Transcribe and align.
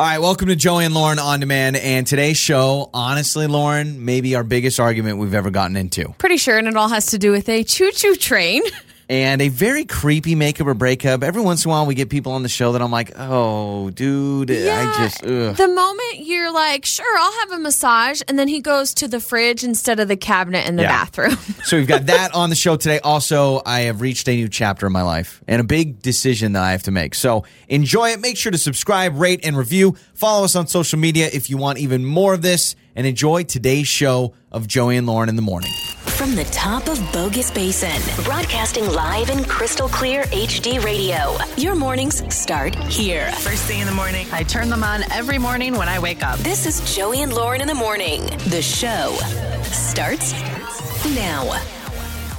All 0.00 0.06
right, 0.06 0.18
welcome 0.18 0.48
to 0.48 0.56
Joey 0.56 0.86
and 0.86 0.94
Lauren 0.94 1.18
on 1.18 1.40
demand. 1.40 1.76
And 1.76 2.06
today's 2.06 2.38
show, 2.38 2.88
honestly, 2.94 3.46
Lauren, 3.46 4.02
maybe 4.02 4.34
our 4.34 4.42
biggest 4.42 4.80
argument 4.80 5.18
we've 5.18 5.34
ever 5.34 5.50
gotten 5.50 5.76
into. 5.76 6.14
Pretty 6.16 6.38
sure, 6.38 6.56
and 6.56 6.66
it 6.66 6.74
all 6.74 6.88
has 6.88 7.08
to 7.08 7.18
do 7.18 7.32
with 7.32 7.50
a 7.50 7.64
choo 7.64 7.92
choo 7.92 8.14
train. 8.14 8.62
And 9.10 9.42
a 9.42 9.48
very 9.48 9.84
creepy 9.86 10.36
makeup 10.36 10.68
or 10.68 10.74
breakup. 10.74 11.24
Every 11.24 11.42
once 11.42 11.64
in 11.64 11.68
a 11.68 11.74
while, 11.74 11.84
we 11.84 11.96
get 11.96 12.10
people 12.10 12.30
on 12.30 12.44
the 12.44 12.48
show 12.48 12.70
that 12.72 12.80
I'm 12.80 12.92
like, 12.92 13.10
oh, 13.16 13.90
dude, 13.90 14.52
I 14.52 14.84
just, 14.98 15.24
ugh. 15.26 15.56
The 15.56 15.66
moment 15.66 16.18
you're 16.20 16.52
like, 16.52 16.86
sure, 16.86 17.18
I'll 17.18 17.32
have 17.40 17.50
a 17.50 17.58
massage, 17.58 18.22
and 18.28 18.38
then 18.38 18.46
he 18.46 18.60
goes 18.60 18.94
to 18.94 19.08
the 19.08 19.18
fridge 19.18 19.64
instead 19.64 19.98
of 19.98 20.06
the 20.06 20.16
cabinet 20.16 20.64
in 20.68 20.76
the 20.76 20.84
Yeah. 20.84 20.90
bathroom. 21.04 21.36
So 21.64 21.76
we've 21.76 21.88
got 21.88 22.06
that 22.06 22.34
on 22.34 22.50
the 22.50 22.56
show 22.56 22.76
today. 22.76 23.00
Also, 23.00 23.60
I 23.66 23.80
have 23.80 24.00
reached 24.00 24.28
a 24.28 24.34
new 24.34 24.48
chapter 24.48 24.86
in 24.86 24.92
my 24.92 25.02
life 25.02 25.42
and 25.48 25.60
a 25.60 25.64
big 25.64 26.00
decision 26.02 26.52
that 26.52 26.62
I 26.62 26.70
have 26.70 26.84
to 26.84 26.90
make. 26.92 27.14
So 27.16 27.44
enjoy 27.68 28.10
it. 28.10 28.20
Make 28.20 28.36
sure 28.36 28.52
to 28.52 28.58
subscribe, 28.58 29.16
rate, 29.18 29.40
and 29.44 29.56
review. 29.58 29.96
Follow 30.14 30.44
us 30.44 30.54
on 30.54 30.68
social 30.68 30.98
media 31.00 31.28
if 31.32 31.50
you 31.50 31.56
want 31.58 31.78
even 31.78 32.04
more 32.04 32.32
of 32.32 32.42
this. 32.42 32.76
And 32.96 33.06
enjoy 33.06 33.44
today's 33.44 33.86
show 33.88 34.34
of 34.52 34.66
Joey 34.66 34.96
and 34.96 35.06
Lauren 35.06 35.28
in 35.28 35.36
the 35.36 35.42
morning. 35.42 35.70
From 36.00 36.34
the 36.34 36.44
top 36.44 36.88
of 36.88 37.00
Bogus 37.12 37.50
Basin, 37.50 38.00
broadcasting 38.24 38.86
live 38.86 39.30
in 39.30 39.44
crystal 39.44 39.88
clear 39.88 40.24
HD 40.24 40.82
radio. 40.84 41.36
Your 41.56 41.74
mornings 41.74 42.22
start 42.34 42.74
here. 42.74 43.30
First 43.32 43.64
thing 43.64 43.80
in 43.80 43.86
the 43.86 43.94
morning, 43.94 44.26
I 44.32 44.42
turn 44.42 44.68
them 44.68 44.84
on 44.84 45.02
every 45.12 45.38
morning 45.38 45.74
when 45.74 45.88
I 45.88 45.98
wake 45.98 46.22
up. 46.22 46.38
This 46.40 46.66
is 46.66 46.94
Joey 46.94 47.22
and 47.22 47.32
Lauren 47.32 47.60
in 47.60 47.68
the 47.68 47.74
morning. 47.74 48.26
The 48.48 48.60
show 48.60 49.16
starts 49.62 50.32
now. 51.14 51.44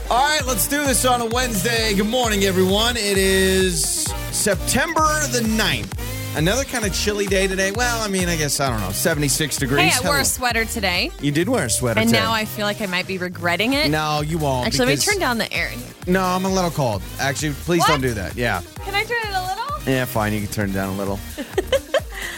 All 0.09 0.27
right, 0.27 0.45
let's 0.45 0.67
do 0.67 0.83
this 0.85 1.05
on 1.05 1.21
a 1.21 1.25
Wednesday. 1.25 1.93
Good 1.93 2.07
morning, 2.07 2.43
everyone. 2.43 2.97
It 2.97 3.17
is 3.17 4.03
September 4.31 5.25
the 5.31 5.39
9th. 5.39 6.20
Another 6.35 6.63
kind 6.63 6.85
of 6.85 6.93
chilly 6.93 7.25
day 7.27 7.45
today. 7.45 7.71
Well, 7.71 8.01
I 8.01 8.07
mean, 8.07 8.29
I 8.29 8.37
guess, 8.37 8.59
I 8.61 8.69
don't 8.69 8.79
know, 8.79 8.91
76 8.91 9.57
degrees. 9.57 9.93
hey, 9.93 10.05
I 10.05 10.07
wore 10.09 10.19
a 10.19 10.25
sweater 10.25 10.63
today, 10.63 11.11
You 11.21 11.31
did 11.31 11.49
wear 11.49 11.65
a 11.65 11.69
sweater 11.69 11.99
and 11.99 12.09
today. 12.09 12.21
now 12.21 12.31
I 12.31 12.45
feel 12.45 12.65
like 12.65 12.79
I 12.81 12.85
might 12.85 13.05
be 13.05 13.17
regretting 13.17 13.73
it. 13.73 13.91
No, 13.91 14.21
you 14.21 14.37
won't. 14.37 14.65
Actually, 14.65 14.79
let 14.79 14.87
me 14.87 14.93
because- 14.95 15.05
turn 15.13 15.19
down 15.19 15.37
the 15.37 15.51
air. 15.51 15.71
No, 16.07 16.23
I'm 16.23 16.45
a 16.45 16.49
little 16.49 16.71
cold. 16.71 17.01
Actually, 17.19 17.51
please 17.53 17.79
What? 17.79 17.87
don't 17.89 18.01
do 18.01 18.13
that. 18.13 18.35
Yeah. 18.37 18.61
Can 18.85 18.95
I 18.95 19.03
turn 19.03 19.17
it 19.23 19.35
a 19.35 19.41
little? 19.41 19.91
Yeah, 19.93 20.05
fine. 20.05 20.31
You 20.33 20.39
can 20.41 20.47
turn 20.49 20.69
it 20.69 20.73
down 20.73 20.93
a 20.93 20.97
little. 20.97 21.19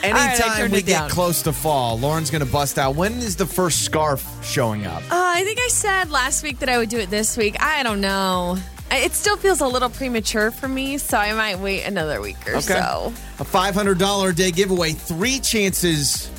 I 0.03 0.07
Anytime 0.07 0.57
turned 0.57 0.73
we 0.73 0.79
it 0.79 0.85
get 0.85 0.99
down. 0.99 1.09
close 1.09 1.41
to 1.43 1.53
fall, 1.53 1.97
Lauren's 1.99 2.29
going 2.29 2.43
to 2.45 2.51
bust 2.51 2.77
out. 2.79 2.95
When 2.95 3.13
is 3.19 3.35
the 3.37 3.45
first 3.45 3.83
scarf 3.85 4.25
showing 4.43 4.85
up? 4.85 5.01
Uh, 5.03 5.15
I 5.15 5.43
think 5.45 5.59
I 5.61 5.67
said 5.69 6.09
last 6.09 6.43
week 6.43 6.59
that 6.59 6.67
I 6.67 6.77
would 6.77 6.89
do 6.89 6.97
it 6.97 7.09
this 7.09 7.37
week. 7.37 7.55
I 7.61 7.83
don't 7.83 8.01
know. 8.01 8.57
It 8.91 9.13
still 9.13 9.37
feels 9.37 9.61
a 9.61 9.67
little 9.67 9.89
premature 9.89 10.51
for 10.51 10.67
me, 10.67 10.97
so 10.97 11.17
I 11.17 11.33
might 11.33 11.59
wait 11.59 11.83
another 11.83 12.21
week 12.21 12.37
or 12.47 12.61
so. 12.61 13.11
A 13.39 13.43
$500 13.43 14.29
a 14.29 14.33
day 14.33 14.51
giveaway. 14.51 14.91
Three 14.91 15.39
chances 15.39 16.29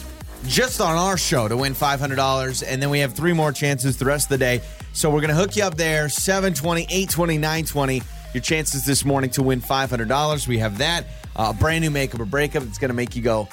just 0.47 0.81
on 0.81 0.97
our 0.97 1.17
show 1.17 1.49
to 1.49 1.57
win 1.57 1.75
$500. 1.75 2.65
And 2.67 2.83
then 2.83 2.91
we 2.91 3.01
have 3.01 3.15
three 3.15 3.33
more 3.33 3.53
chances 3.53 3.97
the 3.97 4.05
rest 4.05 4.27
of 4.27 4.31
the 4.31 4.39
day. 4.39 4.61
So 4.93 5.11
we're 5.11 5.21
going 5.21 5.31
to 5.31 5.37
hook 5.37 5.57
you 5.57 5.65
up 5.65 5.77
there 5.77 6.09
720, 6.09 6.83
820, 6.83 7.39
920. 7.39 8.03
Your 8.33 8.41
chances 8.41 8.85
this 8.85 9.05
morning 9.05 9.31
to 9.31 9.43
win 9.43 9.61
$500. 9.61 10.47
We 10.47 10.59
have 10.59 10.79
that. 10.79 11.07
Uh, 11.37 11.53
a 11.55 11.59
brand 11.59 11.83
new 11.83 11.91
makeup 11.91 12.21
or 12.21 12.25
breakup 12.25 12.63
that's 12.63 12.79
going 12.79 12.91
to 12.91 12.95
make 12.95 13.17
you 13.17 13.23
go, 13.23 13.49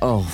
oh, 0.00 0.28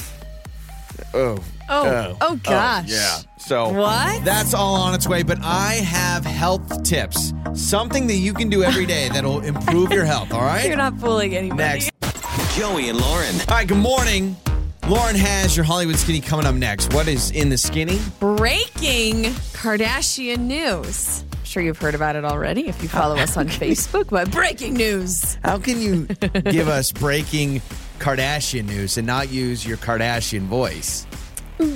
oh. 1.14 1.38
Oh, 1.70 1.86
oh, 1.86 2.16
oh, 2.22 2.36
gosh. 2.44 2.88
yeah. 2.88 3.18
So 3.36 3.68
What? 3.68 4.24
That's 4.24 4.54
all 4.54 4.76
on 4.76 4.94
its 4.94 5.06
way. 5.06 5.22
But 5.22 5.38
I 5.42 5.74
have 5.74 6.24
health 6.24 6.82
tips, 6.82 7.34
something 7.54 8.06
that 8.06 8.14
you 8.16 8.32
can 8.32 8.48
do 8.48 8.62
every 8.64 8.86
day 8.86 9.08
that'll 9.12 9.40
improve 9.40 9.92
your 9.92 10.04
health. 10.06 10.32
All 10.32 10.40
right. 10.40 10.66
You're 10.66 10.76
not 10.76 10.98
fooling 10.98 11.36
anybody. 11.36 11.58
Next. 11.62 11.90
Joey 12.56 12.88
and 12.88 12.98
Lauren. 12.98 13.34
All 13.40 13.46
right, 13.56 13.68
good 13.68 13.76
morning. 13.76 14.34
Lauren 14.88 15.14
has 15.16 15.54
your 15.54 15.64
Hollywood 15.64 15.96
Skinny 15.96 16.20
coming 16.22 16.46
up 16.46 16.54
next. 16.54 16.94
What 16.94 17.06
is 17.08 17.30
in 17.32 17.50
the 17.50 17.58
skinny? 17.58 17.98
Breaking 18.20 19.24
Kardashian 19.52 20.38
news. 20.46 21.24
I'm 21.30 21.44
sure 21.44 21.62
you've 21.62 21.78
heard 21.78 21.94
about 21.94 22.16
it 22.16 22.24
already 22.24 22.68
if 22.68 22.82
you 22.82 22.88
follow 22.88 23.16
us 23.16 23.36
on 23.36 23.48
Facebook, 23.48 24.08
but 24.08 24.30
breaking 24.30 24.72
news. 24.74 25.36
How 25.44 25.58
can 25.58 25.80
you 25.82 26.06
give 26.50 26.68
us 26.68 26.90
breaking 26.92 27.60
Kardashian 27.98 28.66
news 28.66 28.96
and 28.96 29.06
not 29.06 29.30
use 29.30 29.66
your 29.66 29.76
Kardashian 29.78 30.42
voice? 30.42 31.06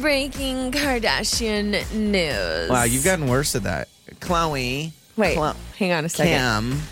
Breaking 0.01 0.71
Kardashian 0.71 1.93
news. 1.95 2.71
Wow, 2.71 2.85
you've 2.85 3.05
gotten 3.05 3.27
worse 3.29 3.55
at 3.57 3.65
that. 3.65 3.89
Khloé. 4.21 4.93
Wait, 5.17 5.37
Chlo- 5.37 5.57
hang 5.79 5.93
on 5.93 6.05
a 6.05 6.09
second. 6.09 6.33
Kim. 6.73 6.83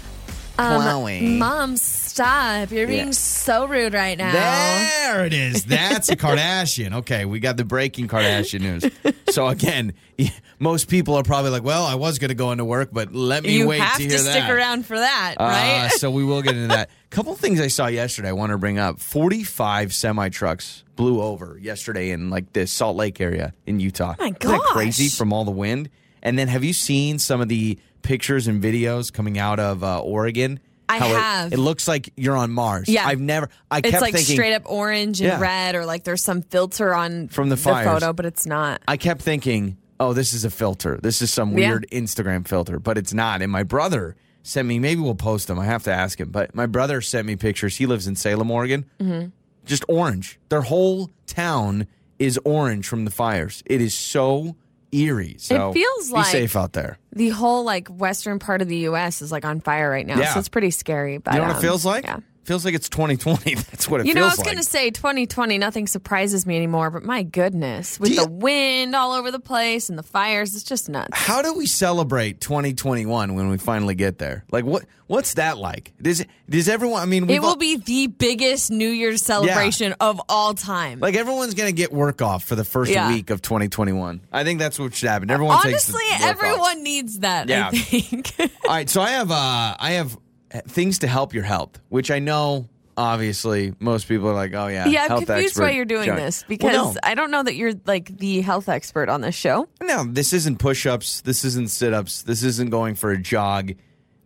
Um, 0.58 0.82
Khloé. 0.82 1.38
Mom, 1.38 1.76
stop. 1.76 2.70
You're 2.70 2.86
being 2.88 3.06
Yeah. 3.06 3.12
so 3.12 3.66
rude 3.66 3.94
right 3.94 4.18
now. 4.18 4.32
There 4.32 5.24
it 5.24 5.32
is. 5.32 5.64
That's 5.64 6.08
a 6.10 6.16
Kardashian. 6.16 6.92
Okay, 6.96 7.24
we 7.24 7.38
got 7.40 7.56
the 7.56 7.64
breaking 7.64 8.08
Kardashian 8.08 8.60
news. 8.60 8.84
So 9.30 9.46
again, 9.46 9.94
most 10.58 10.88
people 10.88 11.14
are 11.14 11.22
probably 11.22 11.50
like, 11.50 11.62
"Well, 11.62 11.84
I 11.86 11.94
was 11.94 12.18
going 12.18 12.28
to 12.30 12.34
go 12.34 12.50
into 12.52 12.64
work, 12.64 12.90
but 12.92 13.14
let 13.14 13.44
me 13.44 13.56
you 13.56 13.68
wait 13.68 13.80
have 13.80 13.96
to 13.98 14.08
to, 14.08 14.18
stick 14.18 14.48
around 14.50 14.84
for 14.84 14.98
that, 14.98 15.36
Uh, 15.38 15.44
right? 15.44 15.90
so 15.92 16.10
we 16.10 16.24
will 16.24 16.42
get 16.42 16.56
into 16.56 16.68
that. 16.68 16.90
couple 17.10 17.34
things 17.34 17.60
I 17.60 17.66
saw 17.68 17.86
yesterday 17.88 18.28
I 18.28 18.32
want 18.32 18.50
to 18.52 18.58
bring 18.58 18.78
up. 18.78 19.00
45 19.00 19.92
semi 19.92 20.28
trucks 20.28 20.84
blew 20.96 21.20
over 21.20 21.58
yesterday 21.60 22.10
in 22.10 22.30
like 22.30 22.52
the 22.52 22.66
Salt 22.66 22.96
Lake 22.96 23.20
area 23.20 23.52
in 23.66 23.80
Utah. 23.80 24.14
My 24.18 24.26
Isn't 24.26 24.38
that 24.40 24.60
crazy 24.72 25.08
from 25.08 25.32
all 25.32 25.44
the 25.44 25.50
wind? 25.50 25.90
And 26.22 26.38
then 26.38 26.48
have 26.48 26.62
you 26.64 26.72
seen 26.72 27.18
some 27.18 27.40
of 27.40 27.48
the 27.48 27.78
pictures 28.02 28.46
and 28.46 28.62
videos 28.62 29.12
coming 29.12 29.38
out 29.38 29.58
of 29.58 29.82
uh, 29.82 30.00
Oregon? 30.00 30.60
I 30.88 30.98
How 30.98 31.06
it- 31.06 31.14
have. 31.20 31.52
It, 31.52 31.58
looks 31.58 31.86
like 31.88 32.12
you're 32.16 32.36
on 32.36 32.50
Mars. 32.50 32.88
Yeah. 32.88 33.06
I've 33.06 33.20
never 33.20 33.48
I 33.70 33.78
it's 33.78 33.90
kept 33.90 34.02
like 34.02 34.14
thinking 34.14 34.34
straight 34.36 34.54
up 34.54 34.62
orange 34.66 35.20
and 35.20 35.28
Yeah. 35.28 35.40
red, 35.40 35.74
or 35.76 35.86
like 35.86 36.04
there's 36.04 36.22
some 36.22 36.42
filter 36.42 36.92
on 36.94 37.28
From 37.28 37.48
the 37.48 37.56
fires. 37.56 37.86
photo, 37.86 38.12
but 38.12 38.26
it's 38.26 38.44
not. 38.46 38.82
I 38.88 38.96
kept 38.96 39.22
thinking, 39.22 39.76
oh, 40.00 40.12
this 40.12 40.32
is 40.32 40.44
a 40.44 40.50
filter. 40.50 40.98
This 41.02 41.22
is 41.22 41.32
some 41.32 41.56
Yeah. 41.56 41.70
weird 41.70 41.86
Instagram 41.92 42.46
filter, 42.46 42.78
but 42.80 42.98
it's 42.98 43.14
not. 43.14 43.40
And 43.40 43.50
my 43.52 43.62
brother 43.62 44.16
sent 44.42 44.66
me, 44.68 44.78
maybe 44.78 45.00
we'll 45.00 45.14
post 45.14 45.48
them. 45.48 45.58
I 45.58 45.64
have 45.66 45.82
to 45.84 45.92
ask 45.92 46.20
him. 46.20 46.30
But 46.30 46.54
my 46.54 46.66
brother 46.66 47.00
sent 47.00 47.26
me 47.26 47.36
pictures. 47.36 47.76
He 47.76 47.86
lives 47.86 48.06
in 48.06 48.16
Salem, 48.16 48.50
Oregon. 48.50 48.84
Mm-hmm. 49.00 49.28
Just 49.66 49.84
orange. 49.88 50.38
Their 50.48 50.62
whole 50.62 51.10
town 51.26 51.86
is 52.18 52.38
orange 52.44 52.88
from 52.88 53.04
the 53.04 53.10
fires. 53.10 53.62
It 53.66 53.80
is 53.80 53.94
so 53.94 54.56
eerie. 54.92 55.36
So 55.38 55.70
it 55.70 55.74
feels 55.74 56.08
be 56.08 56.14
like- 56.14 56.26
safe 56.26 56.56
out 56.56 56.72
there. 56.72 56.98
The 57.12 57.28
whole 57.30 57.64
like 57.64 57.88
western 57.88 58.38
part 58.38 58.62
of 58.62 58.68
the 58.68 58.78
U.S. 58.78 59.20
is 59.22 59.30
like 59.32 59.44
on 59.44 59.60
fire 59.60 59.90
right 59.90 60.06
now, 60.06 60.18
Yeah. 60.18 60.32
so 60.32 60.38
it's 60.40 60.48
pretty 60.48 60.70
scary. 60.70 61.18
But 61.18 61.34
You 61.34 61.40
know 61.40 61.46
what 61.48 61.56
um, 61.56 61.58
it 61.58 61.62
feels 61.62 61.84
like? 61.84 62.04
Yeah. 62.04 62.18
Feels 62.44 62.64
like 62.64 62.74
it's 62.74 62.88
2020. 62.88 63.54
That's 63.54 63.88
what 63.88 64.00
it 64.00 64.06
You 64.06 64.14
feels 64.14 64.14
like. 64.14 64.14
You 64.14 64.14
know, 64.14 64.22
I 64.22 64.26
was 64.30 64.38
like. 64.38 64.46
going 64.46 64.56
to 64.56 64.62
say 64.64 64.90
2020, 64.90 65.58
nothing 65.58 65.86
surprises 65.86 66.46
me 66.46 66.56
anymore, 66.56 66.90
but 66.90 67.02
my 67.04 67.22
goodness, 67.22 68.00
with 68.00 68.10
you- 68.10 68.16
the 68.24 68.28
wind 68.30 68.96
all 68.96 69.12
over 69.12 69.30
the 69.30 69.38
place 69.38 69.88
and 69.88 69.98
the 69.98 70.02
fires, 70.02 70.54
it's 70.54 70.64
just 70.64 70.88
nuts. 70.88 71.10
How 71.12 71.42
do 71.42 71.54
we 71.54 71.66
celebrate 71.66 72.40
2021 72.40 73.34
when 73.34 73.48
we 73.50 73.58
finally 73.58 73.94
get 73.94 74.18
there? 74.18 74.44
Like 74.50 74.64
what? 74.64 74.84
What's 75.06 75.34
that 75.34 75.58
like? 75.58 75.92
Does 76.00 76.24
does 76.48 76.68
everyone? 76.68 77.02
I 77.02 77.04
mean, 77.06 77.28
It 77.28 77.40
will 77.40 77.48
all- 77.50 77.56
be 77.56 77.76
the 77.76 78.06
biggest 78.06 78.70
New 78.70 78.88
Year's 78.88 79.22
celebration 79.22 79.92
of 80.00 80.20
all 80.28 80.54
time. 80.54 81.00
Like 81.00 81.16
everyone's 81.16 81.54
gonna 81.54 81.72
get 81.72 81.92
work 81.92 82.22
off 82.22 82.44
for 82.44 82.54
the 82.54 82.64
first 82.64 82.92
Yeah. 82.92 83.08
week 83.12 83.30
of 83.30 83.42
2021. 83.42 84.20
I 84.32 84.44
think 84.44 84.60
that's 84.60 84.78
what 84.78 84.94
should 84.94 85.08
happen. 85.08 85.28
Everyone 85.30 85.60
takes 85.62 85.90
Honestly, 85.90 86.04
work 86.12 86.20
off. 86.20 86.26
everyone 86.28 86.82
needs 86.84 87.18
that, 87.20 87.48
Yeah. 87.48 87.70
I 87.72 87.76
think. 87.76 88.32
All 88.40 88.48
right, 88.68 88.88
so 88.88 89.00
I 89.02 89.10
have 89.10 89.30
uh 89.32 89.76
I 89.80 89.90
have 89.92 90.16
things 90.66 91.00
to 91.00 91.06
help 91.06 91.34
your 91.34 91.44
health, 91.44 91.80
which 91.88 92.10
I 92.10 92.18
know 92.18 92.68
obviously 92.96 93.72
most 93.78 94.08
people 94.08 94.28
are 94.28 94.34
like, 94.34 94.52
oh 94.52 94.66
yeah, 94.66 94.86
yeah, 94.86 95.06
I'm 95.10 95.24
confused 95.24 95.58
why 95.58 95.70
you're 95.70 95.84
doing 95.84 96.14
this 96.14 96.44
because 96.46 96.72
Well, 96.72 96.96
I 97.02 97.14
don't 97.14 97.30
know 97.30 97.42
that 97.42 97.54
you're 97.54 97.72
like 97.86 98.18
the 98.18 98.40
health 98.42 98.68
expert 98.68 99.08
on 99.08 99.20
this 99.20 99.34
show. 99.34 99.68
no, 99.80 99.86
no, 99.86 100.04
this 100.04 100.32
isn't 100.32 100.58
push-ups, 100.58 101.22
this 101.22 101.44
isn't 101.44 101.70
sit-ups, 101.70 102.22
this 102.22 102.42
isn't 102.42 102.70
going 102.70 102.94
for 102.94 103.10
a 103.10 103.18
jog. 103.18 103.72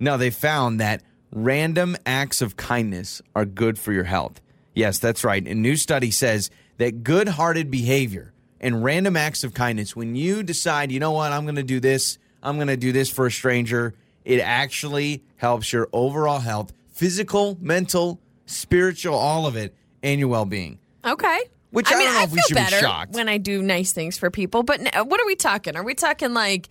No, 0.00 0.16
they 0.16 0.30
found 0.30 0.80
that 0.80 1.02
random 1.30 1.96
acts 2.04 2.42
of 2.42 2.56
kindness 2.56 3.22
are 3.34 3.44
good 3.44 3.78
for 3.78 3.92
your 3.92 4.04
health. 4.04 4.40
Yes, 4.74 4.98
that's 4.98 5.22
right. 5.22 5.46
A 5.46 5.54
new 5.54 5.76
study 5.76 6.10
says 6.10 6.50
that 6.78 7.04
good-hearted 7.04 7.70
behavior 7.70 8.32
and 8.60 8.82
random 8.82 9.16
acts 9.16 9.44
of 9.44 9.54
kindness, 9.54 9.94
when 9.94 10.16
you 10.16 10.42
decide, 10.42 10.90
you 10.90 10.98
know 10.98 11.12
what, 11.12 11.30
I'm 11.32 11.44
going 11.44 11.54
to 11.56 11.62
do 11.62 11.80
this, 11.80 12.18
I'm 12.42 12.56
going 12.56 12.68
to 12.68 12.76
do 12.76 12.92
this 12.92 13.10
for 13.10 13.26
a 13.26 13.30
stranger, 13.30 13.94
it 14.24 14.40
actually 14.40 15.22
helps 15.36 15.72
your 15.72 15.88
overall 15.92 16.38
health, 16.40 16.72
physical, 16.92 17.58
mental, 17.60 18.20
spiritual, 18.46 19.14
all 19.14 19.46
of 19.46 19.56
it, 19.56 19.74
and 20.02 20.18
your 20.20 20.28
well-being. 20.28 20.78
Okay. 21.04 21.40
Which 21.70 21.90
I 21.90 21.96
mean, 21.96 22.06
don't 22.06 22.14
know 22.14 22.20
I 22.20 22.24
if 22.24 22.32
we 22.32 22.40
should 22.42 22.54
be 22.54 22.60
better 22.62 22.78
shocked. 22.78 23.14
when 23.14 23.28
I 23.28 23.38
do 23.38 23.60
nice 23.60 23.92
things 23.92 24.16
for 24.16 24.30
people. 24.30 24.62
But 24.62 24.80
n- 24.94 25.08
what 25.08 25.20
are 25.20 25.26
we 25.26 25.34
talking? 25.34 25.76
Are 25.76 25.82
we 25.82 25.94
talking 25.94 26.32
like 26.32 26.68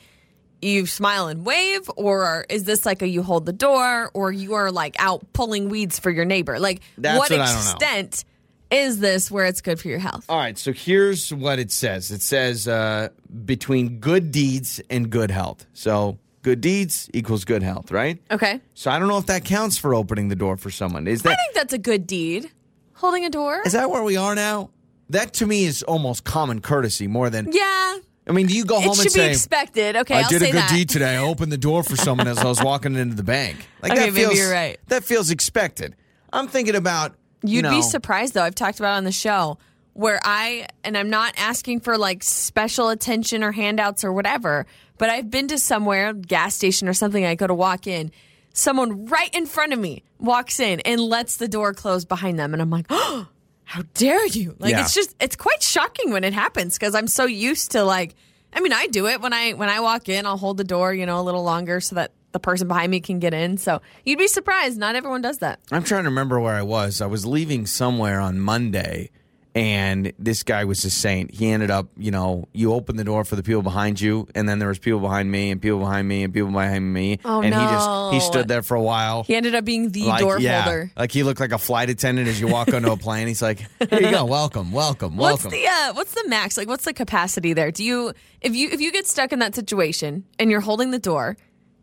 you 0.62 0.86
smile 0.86 1.28
and 1.28 1.46
wave, 1.46 1.90
or 1.98 2.46
is 2.50 2.64
this 2.64 2.86
like 2.86 3.02
a 3.02 3.08
you 3.08 3.22
hold 3.22 3.46
the 3.46 3.52
door, 3.54 4.10
or 4.14 4.32
you 4.32 4.54
are 4.54 4.72
like 4.72 4.96
out 5.00 5.22
pulling 5.34 5.68
weeds 5.68 6.00
for 6.00 6.10
your 6.10 6.24
neighbor? 6.24 6.58
Like, 6.58 6.82
That's 6.98 7.20
what 7.20 7.32
what 7.32 7.40
I 7.42 7.44
extent 7.44 8.24
is 8.72 9.00
this 9.00 9.30
where 9.30 9.46
it's 9.46 9.60
good 9.62 9.78
for 9.80 9.90
your 9.90 10.00
health? 10.00 10.26
All 10.30 10.38
right, 10.38 10.58
so 10.58 10.72
here's 10.72 11.34
what 11.34 11.60
it 11.60 11.70
says. 11.70 12.10
It 12.10 12.22
says 12.22 12.68
uh, 12.68 13.10
between 13.46 14.00
good 14.00 14.32
deeds 14.32 14.82
and 14.90 15.10
good 15.10 15.32
health. 15.32 15.66
So 15.74 16.18
good 16.44 16.62
deeds 16.62 17.10
equals 17.14 17.46
good 17.46 17.64
health, 17.64 17.92
right? 17.92 18.22
Okay. 18.30 18.62
So 18.76 18.92
I 18.92 19.00
don't 19.00 19.08
know 19.08 19.18
if 19.18 19.26
that 19.26 19.44
counts 19.46 19.78
for 19.78 19.96
opening 19.96 20.28
the 20.28 20.36
door 20.36 20.58
for 20.58 20.70
someone. 20.70 21.08
Is 21.08 21.24
that 21.24 21.32
I 21.32 21.36
think 21.36 21.56
that's 21.56 21.74
a 21.74 21.78
good 21.80 22.06
deed. 22.06 22.52
holding 22.94 23.26
a 23.26 23.30
door. 23.30 23.62
Is 23.66 23.74
that 23.74 23.90
where 23.90 24.04
we 24.04 24.18
are 24.18 24.36
now? 24.36 24.70
That 25.10 25.34
to 25.36 25.48
me 25.48 25.66
is 25.66 25.84
almost 25.84 26.24
common 26.24 26.62
courtesy 26.62 27.08
more 27.08 27.30
than. 27.30 27.52
yeah, 27.52 27.98
I 28.28 28.32
mean, 28.32 28.48
do 28.48 28.56
you 28.56 28.66
go 28.66 28.78
it 28.78 28.84
home 28.84 28.92
and 28.92 28.98
should 28.98 29.04
be 29.06 29.10
say, 29.10 29.32
expected. 29.32 29.96
Okay, 29.98 30.16
I 30.16 30.22
will 30.22 30.30
did 30.30 30.42
a 30.44 30.46
good 30.46 30.56
that. 30.56 30.70
deed 30.70 30.90
today. 30.90 31.16
I 31.16 31.18
opened 31.18 31.52
the 31.52 31.58
door 31.58 31.84
for 31.84 31.96
someone 31.96 32.28
as 32.28 32.38
I 32.38 32.46
was 32.46 32.62
walking 32.64 32.96
into 32.96 33.16
the 33.16 33.24
bank. 33.24 33.68
Like 33.82 33.92
Okay, 33.92 34.02
that 34.02 34.14
maybe 34.14 34.26
feels, 34.26 34.38
you're 34.38 34.52
right. 34.52 34.80
That 34.88 35.04
feels 35.04 35.30
expected. 35.30 35.96
I'm 36.32 36.48
thinking 36.48 36.76
about. 36.76 37.16
you 37.44 37.62
You'd 37.62 37.70
be 37.70 37.82
surprised 37.82 38.34
though. 38.34 38.44
I've 38.44 38.56
talked 38.56 38.80
about 38.80 38.94
it 38.94 38.98
on 38.98 39.04
the 39.04 39.12
show 39.12 39.58
where 39.94 40.20
I 40.24 40.68
and 40.84 40.98
I'm 40.98 41.10
not 41.10 41.34
asking 41.38 41.82
for 41.82 41.98
like 41.98 42.24
special 42.24 42.90
attention 42.90 43.44
or 43.44 43.52
handouts 43.52 44.04
or 44.04 44.12
whatever, 44.12 44.66
but 44.98 45.10
I've 45.10 45.30
been 45.30 45.48
to 45.50 45.58
somewhere, 45.58 46.14
gas 46.14 46.56
station 46.56 46.88
or 46.88 46.94
something, 46.94 47.26
I 47.26 47.36
go 47.36 47.48
to 47.48 47.54
walk 47.54 47.88
in. 47.88 48.12
Someone 48.54 49.06
right 49.06 49.34
in 49.34 49.46
front 49.46 49.74
of 49.74 49.80
me 49.80 50.04
walks 50.20 50.60
in 50.60 50.80
and 50.82 51.02
lets 51.02 51.38
the 51.38 51.48
door 51.48 51.74
close 51.74 52.06
behind 52.06 52.38
them 52.40 52.54
and 52.54 52.62
I'm 52.62 52.70
like, 52.70 52.86
"Oh, 52.90 53.28
how 53.64 53.84
dare 53.94 54.26
you?" 54.28 54.56
Like 54.60 54.72
Yeah. 54.72 54.82
it's 54.82 54.94
just 54.94 55.16
it's 55.20 55.36
quite 55.36 55.64
shocking 55.64 56.12
when 56.12 56.24
it 56.24 56.34
happens 56.34 56.78
because 56.78 56.94
I'm 56.96 57.08
so 57.08 57.26
used 57.26 57.72
to 57.72 57.84
like 57.84 58.16
I 58.56 58.60
mean, 58.62 58.74
I 58.74 58.86
do 58.88 59.08
it 59.08 59.22
when 59.22 59.34
I 59.34 59.54
when 59.54 59.70
I 59.70 59.80
walk 59.80 60.10
in, 60.10 60.26
I'll 60.28 60.38
hold 60.38 60.58
the 60.58 60.64
door, 60.64 60.94
you 60.94 61.06
know, 61.08 61.20
a 61.20 61.24
little 61.24 61.44
longer 61.44 61.80
so 61.80 61.96
that 61.96 62.12
the 62.34 62.40
person 62.40 62.68
behind 62.68 62.90
me 62.92 63.00
can 63.00 63.20
get 63.20 63.32
in. 63.34 63.58
So, 63.58 63.80
you'd 64.06 64.18
be 64.18 64.28
surprised, 64.28 64.78
not 64.80 64.96
everyone 64.96 65.22
does 65.22 65.38
that. 65.40 65.60
I'm 65.72 65.84
trying 65.84 66.04
to 66.04 66.10
remember 66.10 66.40
where 66.40 66.56
I 66.56 66.64
was. 66.64 67.00
I 67.00 67.06
was 67.06 67.28
leaving 67.28 67.68
somewhere 67.68 68.20
on 68.20 68.40
Monday, 68.40 69.12
and 69.56 70.12
this 70.18 70.42
guy 70.42 70.66
was 70.66 70.84
a 70.84 70.90
saint. 70.90 71.32
He 71.32 71.50
ended 71.50 71.70
up, 71.70 71.88
you 71.96 72.10
know, 72.10 72.48
you 72.54 72.74
open 72.74 72.96
the 72.96 73.04
door 73.04 73.24
for 73.24 73.36
the 73.36 73.44
people 73.44 73.62
behind 73.62 74.02
you, 74.02 74.28
and 74.34 74.50
then 74.50 74.58
there 74.60 74.68
was 74.68 74.80
people 74.80 75.00
behind 75.00 75.32
me, 75.32 75.52
and 75.52 75.62
people 75.62 75.80
behind 75.80 76.08
me, 76.08 76.24
and 76.24 76.34
people 76.34 76.50
behind 76.52 76.92
me, 76.92 77.20
Oh, 77.24 77.42
and 77.42 77.54
he 77.54 77.60
just 77.62 78.14
he 78.14 78.20
stood 78.20 78.48
there 78.48 78.64
for 78.64 78.76
a 78.76 78.82
while. 78.82 79.24
He 79.24 79.36
ended 79.36 79.54
up 79.54 79.64
being 79.64 79.92
the 79.92 80.06
like, 80.06 80.20
door 80.22 80.40
yeah, 80.40 80.64
holder. 80.64 80.92
like 80.98 81.12
he 81.12 81.22
looked 81.24 81.40
like 81.40 81.52
a 81.52 81.60
flight 81.60 81.90
attendant 81.90 82.28
as 82.28 82.40
you 82.42 82.48
walk 82.48 82.74
onto 82.74 82.92
a 82.92 82.98
plane. 82.98 83.28
He's 83.28 83.42
like, 83.44 83.60
"Here 83.90 84.02
you 84.02 84.12
go, 84.12 84.26
welcome, 84.26 84.72
welcome, 84.72 85.18
welcome." 85.18 85.18
What's 85.18 85.44
welcome." 85.44 85.60
the 85.60 85.68
uh, 85.68 85.94
what's 85.94 86.14
the 86.16 86.28
max? 86.28 86.58
Like, 86.58 86.68
what's 86.68 86.86
the 86.86 86.94
capacity 86.94 87.54
there? 87.54 87.72
Do 87.72 87.84
you 87.84 88.14
if 88.42 88.56
you 88.56 88.70
if 88.70 88.82
you 88.82 88.92
get 88.92 89.06
stuck 89.08 89.32
in 89.32 89.40
that 89.40 89.54
situation 89.54 90.26
and 90.40 90.50
you're 90.50 90.62
holding 90.62 90.90
the 90.92 91.00
door, 91.00 91.38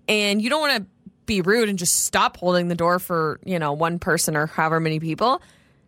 and 0.08 0.42
you 0.42 0.50
don't 0.50 0.60
want 0.60 0.82
to 0.82 0.86
be 1.26 1.40
rude 1.40 1.68
and 1.68 1.78
just 1.78 2.04
stop 2.04 2.36
holding 2.36 2.66
the 2.66 2.74
door 2.74 2.98
for 2.98 3.38
you 3.44 3.60
know 3.60 3.72
one 3.72 4.00
person 4.00 4.36
or 4.36 4.46
however 4.46 4.80
many 4.80 4.98
people? 4.98 5.40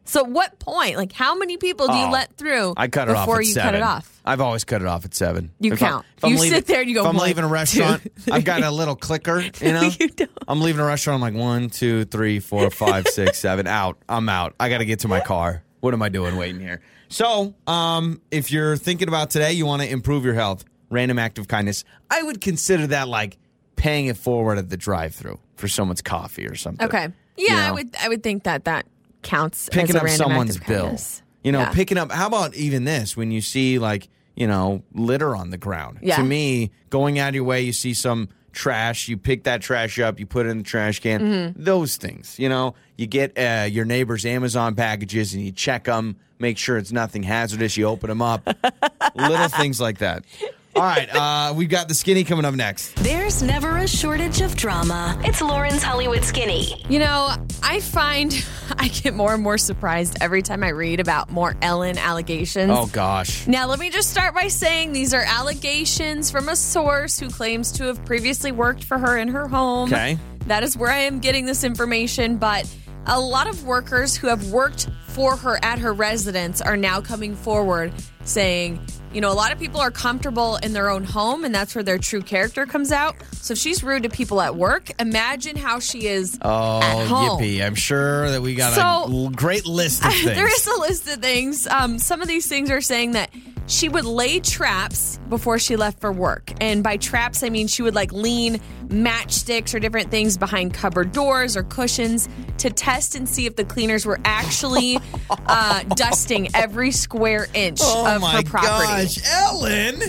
So, 0.05 0.25
what 0.25 0.59
point? 0.59 0.97
Like, 0.97 1.13
how 1.13 1.37
many 1.37 1.57
people 1.57 1.87
do 1.87 1.95
you 1.95 2.07
Oh, 2.07 2.11
let 2.11 2.37
through 2.37 2.75
I 2.77 2.89
cut 2.89 3.09
it 3.09 3.15
off 3.15 3.25
before 3.27 3.39
at 3.41 3.47
you 3.47 3.53
seven. 3.53 3.69
cut 3.69 3.75
it 3.77 3.83
off? 3.83 4.21
I've 4.25 4.41
always 4.41 4.65
cut 4.65 4.83
it 4.83 4.89
off 4.89 5.05
at 5.05 5.15
seven. 5.15 5.53
You 5.61 5.73
If 5.75 5.83
I- 5.83 5.87
count. 5.89 6.07
I'm 6.23 6.33
You 6.33 6.39
leaving- 6.39 6.51
sit 6.59 6.67
there 6.67 6.81
and 6.81 6.89
you 6.89 6.95
go, 6.97 7.03
If 7.03 7.07
I'm 7.09 7.17
leaving 7.17 7.45
a 7.45 7.49
restaurant, 7.49 8.03
two, 8.25 8.33
I've 8.33 8.45
got 8.45 8.63
a 8.63 8.71
little 8.71 8.97
clicker. 8.97 9.41
You 9.61 9.73
know, 9.73 9.83
You 9.99 10.09
don't. 10.09 10.31
I'm 10.49 10.61
leaving 10.61 10.81
a 10.81 10.85
restaurant. 10.87 11.23
I'm 11.23 11.35
like 11.35 11.41
one, 11.41 11.71
two, 11.71 12.05
three, 12.07 12.41
four, 12.41 12.69
five, 12.71 13.07
six, 13.09 13.39
seven. 13.39 13.67
Out. 13.67 13.97
I'm 14.09 14.29
out. 14.29 14.55
I 14.59 14.69
got 14.69 14.79
to 14.79 14.85
get 14.85 15.01
to 15.01 15.09
my 15.09 15.21
car. 15.21 15.63
What 15.81 15.95
am 15.95 16.03
I 16.03 16.09
doing 16.09 16.37
waiting 16.37 16.61
here? 16.61 16.81
So, 17.09 17.55
um, 17.67 18.21
if 18.31 18.51
you're 18.51 18.77
thinking 18.77 19.09
about 19.09 19.31
today, 19.31 19.53
you 19.53 19.67
want 19.67 19.83
to 19.83 19.89
improve 19.91 20.25
your 20.25 20.35
health, 20.35 20.65
random 20.91 21.19
act 21.19 21.39
of 21.39 21.47
kindness. 21.47 21.85
I 22.11 22.23
would 22.23 22.41
consider 22.41 22.87
that 22.89 23.07
like 23.09 23.39
paying 23.77 24.07
it 24.07 24.17
forward 24.17 24.59
at 24.59 24.69
the 24.71 24.77
drive-through 24.77 25.39
for 25.57 25.69
someone's 25.69 26.03
coffee 26.03 26.47
or 26.47 26.55
something. 26.55 26.87
Okay, 26.87 27.09
yeah, 27.37 27.55
You 27.55 27.57
I 27.57 27.71
would 27.73 27.97
I 28.03 28.09
would 28.09 28.23
think 28.23 28.45
that 28.45 28.65
that 28.65 28.87
counts. 29.23 29.69
picking 29.71 29.97
up 29.97 30.09
someone's 30.09 30.59
bill. 30.59 30.97
You 31.43 31.51
know, 31.53 31.61
Yeah. 31.61 31.73
picking 31.73 31.99
up. 31.99 32.13
How 32.13 32.27
about 32.27 32.55
even 32.55 32.85
this? 32.85 33.17
When 33.17 33.31
you 33.31 33.41
see 33.41 33.79
like 33.79 34.09
you 34.37 34.47
know 34.47 34.83
litter 34.95 35.35
on 35.35 35.51
the 35.51 35.59
ground. 35.59 35.99
Yeah. 36.03 36.17
To 36.17 36.23
me, 36.23 36.71
going 36.91 37.19
out 37.19 37.31
of 37.31 37.35
your 37.35 37.45
way, 37.45 37.63
you 37.63 37.73
see 37.73 37.95
some 37.95 38.29
trash, 38.53 39.09
you 39.09 39.17
pick 39.17 39.45
that 39.45 39.63
trash 39.63 39.99
up, 39.99 40.21
you 40.21 40.27
put 40.27 40.47
it 40.47 40.51
in 40.51 40.59
the 40.59 40.65
trash 40.65 41.01
can. 41.01 41.21
Mm-hmm. 41.21 41.63
Those 41.65 41.97
things. 41.97 42.39
You 42.39 42.49
know, 42.49 42.75
you 42.97 43.07
get 43.07 43.37
uh, 43.39 43.65
your 43.65 43.85
neighbor's 43.85 44.27
Amazon 44.27 44.75
packages 44.75 45.33
and 45.35 45.43
you 45.43 45.53
check 45.53 45.85
them, 45.85 46.17
make 46.39 46.59
sure 46.59 46.77
it's 46.77 46.93
nothing 46.93 47.23
hazardous. 47.23 47.77
You 47.77 47.87
open 47.87 48.09
them 48.09 48.21
up. 48.23 48.47
Little 49.15 49.49
things 49.49 49.81
like 49.81 49.99
that. 49.99 50.25
All 50.75 50.83
right, 50.83 51.09
uh, 51.15 51.53
we've 51.55 51.69
got 51.69 51.89
the 51.89 51.95
skinny 51.95 52.25
coming 52.25 52.47
up 52.47 52.55
next. 52.55 52.97
There's 52.97 53.43
never 53.43 53.77
a 53.77 53.87
shortage 53.87 54.41
of 54.41 54.57
drama. 54.57 55.21
It's 55.23 55.43
Lauren's 55.43 55.83
Hollywood 55.83 56.25
Skinny. 56.25 56.83
You 56.89 56.99
know, 56.99 57.35
I 57.63 57.81
find 57.81 58.33
I 58.79 58.89
get 58.89 59.13
more 59.13 59.35
and 59.35 59.43
more 59.43 59.59
surprised 59.59 60.17
every 60.23 60.41
time 60.41 60.65
I 60.65 60.71
read 60.71 60.99
about 60.99 61.31
more 61.31 61.55
Ellen 61.61 61.99
allegations. 61.99 62.71
Oh 62.75 62.87
gosh. 62.87 63.47
Now, 63.47 63.67
let 63.67 63.81
me 63.81 63.91
just 63.91 64.11
start 64.11 64.35
by 64.35 64.49
saying 64.49 64.93
these 64.95 65.13
are 65.13 65.25
allegations 65.27 66.31
from 66.31 66.49
a 66.49 66.57
source 66.57 67.19
who 67.19 67.29
claims 67.29 67.71
to 67.73 67.85
have 67.85 68.03
previously 68.07 68.51
worked 68.51 68.85
for 68.85 68.97
her 68.97 69.19
in 69.19 69.29
her 69.29 69.47
home. 69.49 69.93
Okay. 69.93 70.19
That 70.47 70.63
is 70.63 70.75
where 70.75 70.91
I 70.91 71.01
am 71.01 71.21
getting 71.21 71.45
this 71.45 71.65
information, 71.65 72.39
but 72.39 72.73
a 73.07 73.21
lot 73.21 73.47
of 73.47 73.65
workers 73.67 74.17
who 74.17 74.29
have 74.29 74.51
worked 74.51 74.89
for 75.09 75.37
her 75.37 75.63
at 75.63 75.79
her 75.81 75.93
residence 75.93 76.63
are 76.63 76.77
now 76.79 77.03
coming 77.03 77.37
forward 77.37 77.93
saying, 78.25 78.85
you 79.13 79.21
know, 79.21 79.31
a 79.31 79.35
lot 79.35 79.53
of 79.53 79.59
people 79.59 79.81
are 79.81 79.91
comfortable 79.91 80.57
in 80.57 80.73
their 80.73 80.89
own 80.89 81.05
home 81.05 81.45
and 81.45 81.55
that's 81.55 81.75
where 81.75 81.85
their 81.85 81.99
true 81.99 82.23
character 82.23 82.65
comes 82.67 82.91
out. 82.93 83.15
So 83.33 83.53
if 83.53 83.59
she's 83.59 83.83
rude 83.85 84.05
to 84.05 84.09
people 84.09 84.41
at 84.41 84.57
work, 84.57 84.91
imagine 85.01 85.57
how 85.57 85.81
she 85.81 86.07
is 86.07 86.39
Oh, 86.43 86.81
at 86.81 87.07
home. 87.07 87.41
yippee. 87.41 87.65
I'm 87.65 87.75
sure 87.75 88.31
that 88.31 88.41
we 88.43 88.55
got 88.55 88.73
a 88.73 88.77
So- 88.77 89.13
l- 89.13 89.29
great 89.31 89.67
list 89.67 90.05
of 90.05 90.13
things. 90.13 90.25
there 90.25 90.47
is 90.47 90.67
a 90.67 90.81
list 90.81 91.07
of 91.09 91.21
things. 91.21 91.67
Um, 91.67 91.99
some 91.99 92.23
of 92.23 92.29
these 92.29 92.47
things 92.47 92.71
are 92.71 92.81
saying 92.81 93.13
that 93.13 93.31
she 93.73 93.89
would 93.89 94.05
lay 94.05 94.39
traps 94.39 95.19
before 95.31 95.59
she 95.59 95.77
left 95.77 95.99
for 95.99 96.13
work. 96.13 96.53
And 96.61 96.85
by 96.85 96.99
traps, 96.99 97.43
I 97.43 97.49
mean 97.49 97.67
she 97.67 97.83
would 97.83 97.95
like 97.95 98.13
lean 98.13 98.61
matchsticks 98.89 99.75
or 99.75 99.79
different 99.81 100.11
things 100.11 100.37
behind 100.37 100.75
cupboard 100.75 101.13
doors 101.13 101.57
or 101.57 101.63
cushions 101.63 102.29
to 102.59 102.69
test 102.69 103.15
and 103.15 103.27
see 103.27 103.47
if 103.47 103.57
the 103.57 103.65
cleaners 103.65 104.05
were 104.05 104.21
actually 104.27 104.99
uh, 105.47 105.83
dusting 105.85 106.55
every 106.55 106.91
square 106.91 107.49
inch 107.55 107.81
Oh 107.83 108.07
of 108.07 108.23
her 108.23 108.43
property. 108.43 108.69
Oh 108.69 108.85
my 108.85 109.03
gosh, 109.05 109.19
Ellen! 109.27 110.03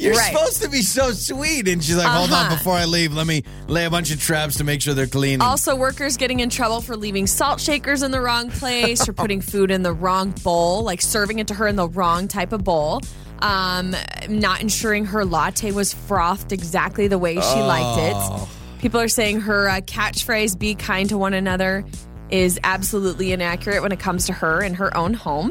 You're 0.00 0.14
Right. 0.14 0.32
supposed 0.32 0.62
to 0.62 0.68
be 0.70 0.82
so 0.82 1.12
sweet. 1.12 1.68
And 1.68 1.82
she's 1.84 1.96
like, 1.96 2.06
hold 2.06 2.30
on, 2.32 2.46
Uh-huh. 2.46 2.56
before 2.56 2.74
I 2.74 2.84
leave, 2.86 3.12
let 3.12 3.26
me 3.26 3.42
lay 3.68 3.84
a 3.84 3.90
bunch 3.90 4.10
of 4.10 4.20
traps 4.20 4.56
to 4.56 4.64
make 4.64 4.80
sure 4.80 4.94
they're 4.94 5.06
clean. 5.06 5.40
Also, 5.42 5.76
workers 5.76 6.16
getting 6.16 6.40
in 6.40 6.48
trouble 6.50 6.80
for 6.80 6.96
leaving 6.96 7.26
salt 7.26 7.60
shakers 7.60 8.02
in 8.02 8.10
the 8.10 8.20
wrong 8.20 8.50
place 8.50 9.06
or 9.08 9.12
putting 9.12 9.40
food 9.40 9.70
in 9.70 9.82
the 9.82 9.92
wrong 9.92 10.30
bowl, 10.42 10.82
like 10.82 11.02
serving 11.02 11.38
it 11.38 11.48
to 11.48 11.54
her 11.54 11.66
in 11.66 11.76
the 11.76 11.88
wrong 11.88 12.28
type 12.28 12.52
of 12.52 12.64
bowl. 12.64 13.00
Um, 13.42 13.94
not 14.28 14.60
ensuring 14.60 15.06
her 15.06 15.24
latte 15.24 15.72
was 15.72 15.92
frothed 15.92 16.52
exactly 16.52 17.08
the 17.08 17.18
way 17.18 17.34
she 17.34 17.40
liked 17.60 17.98
Oh. 18.00 18.48
it. 18.76 18.80
People 18.82 19.00
are 19.00 19.08
saying 19.08 19.40
her 19.42 19.68
uh, 19.68 19.80
catchphrase, 19.80 20.58
be 20.58 20.74
kind 20.74 21.08
to 21.10 21.18
one 21.18 21.34
another, 21.34 21.84
is 22.30 22.58
absolutely 22.64 23.32
inaccurate 23.32 23.82
when 23.82 23.92
it 23.92 23.98
comes 24.00 24.26
to 24.26 24.32
her 24.32 24.62
in 24.62 24.74
her 24.74 24.96
own 24.96 25.12
home. 25.14 25.50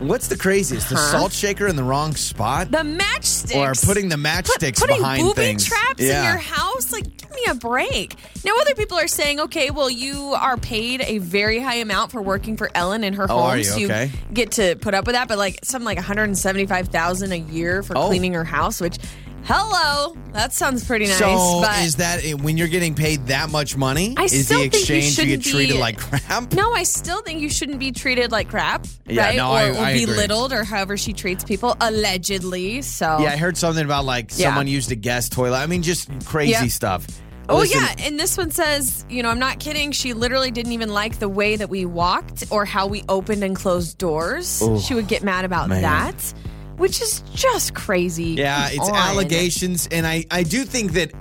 What's 0.00 0.26
the 0.28 0.36
craziest? 0.36 0.88
The 0.88 0.96
Huh? 0.96 1.10
salt 1.12 1.32
shaker 1.32 1.66
in 1.66 1.76
the 1.76 1.82
wrong 1.84 2.14
spot? 2.16 2.70
The 2.70 2.78
matchsticks. 2.78 3.54
or 3.56 3.72
putting 3.86 4.08
the 4.08 4.16
Put- 4.16 4.24
matchsticks 4.24 4.80
putting 4.80 4.98
behind 4.98 5.22
booby 5.22 5.34
things. 5.34 5.64
traps 5.64 6.00
in 6.00 6.06
your 6.24 6.36
house 6.36 6.90
like 6.92 7.04
give 7.16 7.30
me 7.30 7.42
a 7.48 7.54
break 7.54 8.14
now 8.44 8.52
other 8.60 8.74
people 8.74 8.98
are 8.98 9.06
saying 9.08 9.38
okay 9.40 9.70
well 9.70 9.88
you 9.88 10.34
are 10.38 10.56
paid 10.56 11.00
a 11.02 11.18
very 11.18 11.58
high 11.60 11.76
amount 11.76 12.10
for 12.10 12.20
working 12.22 12.56
for 12.56 12.70
ellen 12.74 13.04
in 13.04 13.12
her 13.14 13.26
Oh, 13.30 13.34
home 13.38 13.50
are 13.50 13.56
you? 13.58 13.64
so 13.64 13.84
Okay. 13.84 14.10
get 14.32 14.52
to 14.52 14.76
put 14.76 14.94
up 14.94 15.06
with 15.06 15.14
that 15.14 15.28
but 15.28 15.38
like 15.38 15.58
something 15.62 15.86
like 15.86 15.98
175000 15.98 17.32
a 17.32 17.36
year 17.36 17.82
for 17.82 17.96
Oh. 17.96 18.08
cleaning 18.08 18.32
her 18.34 18.44
house 18.44 18.80
which 18.80 18.98
hello 19.46 20.16
that 20.32 20.52
sounds 20.52 20.84
pretty 20.84 21.06
nice 21.06 21.18
So 21.18 21.60
but 21.62 21.78
is 21.84 21.96
that 21.96 22.24
eh, 22.24 22.32
when 22.32 22.56
you're 22.56 22.68
getting 22.68 22.94
paid 22.94 23.26
that 23.26 23.50
much 23.50 23.76
money? 23.76 24.14
I 24.16 24.24
is 24.24 24.46
still 24.46 24.58
the 24.60 24.70
think 24.70 24.88
you 24.88 24.96
exchange 24.96 25.18
you, 25.18 25.36
get 25.36 25.44
treated 25.44 25.74
be- 25.74 25.78
like 25.78 25.98
crap? 25.98 26.52
no, 26.52 26.72
I 26.72 26.82
still 26.82 27.22
think 27.22 27.40
you 27.40 27.48
shouldn't 27.50 27.78
be 27.78 27.92
treated 27.92 28.32
like 28.32 28.48
crap, 28.48 28.86
Yeah, 29.06 29.26
right? 29.26 29.36
no, 29.36 29.50
or, 29.50 29.56
I- 29.56 29.68
or 29.70 29.74
I 29.76 29.90
agree. 29.90 30.06
belittled, 30.06 30.52
or 30.52 30.64
however 30.64 30.96
she 30.96 31.12
treats 31.12 31.44
people, 31.44 31.76
allegedly. 31.80 32.82
So, 32.82 33.18
Yeah, 33.20 33.30
I 33.32 33.36
heard 33.36 33.56
something 33.56 33.84
about 33.84 34.04
like 34.04 34.30
Yeah. 34.36 34.48
someone 34.48 34.66
used 34.66 34.90
a 34.90 34.96
guest 34.96 35.32
toilet. 35.32 35.58
I 35.58 35.66
mean, 35.66 35.82
just 35.82 36.08
crazy 36.24 36.52
Yeah. 36.52 36.66
stuff. 36.66 37.06
Oh 37.48 37.58
Listen, 37.58 37.80
yeah, 37.82 38.06
and 38.06 38.18
this 38.18 38.38
one 38.38 38.50
says, 38.50 39.04
you 39.10 39.22
know, 39.22 39.28
I'm 39.28 39.38
not 39.38 39.60
kidding. 39.60 39.92
She 39.92 40.14
literally 40.14 40.50
didn't 40.50 40.72
even 40.72 40.88
like 40.94 41.18
the 41.18 41.28
way 41.28 41.56
that 41.56 41.68
we 41.68 41.84
walked 41.84 42.44
or 42.50 42.64
how 42.64 42.86
we 42.86 43.04
opened 43.10 43.44
and 43.44 43.54
closed 43.54 43.98
doors. 43.98 44.62
Ooh, 44.62 44.80
she 44.80 44.94
would 44.94 45.08
get 45.08 45.22
mad 45.22 45.44
about 45.44 45.68
man. 45.68 45.82
that, 45.82 46.34
which 46.76 47.00
is 47.02 47.22
just 47.34 47.74
crazy. 47.74 48.30
Yeah, 48.32 48.68
Come 48.68 48.76
it's 48.78 48.88
on. 48.90 48.96
allegations, 48.96 49.88
and 49.90 50.06
I 50.06 50.24
I 50.30 50.42
do 50.42 50.64
think 50.64 50.92
that 50.92 51.12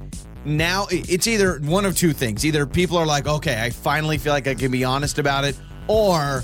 now 0.45 0.87
it's 0.91 1.27
either 1.27 1.59
one 1.59 1.85
of 1.85 1.95
two 1.97 2.13
things: 2.13 2.45
either 2.45 2.65
people 2.65 2.97
are 2.97 3.05
like, 3.05 3.27
okay, 3.27 3.61
I 3.61 3.69
finally 3.69 4.17
feel 4.17 4.33
like 4.33 4.47
I 4.47 4.55
can 4.55 4.71
be 4.71 4.83
honest 4.83 5.19
about 5.19 5.45
it, 5.45 5.55
or 5.87 6.43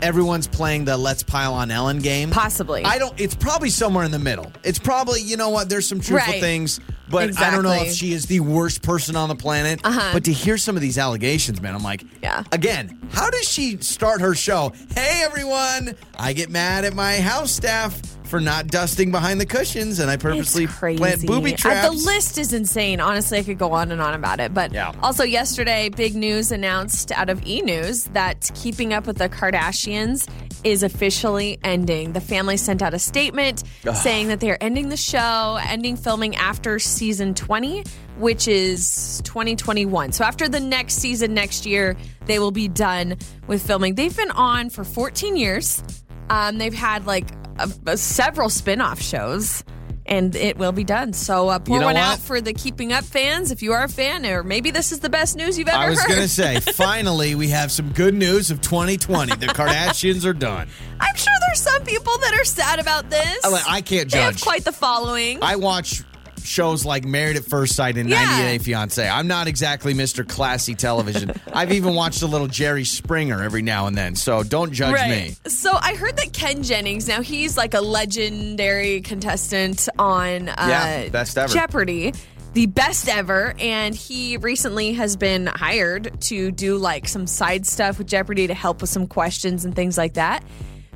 everyone's 0.00 0.46
playing 0.46 0.84
the 0.84 0.96
let's 0.96 1.22
pile 1.24 1.54
on 1.54 1.70
Ellen 1.70 1.98
game. 1.98 2.30
Possibly. 2.30 2.84
I 2.84 2.98
don't. 2.98 3.18
It's 3.20 3.34
probably 3.34 3.70
somewhere 3.70 4.04
in 4.04 4.10
the 4.10 4.18
middle. 4.18 4.52
It's 4.64 4.78
probably 4.78 5.20
you 5.22 5.36
know 5.36 5.50
what? 5.50 5.68
There's 5.68 5.88
some 5.88 6.00
truthful 6.00 6.32
Right. 6.34 6.40
things, 6.40 6.78
but 7.10 7.36
I 7.40 7.50
don't 7.50 7.62
know 7.64 7.72
if 7.82 7.92
she 7.92 8.12
is 8.12 8.26
the 8.26 8.40
worst 8.40 8.82
person 8.82 9.16
on 9.16 9.28
the 9.28 9.34
planet. 9.36 9.80
Uh-huh. 9.84 10.10
But 10.12 10.24
to 10.24 10.32
hear 10.32 10.56
some 10.58 10.76
of 10.76 10.82
these 10.82 10.98
allegations, 10.98 11.60
man, 11.60 11.74
I'm 11.74 11.82
like, 11.82 12.04
Yeah. 12.22 12.44
Again, 12.52 12.98
how 13.10 13.28
does 13.30 13.48
she 13.48 13.78
start 13.78 14.20
her 14.20 14.34
show? 14.34 14.72
Hey 14.94 15.22
everyone, 15.24 15.94
I 16.18 16.32
get 16.32 16.48
mad 16.50 16.84
at 16.84 16.94
my 16.94 17.16
house 17.20 17.50
staff 17.50 18.00
for 18.28 18.40
not 18.40 18.66
dusting 18.68 19.10
behind 19.10 19.40
the 19.40 19.46
cushions, 19.46 19.98
and 19.98 20.10
I 20.10 20.16
purposely 20.16 20.64
It's 20.64 20.74
plant 20.76 21.26
booby 21.26 21.54
Uh, 21.54 21.56
traps. 21.56 21.88
the 21.88 22.06
list 22.06 22.38
is 22.38 22.52
insane. 22.52 23.00
Honestly, 23.00 23.38
I 23.38 23.42
could 23.42 23.58
go 23.58 23.72
on 23.72 23.90
and 23.90 24.00
on 24.00 24.14
about 24.14 24.38
it. 24.40 24.52
But 24.54 24.72
Yeah. 24.72 24.92
also 25.02 25.24
yesterday, 25.24 25.88
big 25.88 26.14
news 26.14 26.52
announced 26.52 27.10
out 27.12 27.30
of 27.30 27.44
E 27.46 27.62
News 27.62 28.04
that 28.12 28.50
Keeping 28.54 28.92
Up 28.92 29.06
with 29.06 29.18
the 29.18 29.28
Kardashians 29.28 30.26
is 30.64 30.82
officially 30.82 31.58
ending. 31.64 32.12
The 32.12 32.20
family 32.20 32.56
sent 32.56 32.82
out 32.82 32.92
a 32.92 32.98
statement 32.98 33.62
saying 33.94 34.28
that 34.28 34.40
they 34.40 34.50
are 34.50 34.58
ending 34.60 34.88
the 34.88 34.96
show, 34.96 35.58
ending 35.68 35.96
filming 35.96 36.34
after 36.36 36.78
season 36.78 37.32
20, 37.34 37.84
which 38.18 38.48
is 38.48 39.22
2021. 39.24 40.12
So 40.12 40.24
after 40.24 40.48
the 40.48 40.58
next 40.60 40.94
season 40.94 41.32
next 41.32 41.64
year, 41.64 41.96
they 42.26 42.38
will 42.40 42.50
be 42.50 42.66
done 42.68 43.16
with 43.46 43.62
filming. 43.64 43.94
They've 43.94 44.14
been 44.16 44.32
on 44.32 44.68
for 44.68 44.84
14 44.84 45.36
years. 45.36 45.82
Um, 46.30 46.58
they've 46.58 46.74
had 46.74 47.06
like 47.06 47.26
a, 47.58 47.70
a- 47.86 47.96
several 47.96 48.48
spin-off 48.50 49.00
shows 49.00 49.64
and 50.06 50.34
it 50.34 50.56
will 50.56 50.72
be 50.72 50.84
done. 50.84 51.12
So 51.12 51.48
uh, 51.50 51.58
pour 51.58 51.74
You 51.76 51.80
know 51.80 51.86
one 51.86 51.96
what? 51.96 52.02
out 52.02 52.18
for 52.18 52.40
the 52.40 52.54
Keeping 52.54 52.94
Up 52.94 53.04
fans 53.04 53.50
if 53.50 53.62
you 53.62 53.74
are 53.74 53.84
a 53.84 53.88
fan, 53.88 54.24
or 54.24 54.42
maybe 54.42 54.70
this 54.70 54.90
is 54.90 55.00
the 55.00 55.10
best 55.10 55.36
news 55.36 55.58
you've 55.58 55.68
ever 55.68 55.76
heard. 55.76 55.86
I 55.86 55.90
was 55.90 56.04
going 56.06 56.20
to 56.20 56.28
say, 56.28 56.60
finally, 56.72 57.34
we 57.34 57.48
have 57.48 57.70
some 57.70 57.92
good 57.92 58.14
news 58.14 58.50
of 58.50 58.62
2020. 58.62 59.36
The 59.36 59.46
Kardashians 59.48 60.24
are 60.24 60.32
done. 60.32 60.68
I'm 60.98 61.14
sure 61.14 61.32
there's 61.48 61.60
some 61.60 61.82
people 61.84 62.12
that 62.22 62.32
are 62.32 62.44
sad 62.44 62.78
about 62.78 63.10
this. 63.10 63.44
I- 63.44 63.62
I 63.68 63.80
can't 63.82 64.08
judge. 64.08 64.12
They 64.12 64.20
have 64.20 64.40
quite 64.40 64.64
the 64.64 64.72
following. 64.72 65.40
I 65.42 65.56
watch 65.56 66.02
shows 66.48 66.84
like 66.84 67.04
Married 67.04 67.36
at 67.36 67.44
First 67.44 67.76
Sight 67.76 67.96
and 67.98 68.08
Yeah. 68.08 68.24
90 68.24 68.42
Day 68.42 68.58
Fiance. 68.58 69.08
I'm 69.08 69.26
not 69.28 69.46
exactly 69.46 69.94
Mr. 69.94 70.26
Classy 70.26 70.74
Television. 70.74 71.32
I've 71.52 71.72
even 71.72 71.94
watched 71.94 72.22
a 72.22 72.26
little 72.26 72.46
Jerry 72.48 72.84
Springer 72.84 73.42
every 73.42 73.62
now 73.62 73.86
and 73.86 73.96
then, 73.96 74.16
so 74.16 74.42
don't 74.42 74.72
judge 74.72 74.94
me. 75.08 75.36
So 75.46 75.70
I 75.80 75.94
heard 75.94 76.16
that 76.16 76.32
Ken 76.32 76.62
Jennings, 76.62 77.06
now 77.06 77.20
he's 77.20 77.56
like 77.56 77.74
a 77.74 77.80
legendary 77.80 79.00
contestant 79.02 79.88
on 79.98 80.48
uh, 80.48 80.54
Yeah, 80.58 81.08
best 81.10 81.36
ever. 81.38 81.52
Jeopardy. 81.52 82.12
The 82.54 82.66
best 82.66 83.08
ever, 83.08 83.54
and 83.60 83.94
he 83.94 84.38
recently 84.38 84.94
has 84.94 85.16
been 85.16 85.46
hired 85.46 86.18
to 86.22 86.50
do 86.50 86.78
like 86.78 87.06
some 87.06 87.26
side 87.26 87.66
stuff 87.66 87.98
with 87.98 88.06
Jeopardy 88.06 88.46
to 88.46 88.54
help 88.54 88.80
with 88.80 88.90
some 88.90 89.06
questions 89.06 89.64
and 89.66 89.76
things 89.76 89.98
like 89.98 90.14
that. 90.14 90.42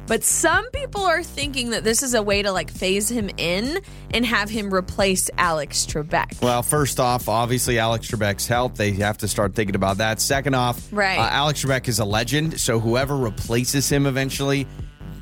But 0.06 0.24
some 0.24 0.68
people 0.72 1.02
are 1.04 1.22
thinking 1.22 1.70
that 1.70 1.84
this 1.84 2.02
is 2.02 2.12
a 2.14 2.22
way 2.22 2.42
to 2.42 2.52
like 2.52 2.70
phase 2.70 3.08
him 3.10 3.30
in 3.38 3.80
and 4.12 4.26
have 4.26 4.50
him 4.50 4.72
replace 4.74 5.30
Alex 5.38 5.86
Trebek. 5.86 6.42
Well, 6.42 6.62
first 6.62 6.98
off, 7.00 7.28
obviously 7.28 7.78
Alex 7.78 8.10
Trebek's 8.10 8.46
health, 8.46 8.74
They 8.74 8.92
have 8.92 9.18
to 9.18 9.28
start 9.28 9.54
thinking 9.54 9.74
about 9.76 9.98
that. 9.98 10.20
Second 10.20 10.54
off, 10.54 10.86
Right. 10.92 11.18
uh, 11.18 11.28
Alex 11.30 11.64
Trebek 11.64 11.88
is 11.88 11.98
a 12.00 12.04
legend, 12.04 12.60
so 12.60 12.80
whoever 12.80 13.16
replaces 13.16 13.90
him 13.90 14.06
eventually, 14.06 14.66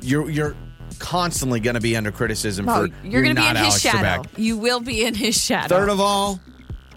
you're 0.01 0.29
you're 0.29 0.55
constantly 0.99 1.59
going 1.59 1.75
to 1.75 1.79
be 1.79 1.95
under 1.95 2.11
criticism 2.11 2.67
Oh, 2.67 2.87
for 2.87 3.07
you're 3.07 3.21
going 3.23 3.35
to 3.35 3.41
be 3.41 3.47
in 3.47 3.55
his 3.55 3.79
shadow. 3.81 4.23
Trebek. 4.23 4.37
You 4.37 4.57
will 4.57 4.79
be 4.81 5.05
in 5.05 5.13
his 5.15 5.39
shadow. 5.41 5.67
Third 5.77 5.89
of 5.89 5.99
all, 5.99 6.39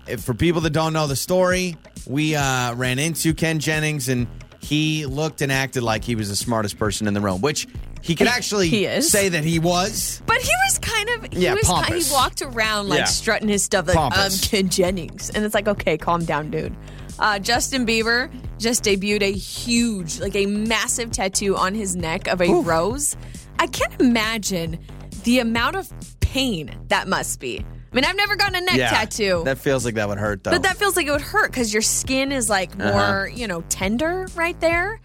if, 0.07 0.23
for 0.23 0.35
people 0.35 0.61
that 0.62 0.71
don't 0.71 0.93
know 0.93 1.07
the 1.07 1.17
story, 1.17 1.76
we 2.07 2.35
uh, 2.35 2.75
ran 2.75 2.99
into 2.99 3.33
Ken 3.35 3.59
Jennings 3.61 4.09
and 4.09 4.26
he 4.64 5.06
looked 5.06 5.42
and 5.42 5.52
acted 5.52 5.83
like 5.83 6.02
he 6.04 6.14
was 6.14 6.28
the 6.28 6.37
smartest 6.37 6.78
person 6.78 7.06
in 7.06 7.14
the 7.14 7.21
room, 7.21 7.40
which 7.40 7.66
he 8.02 8.14
could 8.14 8.26
actually 8.26 8.68
He 8.68 8.85
is. 8.87 9.11
say 9.11 9.28
that 9.28 9.44
he 9.44 9.59
was. 9.59 10.23
But 10.26 10.38
he 10.38 10.50
was 10.66 10.78
kind 10.78 11.09
of 11.11 11.33
he 11.33 11.40
Yeah, 11.44 11.54
was 11.54 11.62
kind, 11.66 11.85
pompous. 11.87 12.09
he 12.09 12.12
walked 12.14 12.42
around 12.42 12.88
like 12.88 12.99
Yeah. 13.00 13.04
strutting 13.04 13.49
his 13.49 13.62
stuff 13.62 13.87
like 13.87 13.97
Pompous. 13.97 14.42
I'm 14.44 14.49
Ken 14.49 14.68
Jennings. 14.68 15.30
And 15.30 15.44
it's 15.44 15.54
like, 15.54 15.68
okay, 15.68 15.97
calm 15.97 16.25
down, 16.25 16.50
dude. 16.50 16.75
Uh, 17.18 17.38
Justin 17.38 17.87
Bieber 17.87 18.28
just 18.59 18.83
debuted 18.85 19.23
a 19.23 19.33
huge, 19.33 20.18
like 20.21 20.35
a 20.35 20.47
massive 20.47 21.12
tattoo 21.12 21.56
on 21.56 21.75
his 21.75 21.94
neck 21.94 22.26
of 22.28 22.40
a 22.42 22.52
rose. 22.52 23.16
I 23.59 23.68
can't 23.68 23.99
imagine 24.00 24.78
the 25.23 25.38
amount 25.38 25.76
of 25.76 25.90
pain 26.21 26.75
that 26.88 27.06
must 27.09 27.38
be. 27.40 27.64
I 27.95 27.97
mean, 27.97 28.05
I've 28.07 28.17
never 28.17 28.35
gotten 28.35 28.57
a 28.57 28.61
neck 28.61 28.77
tattoo. 28.91 29.43
That 29.45 29.59
feels 29.59 29.85
like 29.85 29.95
that 29.95 30.09
would 30.09 30.19
hurt, 30.19 30.43
though. 30.43 30.51
But 30.51 30.65
that 30.65 30.79
feels 30.79 30.97
like 30.97 31.07
it 31.07 31.13
would 31.13 31.21
hurt 31.21 31.53
because 31.53 31.73
your 31.73 31.81
skin 31.81 32.33
is 32.33 32.51
like 32.51 32.73
Uh-huh. 32.73 32.91
more, 32.93 33.29
you 33.33 33.47
know, 33.47 33.61
tender 33.69 34.27
right 34.35 34.59
there. 34.61 35.01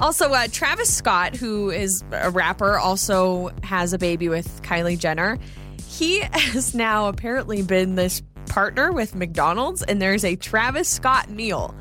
Also, 0.00 0.32
uh, 0.32 0.48
Travis 0.50 0.92
Scott, 0.92 1.36
who 1.36 1.70
is 1.70 2.02
a 2.10 2.30
rapper, 2.32 2.76
also 2.76 3.52
has 3.62 3.92
a 3.92 3.98
baby 3.98 4.28
with 4.28 4.62
Kylie 4.64 4.98
Jenner. 4.98 5.38
He 5.86 6.18
has 6.32 6.74
now 6.74 7.06
apparently 7.06 7.62
been 7.62 7.94
this 7.94 8.20
partner 8.46 8.90
with 8.90 9.14
McDonald's, 9.14 9.84
and 9.84 10.02
there's 10.02 10.24
a 10.24 10.34
Travis 10.34 10.88
Scott 10.88 11.30
meal 11.30 11.72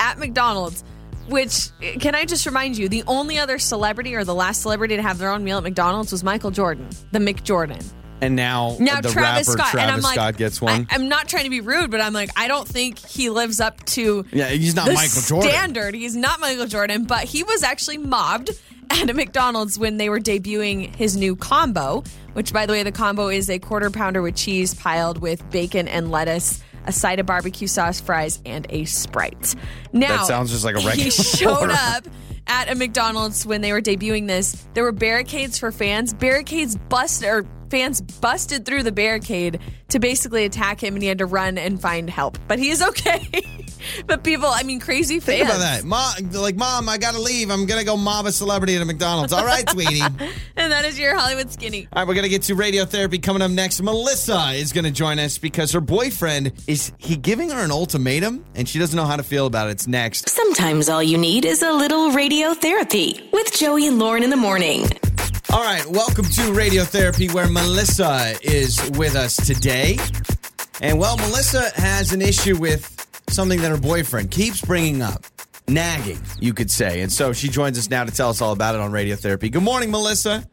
at 0.00 0.18
McDonald's. 0.18 0.82
Which 1.28 1.68
can 2.00 2.16
I 2.16 2.24
just 2.24 2.44
remind 2.46 2.76
you, 2.76 2.88
the 2.88 3.04
only 3.06 3.38
other 3.38 3.60
celebrity 3.60 4.16
or 4.16 4.24
the 4.24 4.34
last 4.34 4.62
celebrity 4.62 4.96
to 4.96 5.02
have 5.02 5.18
their 5.18 5.30
own 5.30 5.44
meal 5.44 5.58
at 5.58 5.62
McDonald's 5.62 6.10
was 6.10 6.24
Michael 6.24 6.50
Jordan, 6.50 6.88
the 7.12 7.20
McJordan. 7.20 7.84
And 8.20 8.36
now, 8.36 8.76
Now 8.78 9.00
the 9.00 9.10
Travis 9.10 9.48
rapper 9.48 9.58
Scott, 9.58 9.70
Travis 9.70 9.82
and 9.82 9.90
I'm 9.90 10.02
like, 10.02 10.14
Scott 10.14 10.36
gets 10.36 10.60
one. 10.60 10.86
I, 10.90 10.94
am 10.94 11.08
not 11.08 11.28
trying 11.28 11.44
to 11.44 11.50
be 11.50 11.60
rude, 11.60 11.90
but 11.90 12.00
I'm 12.00 12.12
like, 12.12 12.30
I 12.36 12.48
don't 12.48 12.68
think 12.68 12.98
he 12.98 13.30
lives 13.30 13.60
up 13.60 13.84
to 13.86 14.24
yeah, 14.32 14.48
he's 14.48 14.74
not 14.74 14.86
the 14.86 14.94
Michael 14.94 15.22
Jordan. 15.22 15.50
standard. 15.50 15.94
He's 15.94 16.16
not 16.16 16.40
Michael 16.40 16.66
Jordan, 16.66 17.04
but 17.04 17.24
he 17.24 17.42
was 17.42 17.62
actually 17.62 17.98
mobbed 17.98 18.50
at 18.90 19.08
a 19.08 19.14
McDonald's 19.14 19.78
when 19.78 19.96
they 19.96 20.08
were 20.08 20.20
debuting 20.20 20.94
his 20.94 21.16
new 21.16 21.36
combo, 21.36 22.02
which, 22.32 22.52
by 22.52 22.66
the 22.66 22.72
way, 22.72 22.82
the 22.82 22.92
combo 22.92 23.28
is 23.28 23.48
a 23.48 23.58
quarter 23.58 23.90
pounder 23.90 24.22
with 24.22 24.36
cheese 24.36 24.74
piled 24.74 25.18
with 25.18 25.48
bacon 25.50 25.88
and 25.88 26.10
lettuce. 26.10 26.62
A 26.86 26.92
side 26.92 27.20
of 27.20 27.26
barbecue 27.26 27.66
sauce, 27.68 28.00
fries, 28.00 28.40
and 28.46 28.66
a 28.70 28.86
Sprite. 28.86 29.54
Now, 29.92 30.16
That 30.16 30.26
sounds 30.26 30.50
just 30.50 30.64
like 30.64 30.76
a 30.76 30.78
regular. 30.78 30.94
He 30.94 31.10
showed 31.10 31.58
order. 31.58 31.74
up 31.76 32.04
at 32.46 32.70
a 32.70 32.74
McDonald's 32.74 33.46
when 33.46 33.60
they 33.60 33.72
were 33.72 33.80
debuting 33.80 34.26
this. 34.26 34.66
There 34.74 34.84
were 34.84 34.92
barricades 34.92 35.58
for 35.58 35.72
fans. 35.72 36.14
Barricades 36.14 36.76
busted, 36.76 37.28
or 37.28 37.46
fans 37.70 38.00
busted 38.00 38.64
through 38.66 38.82
the 38.82 38.92
barricade 38.92 39.60
to 39.88 39.98
basically 39.98 40.44
attack 40.44 40.82
him, 40.82 40.94
and 40.94 41.02
he 41.02 41.08
had 41.08 41.18
to 41.18 41.26
run 41.26 41.58
and 41.58 41.80
find 41.80 42.10
help. 42.10 42.38
But 42.48 42.58
he 42.58 42.70
is 42.70 42.82
okay. 42.82 43.28
but 44.06 44.24
people, 44.24 44.48
I 44.48 44.62
mean, 44.62 44.80
crazy 44.80 45.20
fans. 45.20 45.38
Think 45.38 45.48
about 45.48 45.58
that. 45.58 45.84
Mom, 45.84 46.30
like, 46.32 46.56
Mom, 46.56 46.88
I 46.88 46.98
got 46.98 47.14
to 47.14 47.20
leave. 47.20 47.50
I'm 47.50 47.66
going 47.66 47.80
to 47.80 47.86
go 47.86 47.96
mob 47.96 48.26
a 48.26 48.32
celebrity 48.32 48.76
at 48.76 48.82
a 48.82 48.84
McDonald's. 48.84 49.32
All 49.32 49.44
right, 49.44 49.68
sweetie. 49.70 50.00
And 50.56 50.72
that 50.72 50.84
is 50.84 50.98
your 50.98 51.16
Hollywood 51.16 51.50
skinny. 51.50 51.88
All 51.90 52.02
right, 52.02 52.08
we're 52.08 52.14
going 52.14 52.24
to 52.24 52.28
get 52.28 52.42
to 52.42 52.54
radiotherapy 52.54 53.22
coming 53.22 53.40
up 53.40 53.50
next. 53.50 53.80
Melissa 53.80 54.50
is 54.50 54.72
going 54.72 54.84
to 54.84 54.90
join 54.90 55.18
us 55.18 55.38
because 55.38 55.72
her 55.72 55.80
boyfriend 55.80 56.52
is 56.66 56.92
he 56.98 57.16
giving 57.16 57.48
her 57.48 57.64
an 57.64 57.70
ultimatum 57.70 58.44
and 58.54 58.68
she 58.68 58.78
doesn't 58.78 58.96
know 58.96 59.06
how 59.06 59.16
to 59.16 59.22
feel 59.22 59.46
about 59.46 59.68
it. 59.68 59.72
It's 59.72 59.86
next. 59.86 60.28
Sometimes 60.28 60.90
all 60.90 61.02
you 61.02 61.16
need 61.16 61.46
is 61.46 61.62
a 61.62 61.72
little 61.72 62.10
radiotherapy 62.10 63.32
with 63.32 63.52
Joey 63.54 63.86
and 63.86 63.98
Lauren 63.98 64.22
in 64.22 64.28
the 64.28 64.36
morning. 64.36 64.84
All 65.52 65.62
right, 65.62 65.84
welcome 65.86 66.26
to 66.26 66.42
Radiotherapy, 66.52 67.32
where 67.34 67.48
Melissa 67.48 68.36
is 68.42 68.88
with 68.96 69.16
us 69.16 69.34
today. 69.34 69.98
And 70.80 70.98
well, 70.98 71.16
Melissa 71.16 71.70
has 71.74 72.12
an 72.12 72.22
issue 72.22 72.56
with 72.56 73.09
something 73.30 73.60
that 73.62 73.70
her 73.70 73.78
boyfriend 73.78 74.30
keeps 74.30 74.60
bringing 74.60 75.02
up. 75.02 75.24
Nagging, 75.68 76.18
you 76.40 76.52
could 76.52 76.70
say. 76.70 77.00
And 77.00 77.12
so 77.12 77.32
she 77.32 77.48
joins 77.48 77.78
us 77.78 77.88
now 77.90 78.04
to 78.04 78.10
tell 78.10 78.28
us 78.30 78.40
all 78.40 78.52
about 78.52 78.74
it 78.74 78.80
on 78.80 78.90
Radiotherapy. 78.90 79.52
Good 79.52 79.62
morning, 79.62 79.90
Melissa. 79.90 80.44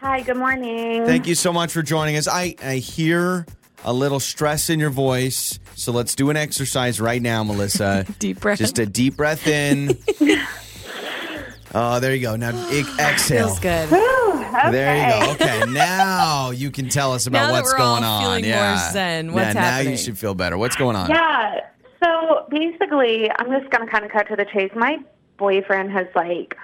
Hi, 0.00 0.22
good 0.22 0.36
morning. 0.36 1.04
Thank 1.04 1.26
you 1.26 1.34
so 1.34 1.52
much 1.52 1.72
for 1.72 1.82
joining 1.82 2.16
us. 2.16 2.28
I, 2.28 2.54
I 2.62 2.76
hear 2.76 3.46
a 3.84 3.92
little 3.92 4.20
stress 4.20 4.70
in 4.70 4.78
your 4.78 4.90
voice. 4.90 5.58
So 5.74 5.92
let's 5.92 6.14
do 6.14 6.30
an 6.30 6.36
exercise 6.36 7.00
right 7.00 7.20
now, 7.20 7.42
Melissa. 7.42 8.06
Deep 8.18 8.40
breath. 8.40 8.58
Just 8.58 8.78
a 8.78 8.86
deep 8.86 9.16
breath 9.16 9.46
in. 9.46 9.98
Oh, 11.72 12.00
there 12.00 12.14
you 12.14 12.20
go. 12.20 12.36
Now 12.36 12.50
exhale. 12.98 13.46
Feels 13.46 13.60
good. 13.60 13.88
There 13.90 14.96
you 14.96 15.24
go. 15.26 15.32
Okay, 15.32 15.70
now 15.70 16.50
you 16.50 16.70
can 16.70 16.88
tell 16.88 17.12
us 17.12 17.26
about 17.28 17.46
Now 17.46 17.46
that 17.52 17.62
what's 17.62 17.72
we're 17.72 17.78
all 17.78 17.94
going 17.94 18.04
on. 18.04 18.22
feeling 18.22 18.44
more 18.44 18.50
yeah. 18.50 18.90
zen, 18.92 19.32
what's 19.32 19.54
yeah, 19.54 19.60
Now 19.60 19.78
you 19.78 19.96
should 19.96 20.18
feel 20.18 20.34
better. 20.34 20.58
What's 20.58 20.74
going 20.76 20.96
on? 20.96 21.10
Yeah. 21.10 21.60
So 22.02 22.46
basically, 22.50 23.30
I'm 23.38 23.50
just 23.50 23.70
going 23.70 23.84
to 23.84 23.90
kind 23.90 24.04
of 24.04 24.10
cut 24.10 24.28
to 24.28 24.36
the 24.36 24.46
chase. 24.46 24.70
My 24.74 24.98
boyfriend 25.36 25.90
has 25.92 26.06
like 26.14 26.56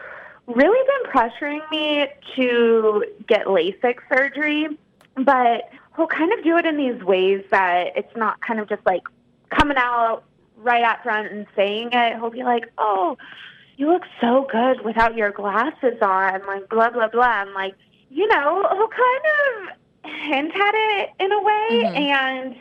really 0.46 0.86
been 0.86 1.12
pressuring 1.12 1.70
me 1.70 2.06
to 2.36 3.04
get 3.26 3.46
LASIK 3.46 3.96
surgery, 4.08 4.68
but 5.16 5.70
he'll 5.96 6.06
kind 6.06 6.32
of 6.32 6.44
do 6.44 6.56
it 6.56 6.66
in 6.66 6.76
these 6.76 7.02
ways 7.02 7.44
that 7.50 7.96
it's 7.96 8.14
not 8.16 8.40
kind 8.40 8.60
of 8.60 8.68
just 8.68 8.84
like 8.86 9.02
coming 9.50 9.76
out 9.76 10.22
right 10.58 10.82
out 10.82 11.02
front 11.02 11.30
and 11.30 11.46
saying 11.54 11.90
it. 11.92 12.14
He'll 12.14 12.30
be 12.30 12.44
like, 12.44 12.72
"Oh, 12.78 13.18
you 13.76 13.90
look 13.90 14.02
so 14.20 14.46
good 14.50 14.84
without 14.84 15.16
your 15.16 15.30
glasses 15.30 16.00
on," 16.00 16.46
like 16.46 16.68
blah 16.68 16.90
blah 16.90 17.08
blah. 17.08 17.24
I'm 17.24 17.52
like, 17.54 17.74
you 18.10 18.26
know, 18.28 18.66
he'll 18.70 18.88
kind 18.88 19.24
of 19.38 20.10
hint 20.10 20.52
at 20.54 20.74
it 20.74 21.10
in 21.18 21.32
a 21.32 21.42
way, 21.42 21.68
mm-hmm. 21.70 21.96
and 21.96 22.56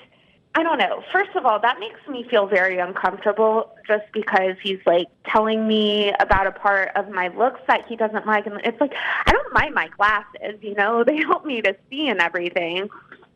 I 0.57 0.63
don't 0.63 0.77
know. 0.77 1.03
First 1.11 1.35
of 1.35 1.45
all, 1.45 1.59
that 1.59 1.81
makes 1.81 1.99
me 2.07 2.23
feel 2.29 2.47
very 2.47 2.79
uncomfortable 2.79 3.75
just 3.85 4.05
because 4.13 4.55
he's 4.63 4.79
like 4.85 5.07
telling 5.27 5.67
me 5.67 6.13
about 6.21 6.47
a 6.47 6.51
part 6.51 6.91
of 6.95 7.09
my 7.09 7.27
looks 7.27 7.59
that 7.67 7.85
he 7.87 7.97
doesn't 7.97 8.25
like. 8.25 8.45
And 8.45 8.61
it's 8.63 8.79
like, 8.79 8.93
I 9.25 9.31
don't 9.33 9.53
mind 9.53 9.75
my 9.75 9.89
glasses, 9.89 10.57
you 10.61 10.73
know, 10.73 11.03
they 11.07 11.17
help 11.17 11.45
me 11.45 11.61
to 11.61 11.75
see 11.89 12.07
and 12.07 12.21
everything. 12.21 12.89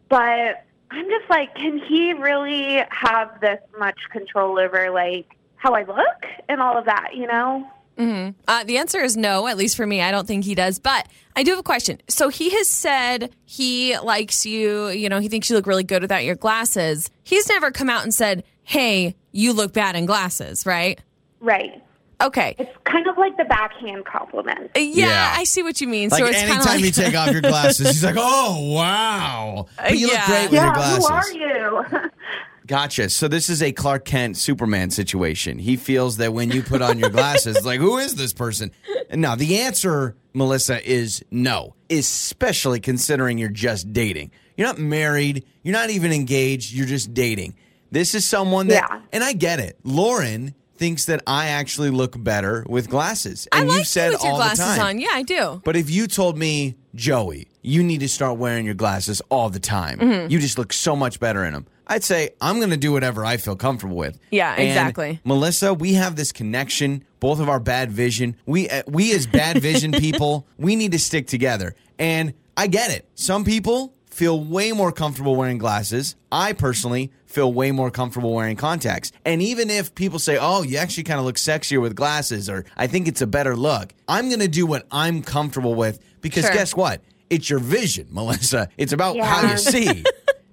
But 0.07 0.65
I'm 0.91 1.09
just 1.09 1.29
like, 1.29 1.53
can 1.55 1.77
he 1.77 2.13
really 2.13 2.83
have 2.89 3.41
this 3.41 3.59
much 3.77 3.99
control 4.11 4.57
over 4.57 4.89
like 4.89 5.27
how 5.57 5.73
I 5.73 5.83
look 5.83 6.25
and 6.47 6.61
all 6.61 6.77
of 6.77 6.85
that, 6.85 7.15
you 7.15 7.27
know? 7.27 7.69
Uh, 7.99 8.63
the 8.63 8.77
answer 8.77 8.99
is 9.01 9.17
no, 9.17 9.47
at 9.47 9.57
least 9.57 9.75
for 9.75 9.85
me. 9.85 10.01
I 10.01 10.11
don't 10.11 10.25
think 10.27 10.45
he 10.45 10.55
does. 10.55 10.79
But 10.79 11.07
I 11.35 11.43
do 11.43 11.51
have 11.51 11.59
a 11.59 11.63
question. 11.63 11.99
So 12.07 12.29
he 12.29 12.49
has 12.51 12.69
said 12.69 13.35
he 13.45 13.97
likes 13.99 14.45
you, 14.45 14.87
you 14.87 15.09
know, 15.09 15.19
he 15.19 15.27
thinks 15.27 15.49
you 15.49 15.55
look 15.55 15.67
really 15.67 15.83
good 15.83 16.01
without 16.01 16.23
your 16.23 16.35
glasses. 16.35 17.09
He's 17.23 17.49
never 17.49 17.71
come 17.71 17.89
out 17.89 18.03
and 18.03 18.13
said, 18.13 18.43
hey, 18.63 19.15
you 19.31 19.51
look 19.53 19.73
bad 19.73 19.95
in 19.95 20.05
glasses, 20.05 20.65
right? 20.65 20.99
Right. 21.41 21.83
Okay. 22.21 22.55
It's 22.57 22.71
kind 22.83 23.07
of 23.07 23.17
like 23.17 23.37
the 23.37 23.45
backhand 23.45 24.05
compliment. 24.05 24.71
Yeah, 24.75 24.83
Yeah. 25.07 25.33
I 25.37 25.43
see 25.45 25.63
what 25.63 25.79
you 25.79 25.87
mean. 25.87 26.09
Like 26.09 26.19
so 26.19 26.25
it's 26.25 26.37
kind 26.39 26.51
of 26.51 26.55
anytime 26.57 26.75
like 26.75 26.83
you 26.85 26.91
take 26.91 27.15
off 27.15 27.31
your 27.31 27.41
glasses, 27.41 27.87
he's 27.87 28.03
like, 28.03 28.15
"Oh 28.17 28.73
wow, 28.73 29.67
but 29.77 29.97
you 29.97 30.07
Yeah. 30.07 30.13
look 30.17 30.25
great 30.25 30.43
with 30.45 30.53
Yeah, 30.53 30.65
your 30.65 30.73
glasses." 30.73 31.07
who 31.07 31.13
are 31.13 31.31
you? 31.31 32.09
Gotcha. 32.69 33.09
So 33.09 33.27
this 33.27 33.49
is 33.49 33.63
a 33.63 33.71
Clark 33.71 34.05
Kent 34.05 34.37
Superman 34.37 34.91
situation. 34.91 35.57
He 35.57 35.75
feels 35.75 36.17
that 36.17 36.33
when 36.33 36.51
you 36.51 36.61
put 36.61 36.83
on 36.83 36.99
your 36.99 37.09
glasses, 37.09 37.65
like, 37.65 37.79
who 37.79 37.97
is 37.97 38.13
this 38.13 38.31
person? 38.31 38.69
Now, 39.11 39.33
the 39.35 39.61
answer, 39.61 40.15
Melissa, 40.35 40.87
is 40.87 41.23
no, 41.31 41.73
especially 41.89 42.79
considering 42.79 43.39
you're 43.39 43.49
just 43.49 43.91
dating. 43.91 44.29
You're 44.55 44.67
not 44.67 44.77
married, 44.77 45.45
you're 45.63 45.73
not 45.73 45.89
even 45.89 46.11
engaged, 46.13 46.71
you're 46.71 46.85
just 46.85 47.11
dating. 47.11 47.55
This 47.91 48.13
is 48.13 48.23
someone 48.23 48.67
that, 48.67 48.87
Yeah. 48.87 49.01
and 49.11 49.23
I 49.23 49.33
get 49.33 49.59
it. 49.59 49.79
Lauren 49.83 50.53
thinks 50.77 51.05
that 51.05 51.23
I 51.25 51.47
actually 51.47 51.89
look 51.89 52.21
better 52.23 52.63
with 52.69 52.87
glasses. 52.87 53.47
I 53.51 53.61
And 53.61 53.69
like 53.69 53.79
you've 53.79 53.87
said 53.87 54.07
you 54.09 54.11
with 54.13 54.21
your 54.23 54.31
all 54.33 54.37
glasses 54.37 54.59
the 54.59 54.75
time. 54.75 54.85
on. 54.85 54.99
Yeah, 54.99 55.07
I 55.13 55.23
do. 55.23 55.59
But 55.65 55.75
if 55.75 55.89
you 55.89 56.05
told 56.05 56.37
me, 56.37 56.75
Joey, 56.93 57.47
you 57.63 57.81
need 57.83 58.01
to 58.01 58.07
start 58.07 58.37
wearing 58.37 58.65
your 58.65 58.75
glasses 58.75 59.23
all 59.29 59.49
the 59.49 59.59
time, 59.59 59.97
Mm-hmm. 59.97 60.31
you 60.31 60.37
just 60.39 60.59
look 60.59 60.71
so 60.71 60.95
much 60.95 61.19
better 61.19 61.43
in 61.43 61.53
them. 61.53 61.65
I'd 61.89 62.03
say 62.03 62.29
I'm 62.39 62.57
going 62.59 62.69
to 62.69 62.77
do 62.77 62.91
whatever 62.91 63.25
I 63.25 63.37
feel 63.37 63.55
comfortable 63.55 63.97
with. 63.97 64.19
Yeah, 64.31 64.53
And 64.53 64.67
exactly. 64.67 65.19
Melissa, 65.25 65.73
we 65.73 65.93
have 65.93 66.15
this 66.15 66.31
connection. 66.31 67.03
Both 67.19 67.39
of 67.39 67.49
our 67.49 67.59
bad 67.59 67.91
vision. 67.91 68.35
We 68.45 68.69
uh, 68.69 68.83
we 68.87 69.13
as 69.13 69.27
bad 69.27 69.61
vision 69.61 69.91
people, 70.05 70.47
we 70.57 70.75
need 70.77 70.91
to 70.93 70.99
stick 70.99 71.27
together. 71.27 71.75
And 71.97 72.33
I 72.55 72.67
get 72.67 72.91
it. 72.91 73.09
Some 73.15 73.43
people 73.43 73.93
feel 74.09 74.41
way 74.41 74.71
more 74.71 74.91
comfortable 74.91 75.35
wearing 75.35 75.57
glasses. 75.57 76.15
I 76.31 76.53
personally 76.53 77.11
feel 77.25 77.51
way 77.53 77.71
more 77.71 77.91
comfortable 77.91 78.33
wearing 78.33 78.55
contacts. 78.55 79.11
And 79.25 79.41
even 79.41 79.69
if 79.69 79.93
people 79.95 80.19
say, 80.19 80.37
"Oh, 80.39 80.61
you 80.63 80.77
actually 80.77 81.03
kind 81.03 81.19
of 81.19 81.25
look 81.25 81.35
sexier 81.37 81.81
with 81.81 81.95
glasses," 81.95 82.49
or 82.49 82.65
"I 82.77 82.87
think 82.87 83.07
it's 83.07 83.21
a 83.21 83.27
better 83.27 83.55
look," 83.55 83.93
I'm 84.07 84.29
going 84.29 84.39
to 84.41 84.47
do 84.47 84.65
what 84.65 84.85
I'm 84.91 85.21
comfortable 85.21 85.75
with 85.75 85.99
because 86.21 86.45
Sure. 86.45 86.53
guess 86.53 86.75
what? 86.75 87.01
It's 87.29 87.49
your 87.49 87.59
vision, 87.59 88.07
Melissa. 88.11 88.69
It's 88.77 88.93
about 88.93 89.17
how 89.19 89.49
you 89.51 89.57
see. 89.57 90.03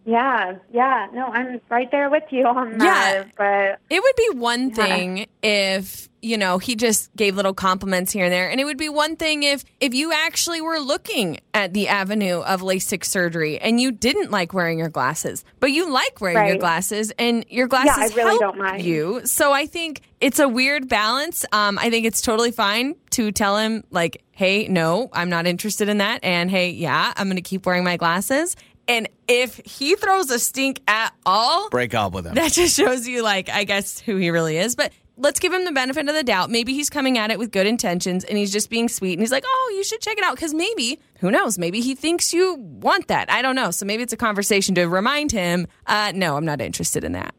Yeah, 0.07 0.55
yeah. 0.73 1.09
No, 1.13 1.27
I'm 1.27 1.61
right 1.69 1.91
there 1.91 2.09
with 2.09 2.23
you 2.31 2.47
on 2.47 2.79
that. 2.79 3.25
But 3.37 3.81
It 3.91 4.01
would 4.01 4.17
be 4.17 4.39
one 4.39 4.71
thing 4.71 5.27
if, 5.43 6.09
you 6.23 6.39
know, 6.39 6.59
he 6.59 6.77
just 6.77 7.15
gave 7.17 7.35
little 7.35 7.53
compliments 7.53 8.13
here 8.13 8.27
and 8.27 8.33
there. 8.33 8.49
And 8.49 8.61
it 8.61 8.65
would 8.65 8.79
be 8.79 8.89
one 8.89 9.17
thing 9.17 9.43
if 9.43 9.65
if 9.81 9.95
you 9.95 10.13
actually 10.13 10.61
were 10.61 10.79
looking 10.79 11.41
at 11.53 11.75
the 11.75 11.89
avenue 11.89 12.39
of 12.39 12.61
LASIK 12.61 13.05
surgery 13.05 13.59
and 13.59 13.81
you 13.81 13.91
didn't 13.91 14.31
like 14.31 14.55
wearing 14.55 14.79
your 14.79 14.89
glasses, 14.89 15.45
but 15.59 15.73
you 15.73 15.91
like 15.91 16.21
wearing 16.21 16.47
your 16.47 16.59
glasses 16.59 17.13
and 17.19 17.45
your 17.49 17.67
glasses 17.67 18.13
I 18.13 18.17
really 18.17 18.39
help 18.39 18.41
don't 18.41 18.59
mind. 18.59 18.83
you. 18.85 19.23
So 19.25 19.53
I 19.53 19.67
think 19.67 20.03
it's 20.21 20.39
a 20.39 20.49
weird 20.49 20.89
balance. 20.89 21.45
Um, 21.51 21.79
I 21.81 21.91
think 21.91 22.07
it's 22.07 22.23
totally 22.23 22.53
fine 22.53 22.95
to 23.11 23.33
tell 23.33 23.57
him 23.59 23.83
like, 23.91 24.23
hey, 24.31 24.69
no, 24.69 25.09
I'm 25.13 25.31
not 25.31 25.47
interested 25.49 25.89
in 25.89 25.99
that. 25.99 26.21
And 26.23 26.49
hey, 26.49 26.71
yeah, 26.71 27.13
I'm 27.17 27.27
going 27.27 27.37
to 27.37 27.43
keep 27.43 27.67
wearing 27.67 27.83
my 27.83 27.97
glasses. 27.97 28.55
And 28.88 29.09
if 29.26 29.61
he 29.64 29.97
throws 29.97 30.31
a 30.31 30.38
stink 30.38 30.81
at 30.87 31.12
all, 31.25 31.69
Break 31.71 31.95
up 31.95 32.12
with 32.12 32.26
him. 32.26 32.35
that 32.35 32.52
just 32.52 32.76
shows 32.76 33.07
you, 33.09 33.23
like, 33.23 33.49
I 33.49 33.64
guess 33.64 33.99
who 33.99 34.16
he 34.16 34.31
really 34.31 34.57
is. 34.59 34.76
But 34.76 34.93
let's 35.16 35.40
give 35.40 35.52
him 35.52 35.64
the 35.64 35.73
benefit 35.73 36.09
of 36.09 36.14
the 36.14 36.23
doubt. 36.23 36.50
Maybe 36.50 36.73
he's 36.75 36.88
coming 36.90 37.19
at 37.19 37.31
it 37.31 37.38
with 37.38 37.50
good 37.50 37.66
intentions 37.66 38.23
and 38.23 38.37
he's 38.38 38.52
just 38.52 38.71
being 38.71 38.88
sweet 38.88 39.14
and 39.14 39.21
he's 39.23 39.33
like, 39.33 39.45
oh, 39.47 39.73
you 39.76 39.83
should 39.83 40.00
check 40.00 40.19
it 40.19 40.25
out. 40.25 40.37
Because 40.37 40.55
maybe, 40.55 41.00
who 41.21 41.31
knows, 41.31 41.59
maybe 41.59 41.81
he 41.81 41.95
thinks 41.95 42.33
you 42.33 42.55
want 42.55 43.09
that. 43.09 43.31
I 43.31 43.43
don't 43.43 43.57
know. 43.57 43.71
So 43.71 43.87
maybe 43.87 44.02
it's 44.02 44.12
a 44.12 44.16
conversation 44.16 44.75
to 44.76 44.85
remind 44.87 45.33
him, 45.33 45.66
uh, 45.87 46.12
no, 46.14 46.37
I'm 46.37 46.45
not 46.45 46.61
interested 46.61 47.02
in 47.02 47.12
that. 47.12 47.35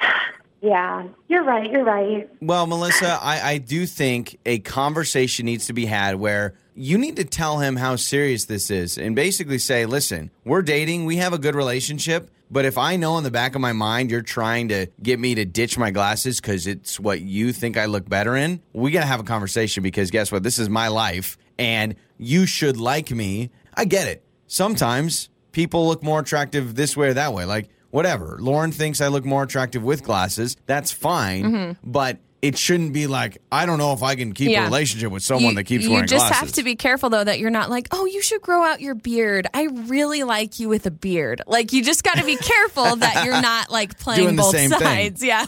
yeah, 0.60 1.06
you're 1.28 1.44
right. 1.44 1.70
You're 1.70 1.84
right. 1.84 2.28
Well, 2.40 2.66
Melissa, 2.66 3.18
I, 3.22 3.52
I 3.52 3.58
do 3.58 3.86
think 3.86 4.38
a 4.46 4.58
conversation 4.60 5.46
needs 5.46 5.66
to 5.66 5.72
be 5.72 5.86
had 5.86 6.16
where 6.16 6.54
you 6.74 6.98
need 6.98 7.16
to 7.16 7.24
tell 7.24 7.58
him 7.58 7.76
how 7.76 7.96
serious 7.96 8.46
this 8.46 8.70
is 8.70 8.98
and 8.98 9.14
basically 9.14 9.58
say, 9.58 9.86
listen, 9.86 10.30
we're 10.44 10.62
dating, 10.62 11.04
we 11.04 11.16
have 11.16 11.32
a 11.32 11.38
good 11.38 11.54
relationship. 11.54 12.30
But 12.50 12.64
if 12.66 12.76
I 12.76 12.96
know 12.96 13.16
in 13.16 13.24
the 13.24 13.30
back 13.30 13.54
of 13.54 13.60
my 13.60 13.72
mind 13.72 14.10
you're 14.10 14.22
trying 14.22 14.68
to 14.68 14.86
get 15.02 15.18
me 15.18 15.34
to 15.34 15.44
ditch 15.44 15.78
my 15.78 15.90
glasses 15.90 16.40
because 16.40 16.66
it's 16.66 17.00
what 17.00 17.20
you 17.20 17.52
think 17.52 17.76
I 17.76 17.86
look 17.86 18.08
better 18.08 18.36
in, 18.36 18.60
we 18.72 18.90
got 18.90 19.00
to 19.00 19.06
have 19.06 19.20
a 19.20 19.24
conversation 19.24 19.82
because 19.82 20.10
guess 20.10 20.30
what? 20.30 20.42
This 20.42 20.58
is 20.58 20.68
my 20.68 20.88
life 20.88 21.38
and 21.58 21.94
you 22.18 22.46
should 22.46 22.76
like 22.76 23.10
me. 23.10 23.50
I 23.74 23.84
get 23.84 24.08
it. 24.08 24.24
Sometimes 24.46 25.30
people 25.52 25.86
look 25.86 26.02
more 26.02 26.20
attractive 26.20 26.74
this 26.74 26.96
way 26.96 27.08
or 27.08 27.14
that 27.14 27.32
way. 27.32 27.44
Like, 27.44 27.68
whatever. 27.90 28.36
Lauren 28.40 28.72
thinks 28.72 29.00
I 29.00 29.08
look 29.08 29.24
more 29.24 29.44
attractive 29.44 29.82
with 29.82 30.02
glasses. 30.02 30.56
That's 30.66 30.90
fine. 30.90 31.44
Mm-hmm. 31.44 31.90
But 31.90 32.18
it 32.42 32.58
shouldn't 32.58 32.92
be 32.92 33.06
like, 33.06 33.38
I 33.52 33.66
don't 33.66 33.78
know 33.78 33.92
if 33.92 34.02
I 34.02 34.16
can 34.16 34.32
keep 34.32 34.50
Yeah. 34.50 34.62
a 34.62 34.64
relationship 34.64 35.12
with 35.12 35.22
someone 35.22 35.52
you, 35.52 35.56
that 35.56 35.64
keeps 35.64 35.84
you 35.84 35.92
wearing 35.92 36.08
just 36.08 36.26
glasses. 36.26 36.36
have 36.40 36.52
to 36.54 36.62
be 36.64 36.74
careful 36.74 37.08
though 37.08 37.22
that 37.22 37.38
you're 37.38 37.50
not 37.50 37.70
like 37.70 37.86
oh 37.92 38.04
you 38.04 38.20
should 38.20 38.42
grow 38.42 38.62
out 38.64 38.80
your 38.80 38.94
beard 38.96 39.46
i 39.54 39.64
really 39.86 40.24
like 40.24 40.58
you 40.58 40.68
with 40.68 40.84
a 40.84 40.90
beard 40.90 41.40
like 41.46 41.72
you 41.72 41.84
just 41.84 42.02
got 42.02 42.16
to 42.18 42.24
be 42.24 42.36
careful 42.36 42.96
that 42.96 43.24
you're 43.24 43.40
not 43.52 43.70
like 43.70 43.96
playing 43.98 44.22
Doing 44.24 44.34
the 44.36 44.42
both 44.42 44.50
same 44.56 44.70
thing. 44.70 44.78
sides 44.80 45.22
yeah 45.24 45.46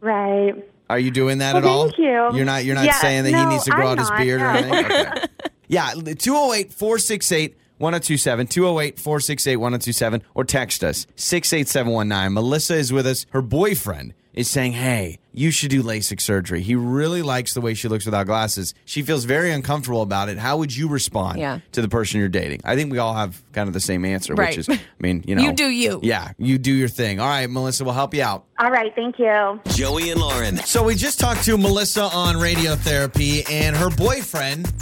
Right. 0.00 0.54
Are 0.90 0.98
you 0.98 1.10
doing 1.10 1.38
that 1.38 1.54
Well, 1.54 1.62
at 1.64 1.68
all? 1.68 1.84
thank 1.86 1.98
you. 1.98 2.04
You're 2.36 2.44
not 2.44 2.64
you're 2.64 2.74
not 2.74 2.86
Yeah, 2.86 2.94
saying 3.00 3.24
that 3.24 3.34
he 3.34 3.44
needs 3.46 3.64
to 3.64 3.70
grow 3.70 3.86
I'm 3.88 3.92
out 3.92 3.98
his 3.98 4.08
not, 4.10 4.18
beard 4.18 4.40
or 4.40 4.46
anything? 4.46 4.84
Okay. 4.86 5.24
yeah, 5.68 5.92
208 5.92 6.72
468 6.72 7.56
1027, 7.82 8.46
208 8.46 8.98
468 8.98 9.56
1027, 9.56 10.22
or 10.34 10.44
text 10.44 10.82
us 10.84 11.06
68719. 11.16 12.32
Melissa 12.32 12.74
is 12.76 12.92
with 12.92 13.06
us. 13.06 13.26
Her 13.30 13.42
boyfriend 13.42 14.14
is 14.32 14.48
saying, 14.48 14.72
Hey, 14.72 15.18
you 15.34 15.50
should 15.50 15.68
do 15.70 15.82
LASIK 15.82 16.18
surgery. 16.20 16.62
He 16.62 16.74
really 16.74 17.20
likes 17.20 17.52
the 17.52 17.60
way 17.60 17.74
she 17.74 17.88
looks 17.88 18.06
without 18.06 18.24
glasses. 18.26 18.72
She 18.86 19.02
feels 19.02 19.24
very 19.24 19.50
uncomfortable 19.50 20.00
about 20.00 20.30
it. 20.30 20.38
How 20.38 20.56
would 20.56 20.74
you 20.74 20.88
respond 20.88 21.38
Yeah. 21.38 21.58
to 21.72 21.82
the 21.82 21.88
person 21.88 22.18
you're 22.20 22.30
dating? 22.30 22.60
I 22.64 22.74
think 22.76 22.90
we 22.92 22.96
all 22.98 23.12
have 23.14 23.42
kind 23.52 23.66
of 23.68 23.74
the 23.74 23.80
same 23.80 24.06
answer, 24.06 24.34
Right. 24.34 24.56
which 24.56 24.68
is, 24.68 24.68
I 24.70 24.78
mean, 25.00 25.22
you 25.26 25.34
know, 25.36 25.42
You 25.42 25.52
do 25.52 25.68
you. 25.68 26.00
Yeah, 26.02 26.30
you 26.38 26.56
do 26.56 26.72
your 26.72 26.88
thing. 26.88 27.20
All 27.20 27.28
right, 27.28 27.48
Melissa, 27.50 27.84
we'll 27.84 27.92
help 27.94 28.14
you 28.14 28.22
out. 28.22 28.44
All 28.58 28.70
right. 28.70 28.94
Thank 28.94 29.18
you. 29.18 29.60
Joey 29.68 30.10
and 30.10 30.20
Lauren. 30.20 30.56
So 30.58 30.82
we 30.84 30.94
just 30.94 31.18
talked 31.20 31.44
to 31.44 31.58
Melissa 31.58 32.04
on 32.04 32.36
radiotherapy, 32.36 33.50
and 33.50 33.76
her 33.76 33.90
boyfriend 33.90 34.72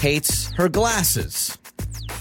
hates 0.00 0.50
her 0.56 0.68
glasses. 0.68 1.56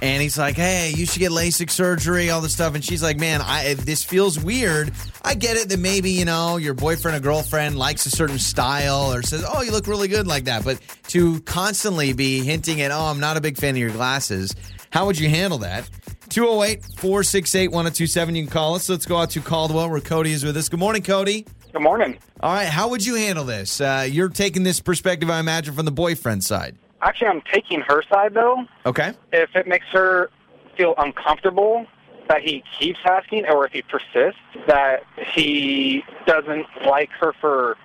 And 0.02 0.22
he's 0.22 0.38
like, 0.38 0.56
"Hey, 0.56 0.94
you 0.96 1.06
should 1.06 1.20
get 1.20 1.32
LASIK 1.32 1.70
surgery, 1.70 2.30
all 2.30 2.42
this 2.42 2.54
stuff." 2.54 2.76
And 2.76 2.84
she's 2.84 3.02
like, 3.02 3.18
"Man, 3.18 3.42
I 3.42 3.76
this 3.76 4.04
feels 4.04 4.38
weird. 4.38 4.92
I 5.24 5.36
get 5.36 5.58
it 5.58 5.70
that 5.70 5.80
maybe 5.80 6.12
you 6.12 6.26
know 6.26 6.58
your 6.58 6.74
boyfriend 6.74 7.18
or 7.18 7.20
girlfriend 7.22 7.78
likes 7.78 8.06
a 8.06 8.12
certain 8.12 8.40
style 8.40 9.14
or 9.14 9.22
says, 9.24 9.46
"Oh, 9.48 9.62
you 9.62 9.72
look 9.72 9.88
really 9.88 10.08
good 10.08 10.28
like 10.28 10.46
that." 10.46 10.64
But 10.64 10.80
to 11.10 11.40
constantly 11.42 12.14
be 12.14 12.44
hinting 12.44 12.82
at, 12.82 12.92
"Oh, 12.92 13.06
I'm 13.06 13.20
not 13.20 13.38
a 13.38 13.42
big 13.42 13.58
fan 13.58 13.72
of 13.72 13.78
your 13.78 13.92
glasses," 13.92 14.54
how 14.92 15.06
would 15.06 15.18
you 15.18 15.30
handle 15.30 15.60
that? 15.60 15.90
208 16.30 16.84
468 16.98 17.72
1027. 17.72 18.36
You 18.36 18.44
can 18.44 18.52
call 18.52 18.76
us. 18.76 18.90
Let's 18.90 19.06
go 19.06 19.18
out 19.18 19.30
to 19.32 19.42
Caldwell 19.42 19.90
where 19.90 20.02
Cody 20.02 20.32
is 20.32 20.44
with 20.44 20.58
us. 20.58 20.70
Good 20.70 20.80
morning, 20.80 21.04
Cody. 21.04 21.46
Good 21.72 21.82
morning. 21.82 22.18
All 22.42 22.54
right, 22.54 22.68
how 22.68 22.88
would 22.90 23.06
you 23.06 23.16
handle 23.16 23.44
this? 23.44 23.82
Uh, 23.82 24.08
you're 24.10 24.30
taking 24.30 24.64
this 24.64 24.80
perspective, 24.80 25.30
I 25.30 25.40
imagine, 25.40 25.74
from 25.74 25.86
the 25.86 25.92
boyfriend 25.92 26.44
side. 26.44 26.78
Actually, 27.02 27.28
I'm 27.28 27.42
taking 27.52 27.82
her 27.82 28.02
side 28.10 28.34
though. 28.34 28.66
Okay. 28.86 29.14
If 29.32 29.56
it 29.56 29.68
makes 29.68 29.86
her 29.92 30.30
feel 30.78 30.94
uncomfortable 30.98 31.86
that 32.28 32.42
he 32.42 32.64
keeps 32.80 33.00
asking, 33.06 33.46
or 33.48 33.66
if 33.68 33.72
he 33.74 33.84
persists 33.84 34.40
that 34.68 35.04
he 35.34 36.04
doesn't 36.26 36.66
like 36.86 37.10
her 37.20 37.34
for 37.40 37.78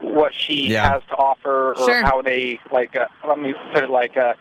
what 0.00 0.32
she 0.34 0.68
Yeah. 0.68 0.92
has 0.92 1.02
to 1.10 1.16
offer, 1.16 1.74
or 1.74 1.84
Sure. 1.86 2.02
how 2.04 2.22
they 2.22 2.60
like. 2.70 2.94
Uh, 2.96 3.06
let 3.26 3.38
me 3.38 3.54
put 3.72 3.82
it 3.84 3.90
like 3.90 4.16
uh, 4.16 4.34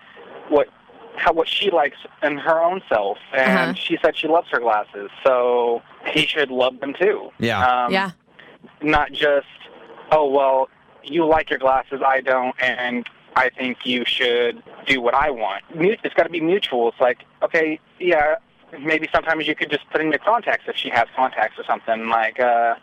what 0.49 0.67
how 1.15 1.33
what 1.33 1.47
she 1.49 1.69
likes 1.71 1.97
in 2.23 2.37
her 2.37 2.61
own 2.61 2.81
self, 2.87 3.17
and 3.33 3.71
Uh-huh. 3.71 3.73
she 3.73 3.97
said 4.01 4.15
she 4.15 4.27
loves 4.27 4.47
her 4.51 4.59
glasses, 4.59 5.09
so 5.25 5.81
he 6.13 6.25
should 6.25 6.49
love 6.51 6.79
them 6.79 6.93
too. 6.93 7.31
Yeah. 7.39 7.59
Um, 7.85 7.91
yeah 7.93 8.11
not 8.81 9.11
just, 9.11 9.47
oh, 10.11 10.29
well, 10.29 10.69
you 11.03 11.25
like 11.25 11.49
your 11.49 11.59
glasses, 11.59 12.01
I 12.05 12.21
don't, 12.21 12.55
and 12.61 13.05
I 13.39 13.49
think 13.49 13.85
you 13.85 14.03
should 14.05 14.61
do 14.85 14.99
what 14.99 15.13
I 15.13 15.31
want. 15.31 15.63
It's 15.73 16.13
got 16.13 16.23
to 16.23 16.29
be 16.29 16.41
mutual. 16.41 16.89
It's 16.89 16.99
like, 16.99 17.19
okay, 17.41 17.79
yeah, 17.97 18.35
maybe 18.81 19.07
sometimes 19.13 19.47
you 19.47 19.55
could 19.55 19.71
just 19.71 19.89
put 19.91 20.01
in 20.01 20.09
your 20.11 20.19
contacts 20.19 20.65
if 20.67 20.75
she 20.75 20.89
has 20.89 21.07
contacts 21.15 21.57
or 21.57 21.63
something. 21.63 22.09
Like, 22.09 22.37
uh, 22.39 22.75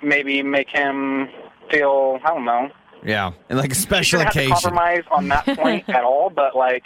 maybe 0.00 0.42
make 0.44 0.70
him 0.70 1.28
feel, 1.70 2.20
I 2.24 2.28
don't 2.28 2.44
know. 2.44 2.70
Yeah. 3.04 3.32
And 3.48 3.58
like 3.58 3.72
a 3.72 3.74
special 3.74 4.20
shouldn't 4.20 4.32
have 4.34 4.44
to 4.44 4.50
compromise 4.50 5.04
on 5.10 5.26
that 5.28 5.44
point 5.44 5.88
at 5.88 6.04
all, 6.04 6.30
but 6.30 6.54
like, 6.54 6.84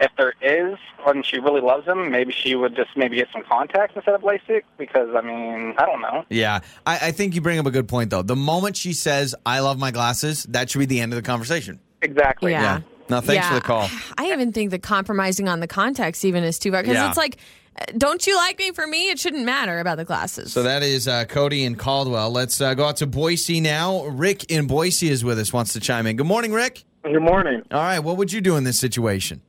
if 0.00 0.10
there 0.18 0.34
is, 0.42 0.76
and 1.06 1.24
she 1.24 1.38
really 1.38 1.60
loves 1.60 1.86
him, 1.86 2.10
maybe 2.10 2.32
she 2.32 2.56
would 2.56 2.74
just 2.74 2.90
maybe 2.96 3.16
get 3.16 3.28
some 3.32 3.44
contacts 3.48 3.94
instead 3.94 4.14
of 4.14 4.22
LASIK. 4.22 4.62
Because 4.76 5.08
I 5.14 5.20
mean, 5.20 5.74
I 5.78 5.86
don't 5.86 6.00
know. 6.00 6.24
Yeah. 6.30 6.60
I, 6.84 7.08
I 7.08 7.10
think 7.12 7.34
you 7.34 7.40
bring 7.40 7.60
up 7.60 7.66
a 7.66 7.70
good 7.70 7.86
point, 7.88 8.10
though. 8.10 8.22
The 8.22 8.36
moment 8.36 8.76
she 8.76 8.92
says, 8.92 9.34
I 9.46 9.60
love 9.60 9.78
my 9.78 9.92
glasses, 9.92 10.44
that 10.50 10.68
should 10.68 10.80
be 10.80 10.86
the 10.86 11.00
end 11.00 11.12
of 11.12 11.16
the 11.16 11.22
conversation. 11.22 11.78
Exactly. 12.04 12.52
Yeah. 12.52 12.80
No, 13.10 13.20
thanks 13.20 13.46
for 13.48 13.54
the 13.54 13.60
call. 13.60 13.88
I 14.18 14.32
even 14.32 14.52
think 14.52 14.70
that 14.70 14.82
compromising 14.82 15.48
on 15.48 15.60
the 15.60 15.66
context 15.66 16.24
even 16.24 16.44
is 16.44 16.58
too 16.58 16.70
far 16.72 16.82
because 16.82 16.94
Yeah. 16.96 17.08
it's 17.08 17.18
like, 17.18 17.36
uh, 17.78 17.84
don't 17.98 18.26
you 18.26 18.36
like 18.36 18.58
me 18.58 18.70
for 18.72 18.86
me? 18.86 19.10
It 19.10 19.18
shouldn't 19.18 19.44
matter 19.44 19.78
about 19.80 19.96
the 19.98 20.04
glasses. 20.04 20.52
So 20.52 20.62
that 20.62 20.82
is 20.82 21.06
uh, 21.08 21.24
Cody 21.26 21.64
in 21.64 21.74
Caldwell. 21.76 22.30
Let's 22.30 22.60
uh, 22.60 22.72
go 22.74 22.86
out 22.86 22.96
to 22.98 23.06
Boise 23.06 23.60
now. 23.60 24.06
Rick 24.06 24.50
in 24.50 24.66
Boise 24.66 25.08
is 25.10 25.24
with 25.24 25.38
us, 25.38 25.52
wants 25.52 25.72
to 25.74 25.80
chime 25.80 26.06
in. 26.06 26.16
Good 26.16 26.26
morning, 26.26 26.52
Rick. 26.52 26.84
Good 27.02 27.20
morning. 27.20 27.62
All 27.70 27.80
right, 27.82 27.98
what 27.98 28.16
would 28.16 28.32
you 28.32 28.40
do 28.40 28.56
in 28.56 28.64
this 28.64 28.78
situation? 28.78 29.42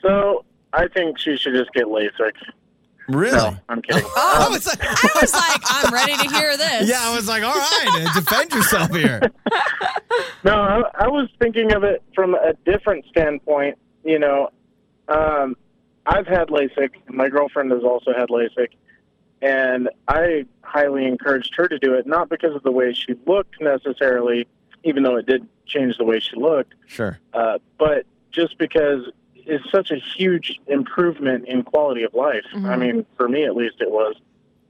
So 0.00 0.44
I 0.72 0.88
think 0.88 1.18
she 1.18 1.36
should 1.36 1.52
just 1.54 1.72
get 1.72 1.84
LASIK. 1.86 2.32
Really? 3.08 3.36
No, 3.36 3.56
I'm 3.68 3.82
kidding. 3.82 4.02
I 4.16 4.48
was 4.50 4.66
like, 4.66 4.78
I 4.82 5.10
was 5.20 5.32
like, 5.34 5.60
I'm 5.66 5.92
ready 5.92 6.16
to 6.16 6.34
hear 6.34 6.56
this. 6.56 6.88
yeah, 6.88 7.00
I 7.02 7.14
was 7.14 7.28
like, 7.28 7.42
all 7.42 7.54
right, 7.54 7.86
uh, 8.06 8.14
defend 8.20 8.52
yourself 8.52 8.90
here. 8.94 9.20
No, 10.44 10.54
I, 10.54 10.82
I 11.04 11.08
was 11.08 11.28
thinking 11.40 11.72
of 11.72 11.82
it 11.84 12.02
from 12.14 12.34
a 12.34 12.52
different 12.64 13.04
standpoint. 13.06 13.78
You 14.04 14.18
know, 14.18 14.50
um, 15.08 15.56
I've 16.06 16.26
had 16.26 16.48
LASIK. 16.48 16.90
My 17.08 17.28
girlfriend 17.28 17.72
has 17.72 17.82
also 17.82 18.12
had 18.12 18.28
LASIK, 18.28 18.68
and 19.42 19.88
I 20.06 20.44
highly 20.62 21.06
encouraged 21.06 21.54
her 21.56 21.66
to 21.66 21.78
do 21.78 21.94
it. 21.94 22.06
Not 22.06 22.28
because 22.28 22.54
of 22.54 22.62
the 22.62 22.70
way 22.70 22.92
she 22.92 23.14
looked 23.26 23.60
necessarily, 23.60 24.46
even 24.84 25.02
though 25.02 25.16
it 25.16 25.26
did 25.26 25.48
change 25.66 25.96
the 25.96 26.04
way 26.04 26.20
she 26.20 26.36
looked, 26.36 26.74
Sure. 26.86 27.18
uh, 27.32 27.58
but 27.78 28.04
just 28.30 28.58
because 28.58 29.08
it's 29.46 29.64
such 29.70 29.90
a 29.90 29.96
huge 30.16 30.58
improvement 30.66 31.46
in 31.48 31.62
quality 31.62 32.02
of 32.02 32.14
life. 32.14 32.44
I 32.54 32.76
mean, 32.76 33.06
for 33.16 33.28
me 33.28 33.44
at 33.44 33.54
least, 33.56 33.76
it 33.80 33.90
was. 33.90 34.16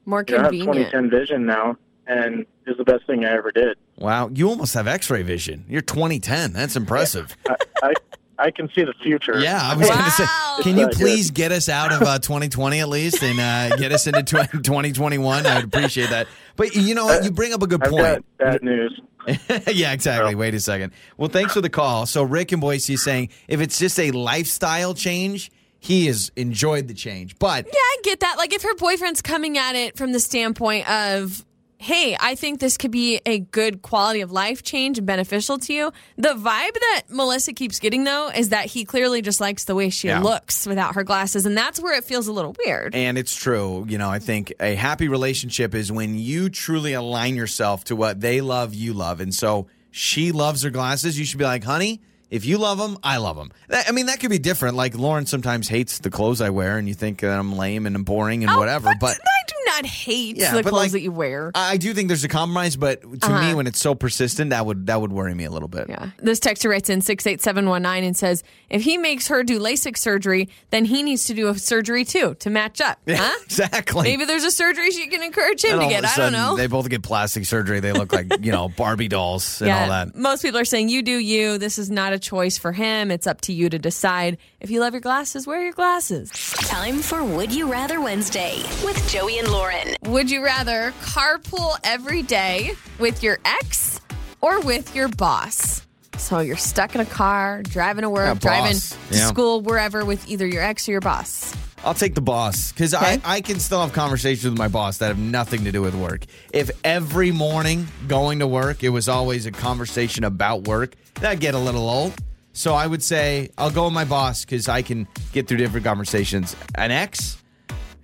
More 0.07 0.25
You 0.29 0.35
know, 0.37 0.41
I 0.41 0.45
have 0.45 0.53
2010 0.53 1.11
vision 1.11 1.47
now, 1.47 1.77
and 2.07 2.45
it's 2.67 2.77
the 2.77 2.85
best 2.85 3.07
thing 3.07 3.25
I 3.25 3.31
ever 3.33 3.51
did. 3.51 3.79
Wow, 3.97 4.29
you 4.33 4.49
almost 4.49 4.75
have 4.75 4.87
X-ray 4.87 5.23
vision. 5.23 5.65
You're 5.69 5.81
2010. 5.81 6.53
That's 6.53 6.77
impressive. 6.77 7.37
I, 7.49 7.57
I, 7.83 7.95
I 8.39 8.51
can 8.51 8.69
see 8.75 8.85
the 8.85 8.93
future. 9.03 9.39
Yeah, 9.41 9.61
I 9.63 9.77
was 9.77 9.89
going 9.89 10.05
to 10.05 10.11
say, 10.11 10.25
can 10.63 10.77
you 10.77 10.89
It's 10.89 10.99
not 10.99 11.07
please 11.07 11.31
get 11.31 11.53
us 11.53 11.69
out 11.69 11.93
of 11.93 12.03
uh, 12.03 12.19
2020 12.19 12.81
at 12.81 12.89
least 12.89 13.23
and 13.23 13.39
uh, 13.41 13.77
get 13.77 13.93
us 13.93 14.07
into 14.07 14.23
2021? 14.23 15.47
I 15.47 15.55
would 15.57 15.65
appreciate 15.65 16.11
that. 16.11 16.27
But 16.57 16.75
you 16.75 16.95
know 16.95 17.07
what? 17.07 17.25
You 17.25 17.31
bring 17.31 17.53
up 17.55 17.63
a 17.63 17.67
good 17.67 17.83
I've 17.83 17.91
got 17.91 18.15
point. 18.15 18.39
bad 18.39 18.63
news. 18.63 19.01
yeah, 19.73 19.93
exactly. 19.93 20.35
Wait 20.35 20.55
a 20.55 20.61
second. 20.61 20.93
Well, 21.17 21.29
thanks 21.29 21.53
for 21.55 21.61
the 21.61 21.71
call. 21.71 22.07
So 22.07 22.23
Rick 22.23 22.53
and 22.53 22.61
Boise 22.61 22.95
is 22.95 23.03
saying 23.03 23.31
if 23.49 23.61
it's 23.61 23.79
just 23.79 23.99
a 23.99 24.11
lifestyle 24.11 24.95
change, 24.95 25.51
he 25.81 26.07
has 26.07 26.33
enjoyed 26.37 26.89
the 26.89 26.95
change. 26.95 27.39
But 27.39 27.67
Yeah, 27.67 27.73
I 27.75 27.97
get 28.03 28.21
that. 28.21 28.37
Like, 28.39 28.55
if 28.55 28.63
her 28.63 28.75
boyfriend's 28.75 29.21
coming 29.21 29.59
at 29.59 29.75
it 29.75 29.99
from 29.99 30.13
the 30.13 30.21
standpoint 30.21 30.89
of, 30.91 31.45
hey, 31.79 32.17
I 32.19 32.35
think 32.35 32.61
this 32.61 32.77
could 32.77 32.91
be 32.91 33.21
a 33.27 33.39
good 33.41 33.83
quality 33.83 34.21
of 34.23 34.33
life 34.33 34.63
change 34.63 34.97
and 34.99 35.07
beneficial 35.07 35.59
to 35.59 35.73
you. 35.73 35.93
The 36.17 36.31
vibe 36.31 36.73
that 36.75 37.03
Melissa 37.11 37.53
keeps 37.53 37.79
getting, 37.79 38.05
though, 38.05 38.31
is 38.31 38.51
that 38.51 38.67
he 38.67 38.85
clearly 38.85 39.21
just 39.23 39.41
likes 39.41 39.65
the 39.65 39.75
way 39.75 39.91
she 39.91 40.09
Yeah. 40.09 40.21
looks 40.23 40.67
without 40.67 40.95
her 40.95 41.05
glasses. 41.05 41.45
And 41.47 41.57
that's 41.57 41.81
where 41.81 41.97
it 41.99 42.05
feels 42.05 42.27
a 42.27 42.33
little 42.33 42.55
weird. 42.65 42.95
And 42.95 43.19
it's 43.19 43.35
true. 43.35 43.85
You 43.89 43.99
know, 43.99 44.09
I 44.09 44.19
think 44.19 44.53
a 44.61 44.75
happy 44.75 45.09
relationship 45.09 45.75
is 45.75 45.93
when 45.93 46.19
you 46.19 46.49
truly 46.49 46.95
align 46.95 47.37
yourself 47.37 47.85
to 47.85 47.97
what 47.97 48.21
they 48.21 48.41
love, 48.41 48.73
you 48.73 48.95
love. 48.95 49.21
And 49.21 49.35
so 49.35 49.67
she 49.91 50.33
loves 50.33 50.63
her 50.63 50.71
glasses. 50.71 51.19
You 51.19 51.25
should 51.25 51.39
be 51.39 51.45
like, 51.45 51.65
honey, 51.65 52.01
if 52.31 52.45
you 52.45 52.59
love 52.59 52.79
them, 52.79 52.99
I 53.05 53.19
love 53.19 53.37
them. 53.37 53.53
I 53.71 53.93
mean, 53.93 54.07
that 54.07 54.19
could 54.19 54.31
be 54.31 54.39
different. 54.41 54.75
Like 54.77 54.97
Lauren 54.97 55.27
sometimes 55.27 55.69
hates 55.69 55.99
the 56.01 56.11
clothes 56.11 56.41
I 56.41 56.51
wear, 56.51 56.79
and 56.79 56.89
you 56.89 56.95
think 56.95 57.21
that 57.21 57.39
I'm 57.39 57.57
lame 57.57 57.87
and 57.87 58.05
boring 58.05 58.43
and 58.43 58.51
Oh, 58.51 58.59
whatever. 58.59 58.91
But 58.99 59.19
I 59.23 59.44
do 59.47 59.55
not 59.67 59.87
hate 59.87 60.37
Yeah, 60.37 60.55
the 60.55 60.63
but, 60.63 60.71
clothes 60.71 60.83
like, 60.83 60.93
that 60.93 61.01
you 61.01 61.13
wear. 61.13 61.51
I 61.55 61.77
do 61.77 61.93
think 61.95 62.09
there's 62.09 62.25
a 62.25 62.29
compromise. 62.29 62.77
But 62.77 63.03
to 63.03 63.07
me, 63.09 63.19
Uh-huh. 63.23 63.57
when 63.57 63.67
it's 63.67 63.81
so 63.81 63.95
persistent, 63.95 64.51
that 64.51 64.65
would 64.67 64.87
that 64.87 65.01
would 65.01 65.13
worry 65.13 65.35
me 65.35 65.45
a 65.45 65.51
little 65.51 65.69
bit. 65.69 65.89
Yeah. 65.89 66.11
This 66.19 66.41
texter 66.41 66.71
writes 66.71 66.89
in 66.91 67.01
68719 67.01 68.05
and 68.05 68.17
says, 68.17 68.43
if 68.71 68.83
he 68.83 68.97
makes 68.99 69.29
her 69.29 69.43
do 69.45 69.59
LASIK 69.61 69.97
surgery, 69.97 70.49
then 70.71 70.85
he 70.85 71.03
needs 71.03 71.27
to 71.27 71.35
do 71.35 71.49
a 71.49 71.59
surgery 71.59 72.05
too 72.05 72.35
to 72.41 72.51
match 72.51 72.81
up. 72.81 72.99
Huh? 73.09 73.33
exactly. 73.45 74.03
Maybe 74.03 74.25
there's 74.25 74.45
a 74.45 74.51
surgery 74.51 74.91
she 74.91 75.07
can 75.07 75.23
encourage 75.23 75.63
him 75.65 75.73
And 75.73 75.81
to 75.81 75.85
all 75.85 75.91
get. 75.91 75.99
of 76.01 76.05
a 76.05 76.13
I 76.13 76.17
don't 76.17 76.33
sudden, 76.33 76.33
know. 76.33 76.57
They 76.57 76.67
both 76.67 76.89
get 76.89 77.03
plastic 77.03 77.45
surgery. 77.47 77.81
They 77.81 77.93
look 77.93 78.13
like 78.13 78.45
you 78.45 78.51
know 78.53 78.69
Barbie 78.69 79.09
dolls 79.09 79.61
and 79.63 79.71
all 79.71 79.89
that. 79.89 80.15
Most 80.17 80.43
people 80.43 80.59
are 80.59 80.65
saying 80.65 80.89
you 80.89 81.03
do 81.03 81.17
you. 81.17 81.59
This 81.59 81.79
is 81.79 81.91
not 81.91 82.13
a 82.13 82.19
choice 82.19 82.59
for 82.59 82.73
him. 82.73 83.11
It's 83.11 83.27
up 83.27 83.41
to 83.43 83.53
you 83.53 83.69
to 83.71 83.79
decide. 83.79 84.39
If 84.61 84.71
you 84.71 84.81
love 84.81 84.95
your 84.95 85.01
glasses, 85.01 85.47
wear 85.47 85.63
your 85.63 85.73
glasses. 85.73 86.31
Time 86.31 86.99
for 87.01 87.23
Would 87.25 87.53
You 87.53 87.71
Rather 87.71 88.01
Wednesday 88.01 88.63
with 88.85 88.97
Joey 89.09 89.34
and 89.39 89.49
Lauren. 89.51 89.97
Would 90.05 90.31
you 90.31 90.45
rather 90.45 90.93
carpool 91.03 91.77
every 91.85 92.23
day 92.23 92.73
with 92.99 93.23
your 93.23 93.39
ex 93.45 94.01
or 94.41 94.61
with 94.61 94.95
your 94.95 95.09
boss? 95.09 95.83
So 96.17 96.39
you're 96.41 96.57
stuck 96.57 96.95
in 96.95 97.01
a 97.01 97.05
car, 97.07 97.63
driving 97.63 98.03
to 98.03 98.11
work, 98.11 98.27
Yeah, 98.27 98.35
driving 98.35 98.73
boss. 98.73 98.97
to 99.11 99.17
Yeah. 99.17 99.27
school, 99.27 99.61
wherever, 99.61 100.05
with 100.05 100.29
either 100.29 100.47
your 100.47 100.63
ex 100.63 100.89
or 100.89 100.93
your 100.93 101.01
boss. 101.01 101.55
I'll 101.85 101.93
take 101.95 102.15
the 102.15 102.21
boss 102.23 102.73
because 102.73 102.95
Okay. 102.95 103.21
I, 103.25 103.37
I 103.37 103.41
can 103.43 103.61
still 103.61 103.81
have 103.83 103.93
conversations 103.93 104.45
with 104.49 104.59
my 104.59 104.69
boss 104.69 104.99
that 104.99 105.09
have 105.09 105.19
nothing 105.19 105.65
to 105.65 105.73
do 105.73 105.83
with 105.83 105.95
work. 105.95 106.25
If 106.53 106.71
every 106.83 107.31
morning 107.31 107.89
going 108.09 108.39
to 108.39 108.47
work, 108.47 108.83
it 108.83 108.89
was 108.89 109.07
always 109.09 109.45
a 109.45 109.51
conversation 109.51 110.25
about 110.25 110.67
work, 110.67 110.95
that'd 111.21 111.41
get 111.41 111.55
a 111.55 111.59
little 111.59 111.89
old. 111.89 112.15
So 112.55 112.73
I 112.75 112.87
would 112.87 113.03
say 113.03 113.51
I'll 113.59 113.71
go 113.71 113.85
with 113.85 113.93
my 113.93 114.05
boss 114.05 114.45
because 114.47 114.69
I 114.69 114.81
can 114.83 115.09
get 115.33 115.47
through 115.49 115.59
different 115.59 115.85
conversations. 115.85 116.55
An 116.77 116.91
ex? 116.91 117.37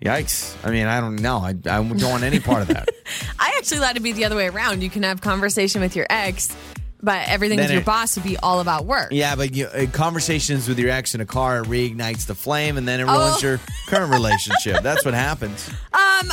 Yikes. 0.03 0.57
I 0.65 0.71
mean, 0.71 0.87
I 0.87 1.01
don't 1.01 1.17
know. 1.17 1.39
I, 1.39 1.51
I 1.51 1.53
don't 1.53 2.03
want 2.03 2.23
any 2.23 2.41
part 2.41 2.63
of 2.63 2.69
that. 2.69 2.89
I 3.39 3.55
actually 3.59 3.79
thought 3.79 3.91
it'd 3.91 4.03
be 4.03 4.13
the 4.13 4.25
other 4.25 4.37
way 4.37 4.49
around. 4.49 4.83
You 4.83 4.89
can 4.91 5.03
have 5.03 5.21
conversation 5.21 5.83
with 5.83 5.95
your 5.95 6.07
ex, 6.09 6.57
but 7.03 7.29
everything 7.29 7.59
Then 7.59 7.65
with 7.67 7.73
your 7.73 7.81
it- 7.83 7.87
boss 7.87 8.17
would 8.17 8.25
be 8.25 8.39
all 8.39 8.61
about 8.61 8.87
work. 8.87 9.09
Yeah, 9.11 9.37
but 9.37 9.55
you, 9.55 9.67
uh, 9.67 9.87
conversations 9.93 10.69
with 10.69 10.79
your 10.79 10.89
ex 10.91 11.15
in 11.15 11.21
a 11.21 11.27
car 11.27 11.63
reignites 11.63 12.27
the 12.27 12.35
flame 12.35 12.79
and 12.79 12.89
then 12.89 13.01
it 13.01 13.05
ruins 13.05 13.37
Oh. 13.37 13.47
your 13.47 13.61
current 13.89 14.11
relationship. 14.11 14.81
That's 14.83 15.05
what 15.05 15.13
happens. 15.15 15.69
Um, 15.69 15.77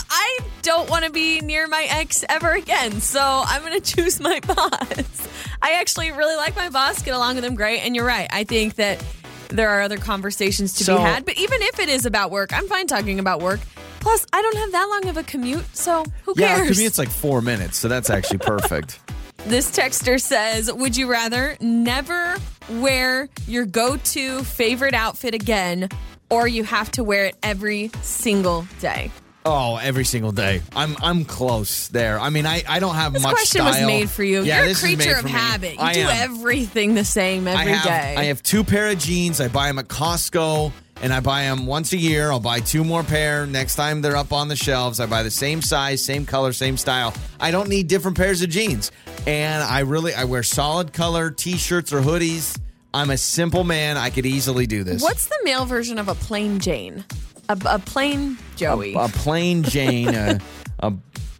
I 0.09 0.39
don't 0.61 0.89
want 0.89 1.03
to 1.05 1.11
be 1.11 1.41
near 1.41 1.67
my 1.67 1.87
ex 1.89 2.23
ever 2.29 2.51
again, 2.51 3.01
so 3.01 3.19
I'm 3.45 3.61
going 3.63 3.79
to 3.81 3.95
choose 3.95 4.19
my 4.21 4.39
boss. 4.47 5.27
I 5.61 5.73
actually 5.79 6.11
really 6.11 6.35
like 6.37 6.55
my 6.55 6.69
boss, 6.69 7.01
get 7.01 7.13
along 7.15 7.35
with 7.35 7.43
him 7.43 7.55
great, 7.55 7.79
and 7.81 7.95
you're 7.95 8.05
right. 8.05 8.27
I 8.31 8.43
think 8.45 8.75
that 8.75 9.03
there 9.49 9.69
are 9.69 9.81
other 9.81 9.97
conversations 9.97 10.73
to 10.73 10.83
So- 10.83 10.97
be 10.97 11.03
had, 11.03 11.25
but 11.25 11.37
even 11.37 11.61
if 11.61 11.79
it 11.79 11.89
is 11.89 12.05
about 12.05 12.31
work, 12.31 12.51
I'm 12.53 12.67
fine 12.67 12.87
talking 12.87 13.19
about 13.19 13.41
work. 13.41 13.59
Plus, 13.99 14.25
I 14.31 14.41
don't 14.41 14.57
have 14.57 14.71
that 14.71 14.85
long 14.89 15.07
of 15.09 15.17
a 15.17 15.23
commute, 15.23 15.65
so 15.75 16.05
who 16.23 16.33
cares? 16.35 16.49
Yeah, 16.49 16.55
cares? 16.63 16.69
commute's 16.77 16.97
like 16.97 17.09
four 17.09 17.41
minutes, 17.41 17.77
so 17.77 17.87
that's 17.87 18.09
actually 18.09 18.39
perfect. 18.39 18.99
This 19.45 19.71
texter 19.71 20.19
says, 20.19 20.69
Would 20.73 20.97
you 20.97 21.09
rather 21.09 21.55
never 21.61 22.35
wear 22.69 23.29
your 23.47 23.65
go 23.65 23.95
to 23.95 24.43
favorite 24.43 24.93
outfit 24.93 25.33
again, 25.33 25.87
or 26.29 26.49
you 26.49 26.65
have 26.65 26.91
to 26.93 27.03
wear 27.03 27.25
it 27.27 27.37
every 27.43 27.89
single 28.01 28.67
day? 28.81 29.09
Oh, 29.45 29.77
every 29.77 30.03
single 30.03 30.33
day. 30.33 30.61
I'm 30.75 30.97
I'm 31.01 31.23
close 31.23 31.87
there. 31.87 32.19
I 32.19 32.29
mean, 32.29 32.45
I, 32.45 32.63
I 32.67 32.79
don't 32.79 32.95
have 32.95 33.13
This 33.13 33.23
much 33.23 33.31
question 33.33 33.63
was 33.63 33.79
made 33.81 34.09
for 34.09 34.23
you. 34.23 34.43
Yeah, 34.43 34.57
You're 34.57 34.65
a 34.65 34.67
this 34.67 34.77
is 34.79 34.83
made 34.83 34.95
creature 34.97 35.13
of 35.15 35.21
for 35.21 35.25
me. 35.27 35.31
habit. 35.31 35.73
You 35.75 35.79
I 35.79 35.93
do 35.93 35.99
am. 36.01 36.31
everything 36.31 36.95
the 36.95 37.05
same 37.05 37.47
every 37.47 37.73
I 37.73 37.83
day. 37.83 38.15
I 38.17 38.23
have 38.25 38.43
two 38.43 38.63
pair 38.65 38.89
of 38.89 38.97
jeans. 38.99 39.39
I 39.39 39.47
buy 39.47 39.67
them 39.67 39.79
at 39.79 39.87
Costco, 39.87 40.73
and 41.01 41.13
I 41.13 41.21
buy 41.21 41.43
them 41.43 41.65
once 41.65 41.93
a 41.93 41.97
year. 41.97 42.29
I'll 42.29 42.41
buy 42.41 42.59
two 42.59 42.83
more 42.83 43.03
pair 43.03 43.45
next 43.45 43.75
time 43.75 44.01
they're 44.01 44.17
up 44.17 44.33
on 44.33 44.49
the 44.49 44.55
shelves. 44.57 44.99
I 44.99 45.05
buy 45.05 45.23
the 45.23 45.31
same 45.31 45.61
size, 45.61 46.03
same 46.03 46.25
color, 46.25 46.51
same 46.51 46.75
style. 46.75 47.13
I 47.39 47.51
don't 47.51 47.69
need 47.69 47.87
different 47.87 48.17
pairs 48.17 48.41
of 48.41 48.49
jeans, 48.49 48.91
and 49.25 49.63
I 49.63 49.79
really 49.81 50.13
I 50.13 50.25
wear 50.25 50.43
solid 50.43 50.91
color 50.91 51.31
t-shirts 51.31 51.93
or 51.93 52.01
hoodies. 52.01 52.59
I'm 52.93 53.11
a 53.11 53.17
simple 53.17 53.63
man. 53.63 53.95
I 53.95 54.09
could 54.09 54.25
easily 54.25 54.67
do 54.67 54.83
this. 54.83 55.01
What's 55.01 55.27
the 55.27 55.37
male 55.45 55.63
version 55.65 55.99
of 55.99 56.09
a 56.09 56.15
plain 56.15 56.59
Jane? 56.59 57.05
A, 57.49 57.57
a 57.65 57.79
plain 57.79 58.37
Joey. 58.55 58.93
a 58.93 59.07
plain 59.07 59.63
Jane? 59.63 60.09
a, 60.13 60.39
a 60.79 60.93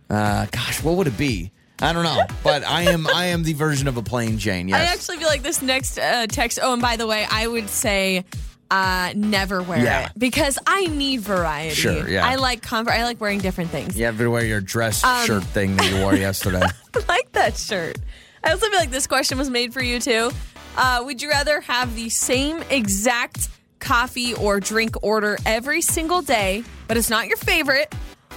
uh, 0.10 0.46
gosh, 0.52 0.82
what 0.84 0.96
would 0.96 1.08
it 1.08 1.18
be? 1.18 1.52
I 1.82 1.94
don't 1.94 2.04
know, 2.04 2.24
but 2.44 2.64
I 2.64 2.84
am 2.84 3.06
I 3.08 3.26
am 3.28 3.44
the 3.44 3.54
version 3.54 3.88
of 3.88 3.98
a 3.98 4.02
plain 4.02 4.38
Jane. 4.40 4.68
Yes. 4.68 4.80
I 4.90 4.94
actually 4.94 5.18
feel 5.18 5.28
like 5.28 5.44
this 5.44 5.62
next 5.62 6.00
uh, 6.00 6.26
text. 6.28 6.58
Oh, 6.62 6.74
and 6.74 6.82
by 6.82 6.96
the 6.96 7.06
way, 7.06 7.28
I 7.30 7.46
would 7.46 7.70
say 7.70 8.26
uh, 8.72 9.14
never 9.16 9.62
wear 9.62 9.84
Yeah. 9.84 10.06
it 10.08 10.12
because 10.18 10.58
I 10.66 10.88
need 10.88 11.22
variety. 11.22 11.76
Sure, 11.76 12.08
yeah. 12.10 12.26
I 12.26 12.36
like 12.36 12.62
comfort. 12.64 12.92
I 12.94 13.04
like 13.04 13.22
wearing 13.22 13.40
different 13.40 13.70
things. 13.70 13.98
You 13.98 14.06
have 14.06 14.18
to 14.18 14.28
wear 14.30 14.44
your 14.44 14.60
dress 14.62 15.04
Um, 15.04 15.26
shirt 15.28 15.44
thing 15.44 15.76
that 15.78 15.92
you 15.92 16.02
wore 16.02 16.16
yesterday. 16.28 16.64
I 16.64 17.00
like 17.08 17.32
that 17.34 17.56
shirt. 17.58 17.98
I 18.44 18.52
also 18.52 18.68
feel 18.70 18.80
like 18.80 18.92
this 18.92 19.06
question 19.08 19.38
was 19.38 19.50
made 19.50 19.72
for 19.74 19.82
you 19.84 20.00
too. 20.00 20.32
Uh, 20.78 21.04
would 21.06 21.22
you 21.22 21.30
rather 21.30 21.62
have 21.62 21.96
the 21.96 22.10
same 22.10 22.64
exact 22.72 23.50
coffee 23.80 24.34
or 24.34 24.60
drink 24.60 24.96
order 25.04 25.38
every 25.46 25.82
single 25.82 26.22
day, 26.22 26.64
but 26.88 26.98
it's 26.98 27.10
not 27.10 27.28
your 27.28 27.38
favorite, 27.38 27.94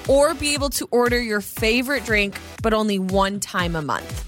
or 0.08 0.34
be 0.34 0.54
able 0.54 0.70
to 0.70 0.88
order 0.90 1.20
your 1.20 1.40
favorite 1.40 2.04
drink, 2.04 2.38
but 2.62 2.72
only 2.72 2.98
one 2.98 3.40
time 3.40 3.76
a 3.76 3.82
month? 3.82 4.26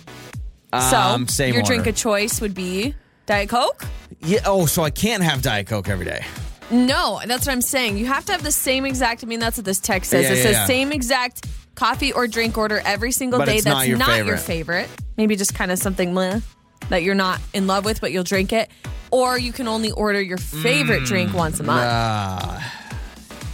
So 0.72 0.96
Um, 0.96 1.28
same 1.28 1.54
your 1.54 1.62
drink 1.62 1.86
of 1.86 1.94
choice 1.96 2.40
would 2.40 2.54
be 2.54 2.94
Diet 3.26 3.48
Coke. 3.48 3.84
Yeah. 4.20 4.40
Oh, 4.46 4.66
so 4.66 4.82
I 4.82 4.90
can't 4.90 5.22
have 5.22 5.42
Diet 5.42 5.66
Coke 5.66 5.88
every 5.88 6.04
day. 6.06 6.24
No, 6.70 7.20
that's 7.26 7.46
what 7.46 7.52
I'm 7.52 7.60
saying. 7.60 7.98
You 7.98 8.06
have 8.06 8.24
to 8.26 8.32
have 8.32 8.42
the 8.42 8.52
same 8.52 8.86
exact. 8.86 9.22
I 9.22 9.26
mean, 9.26 9.40
that's 9.40 9.58
what 9.58 9.66
this 9.66 9.78
text 9.80 10.10
says. 10.10 10.24
Yeah, 10.24 10.32
it 10.32 10.36
yeah, 10.38 10.42
says 10.42 10.52
yeah. 10.52 10.66
same 10.66 10.92
exact 10.92 11.46
coffee 11.74 12.12
or 12.12 12.26
drink 12.26 12.56
order 12.56 12.80
every 12.84 13.12
single 13.12 13.38
But 13.38 13.46
day. 13.46 13.60
that's 13.60 13.66
not 13.66 13.86
your 13.86 13.98
your 13.98 14.06
favorite. 14.06 14.38
favorite. 14.38 14.90
Maybe 15.18 15.36
just 15.36 15.54
kind 15.54 15.70
of 15.70 15.78
something. 15.78 16.14
Meh. 16.14 16.40
that 16.88 17.02
you're 17.02 17.14
not 17.14 17.40
in 17.52 17.66
love 17.66 17.84
with, 17.84 18.00
but 18.00 18.10
you'll 18.12 18.24
drink 18.24 18.52
it. 18.52 18.70
Or 19.12 19.38
you 19.38 19.52
can 19.52 19.68
only 19.68 19.90
order 19.92 20.20
your 20.20 20.38
favorite 20.38 21.04
drink 21.04 21.32
once 21.34 21.60
a 21.60 21.62
month. 21.62 21.82
Ah. 21.86 22.72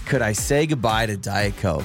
could 0.07 0.23
I 0.23 0.33
say 0.33 0.67
goodbye 0.67 1.07
to 1.07 1.17
Diet 1.17 1.57
Coke? 1.59 1.85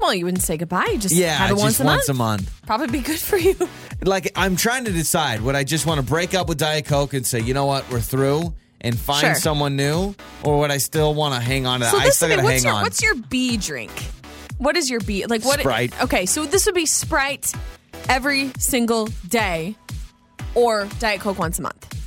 well, 0.00 0.12
you 0.14 0.24
wouldn't 0.24 0.42
say 0.42 0.56
goodbye. 0.56 0.86
You 0.90 0.98
just 0.98 1.14
Yeah, 1.14 1.32
have 1.34 1.50
it 1.50 1.54
just 1.54 1.62
once 1.62 1.80
a 1.80 1.84
once 1.84 2.08
month. 2.08 2.08
a 2.08 2.14
month. 2.48 2.66
Probably 2.66 2.88
be 2.88 3.00
good 3.00 3.18
for 3.20 3.36
you. 3.36 3.56
Like 4.04 4.32
I'm 4.34 4.56
trying 4.56 4.86
to 4.86 4.90
decide 4.90 5.42
would 5.42 5.54
I 5.54 5.62
just 5.62 5.86
want 5.86 6.00
to 6.00 6.04
break 6.04 6.34
up 6.34 6.48
with 6.48 6.58
Diet 6.58 6.86
Coke 6.86 7.14
and 7.14 7.24
say, 7.24 7.38
you 7.38 7.54
know 7.54 7.66
what, 7.66 7.88
we're 7.88 8.00
through 8.00 8.52
and 8.80 8.98
find 8.98 9.20
Sure. 9.20 9.34
someone 9.36 9.76
new, 9.76 10.16
or 10.42 10.58
would 10.58 10.72
I 10.72 10.78
still 10.78 11.14
want 11.14 11.34
to 11.36 11.40
hang 11.40 11.66
on 11.68 11.78
to 11.78 11.84
that? 11.84 11.92
So 11.92 11.98
I 11.98 12.04
this 12.06 12.16
still 12.16 12.28
would 12.30 12.34
gotta 12.36 12.44
what's 12.46 12.64
hang 12.64 12.64
your 12.64 12.74
on. 12.74 12.82
what's 12.82 13.00
your 13.00 13.14
B 13.14 13.56
drink? 13.56 13.92
What 14.58 14.76
is 14.76 14.90
your 14.90 14.98
B 15.00 15.24
like? 15.26 15.44
What? 15.44 15.60
Sprite. 15.60 15.92
Okay, 16.02 16.26
so 16.26 16.44
this 16.46 16.66
would 16.66 16.74
be 16.74 16.84
Sprite 16.84 17.52
every 18.08 18.50
single 18.58 19.06
day, 19.28 19.76
or 20.56 20.88
Diet 20.98 21.20
Coke 21.20 21.38
once 21.38 21.60
a 21.60 21.62
month. 21.62 22.01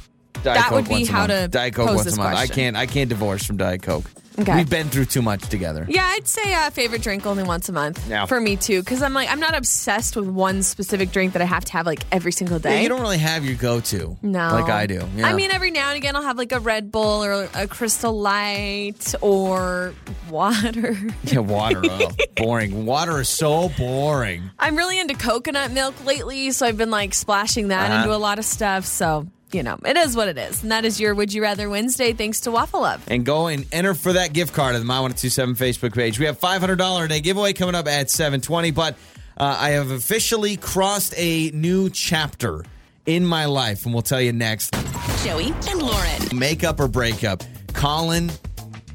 Diet 0.45 0.57
that 0.57 0.69
Coke 0.69 0.75
would 0.77 0.85
be 0.87 0.93
once 0.95 1.09
how 1.09 1.27
to 1.27 1.47
Diet 1.47 1.73
Coke 1.75 1.87
pose 1.87 1.95
once 1.97 2.05
this 2.05 2.13
a 2.15 2.17
month. 2.17 2.29
I 2.29 2.33
question. 2.47 2.55
can't. 2.55 2.77
I 2.77 2.85
can't 2.85 3.09
divorce 3.09 3.45
from 3.45 3.57
Diet 3.57 3.81
Coke. 3.83 4.09
Okay. 4.37 4.53
We've 4.57 4.69
been 4.69 4.89
through 4.89 5.05
too 5.05 5.21
much 5.21 5.47
together. 5.47 5.85
Yeah, 5.89 6.03
I'd 6.05 6.27
say 6.27 6.53
uh, 6.53 6.69
favorite 6.69 7.01
drink 7.01 7.25
only 7.25 7.43
once 7.43 7.69
a 7.69 7.71
month 7.71 8.05
Yeah. 8.09 8.25
for 8.25 8.41
me 8.41 8.57
too, 8.57 8.81
because 8.81 9.01
I'm 9.01 9.13
like 9.13 9.31
I'm 9.31 9.39
not 9.39 9.55
obsessed 9.55 10.17
with 10.17 10.27
one 10.27 10.61
specific 10.61 11.11
drink 11.11 11.31
that 11.33 11.41
I 11.41 11.45
have 11.45 11.63
to 11.63 11.71
have 11.71 11.85
like 11.85 12.01
every 12.11 12.33
single 12.33 12.59
day. 12.59 12.75
Yeah, 12.75 12.81
you 12.81 12.89
don't 12.89 12.99
really 12.99 13.17
have 13.17 13.45
your 13.45 13.55
go-to. 13.55 14.17
No. 14.21 14.49
like 14.51 14.69
I 14.69 14.87
do. 14.87 15.07
Yeah. 15.15 15.27
I 15.29 15.33
mean, 15.35 15.51
every 15.51 15.71
now 15.71 15.87
and 15.87 15.95
again, 15.95 16.17
I'll 16.17 16.21
have 16.23 16.37
like 16.37 16.51
a 16.51 16.59
Red 16.59 16.91
Bull 16.91 17.23
or 17.23 17.47
a 17.55 17.65
Crystal 17.65 18.11
Light 18.19 19.15
or 19.21 19.93
water. 20.29 20.97
yeah, 21.23 21.39
water. 21.39 21.81
Oh, 21.85 22.11
boring. 22.35 22.85
Water 22.85 23.21
is 23.21 23.29
so 23.29 23.69
boring. 23.77 24.43
I'm 24.59 24.75
really 24.75 24.99
into 24.99 25.13
coconut 25.13 25.71
milk 25.71 26.03
lately, 26.05 26.51
so 26.51 26.65
I've 26.65 26.77
been 26.77 26.91
like 26.91 27.13
splashing 27.13 27.69
that 27.69 27.89
Uh-huh. 27.89 28.01
into 28.03 28.13
a 28.13 28.17
lot 28.19 28.37
of 28.37 28.43
stuff. 28.43 28.83
So, 28.85 29.27
you 29.55 29.63
know, 29.63 29.77
it 29.85 29.95
is 29.95 30.15
what 30.15 30.27
it 30.27 30.37
is. 30.37 30.61
And 30.61 30.71
that 30.71 30.83
is 30.83 30.99
your 30.99 31.15
Would 31.15 31.33
You 31.33 31.41
Rather 31.41 31.69
Wednesday, 31.69 32.11
thanks 32.13 32.41
to 32.41 32.51
Waffle 32.51 32.81
Love. 32.81 33.03
and 33.07 33.25
go 33.25 33.47
and 33.47 33.65
enter 33.71 33.93
for 33.93 34.13
that 34.13 34.33
gift 34.33 34.53
card 34.53 34.75
at 34.75 34.79
the 34.79 34.85
My 34.85 34.99
1027 34.99 35.55
Facebook 35.55 35.95
page. 35.95 36.19
We 36.19 36.25
have 36.25 36.39
$500 36.39 37.05
a 37.05 37.07
day 37.07 37.21
giveaway 37.21 37.53
coming 37.53 37.73
up 37.73 37.87
at 37.87 38.09
720, 38.09 38.71
but 38.71 38.95
uh, 39.37 39.57
I 39.59 39.69
have 39.71 39.91
officially 39.91 40.57
crossed 40.57 41.13
a 41.17 41.51
new 41.51 41.89
chapter 41.89 42.65
in 43.05 43.25
my 43.25 43.45
life, 43.45 43.85
and 43.85 43.93
we'll 43.93 44.03
tell 44.03 44.21
you 44.21 44.33
next. 44.33 44.75
Joey 45.23 45.53
and 45.69 45.81
Lauren. 45.81 46.37
Makeup 46.37 46.79
or 46.79 46.87
breakup. 46.87 47.43
Colin 47.73 48.31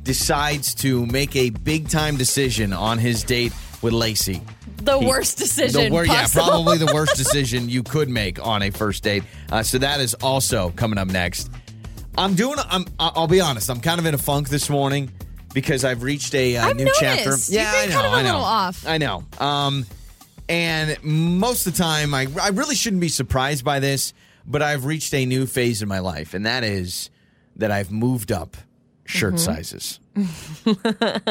decides 0.02 0.74
to 0.76 1.06
make 1.06 1.36
a 1.36 1.50
big 1.50 1.88
time 1.88 2.16
decision 2.16 2.72
on 2.72 2.98
his 2.98 3.22
date 3.24 3.52
with 3.82 3.92
Lacey. 3.92 4.42
The 4.82 4.98
He- 4.98 5.06
worst 5.06 5.38
decision. 5.38 5.84
The 5.84 5.90
wor- 5.90 6.06
yeah, 6.06 6.26
probably 6.32 6.78
the 6.78 6.92
worst 6.94 7.16
decision 7.24 7.68
you 7.68 7.82
could 7.82 8.08
make 8.08 8.44
on 8.44 8.62
a 8.62 8.70
first 8.70 9.02
date. 9.02 9.22
Uh, 9.50 9.62
so 9.62 9.78
that 9.78 10.00
is 10.00 10.14
also 10.14 10.70
coming 10.70 10.98
up 10.98 11.08
next. 11.08 11.50
I'm 12.18 12.34
doing. 12.34 12.56
I'm. 12.70 12.84
I'll 12.98 13.28
be 13.28 13.40
honest. 13.40 13.70
I'm 13.70 13.80
kind 13.80 13.98
of 14.00 14.06
in 14.06 14.14
a 14.14 14.18
funk 14.18 14.48
this 14.48 14.68
morning 14.68 15.10
because 15.54 15.84
I've 15.84 16.02
reached 16.02 16.34
a 16.34 16.56
uh, 16.56 16.68
I've 16.68 16.76
new 16.76 16.84
noticed. 16.84 17.00
chapter. 17.00 17.36
Yeah, 17.52 17.70
I 17.74 17.86
know. 17.86 17.92
kind 17.92 18.06
of 18.06 18.12
a 18.12 18.16
I 18.16 18.22
know. 18.22 18.28
little 18.28 18.40
off. 18.44 18.86
I 18.86 18.98
know. 18.98 19.24
Um, 19.38 19.86
and 20.48 20.96
most 21.04 21.66
of 21.66 21.74
the 21.76 21.82
time, 21.82 22.12
I 22.14 22.26
I 22.42 22.48
really 22.48 22.74
shouldn't 22.74 23.00
be 23.00 23.08
surprised 23.08 23.64
by 23.64 23.78
this, 23.80 24.12
but 24.46 24.62
I've 24.62 24.84
reached 24.84 25.14
a 25.14 25.24
new 25.24 25.46
phase 25.46 25.82
in 25.82 25.88
my 25.88 26.00
life, 26.00 26.34
and 26.34 26.44
that 26.46 26.64
is 26.64 27.10
that 27.56 27.70
I've 27.70 27.90
moved 27.92 28.32
up 28.32 28.56
shirt 29.10 29.34
Mm-hmm. 29.34 29.38
sizes. 29.38 30.00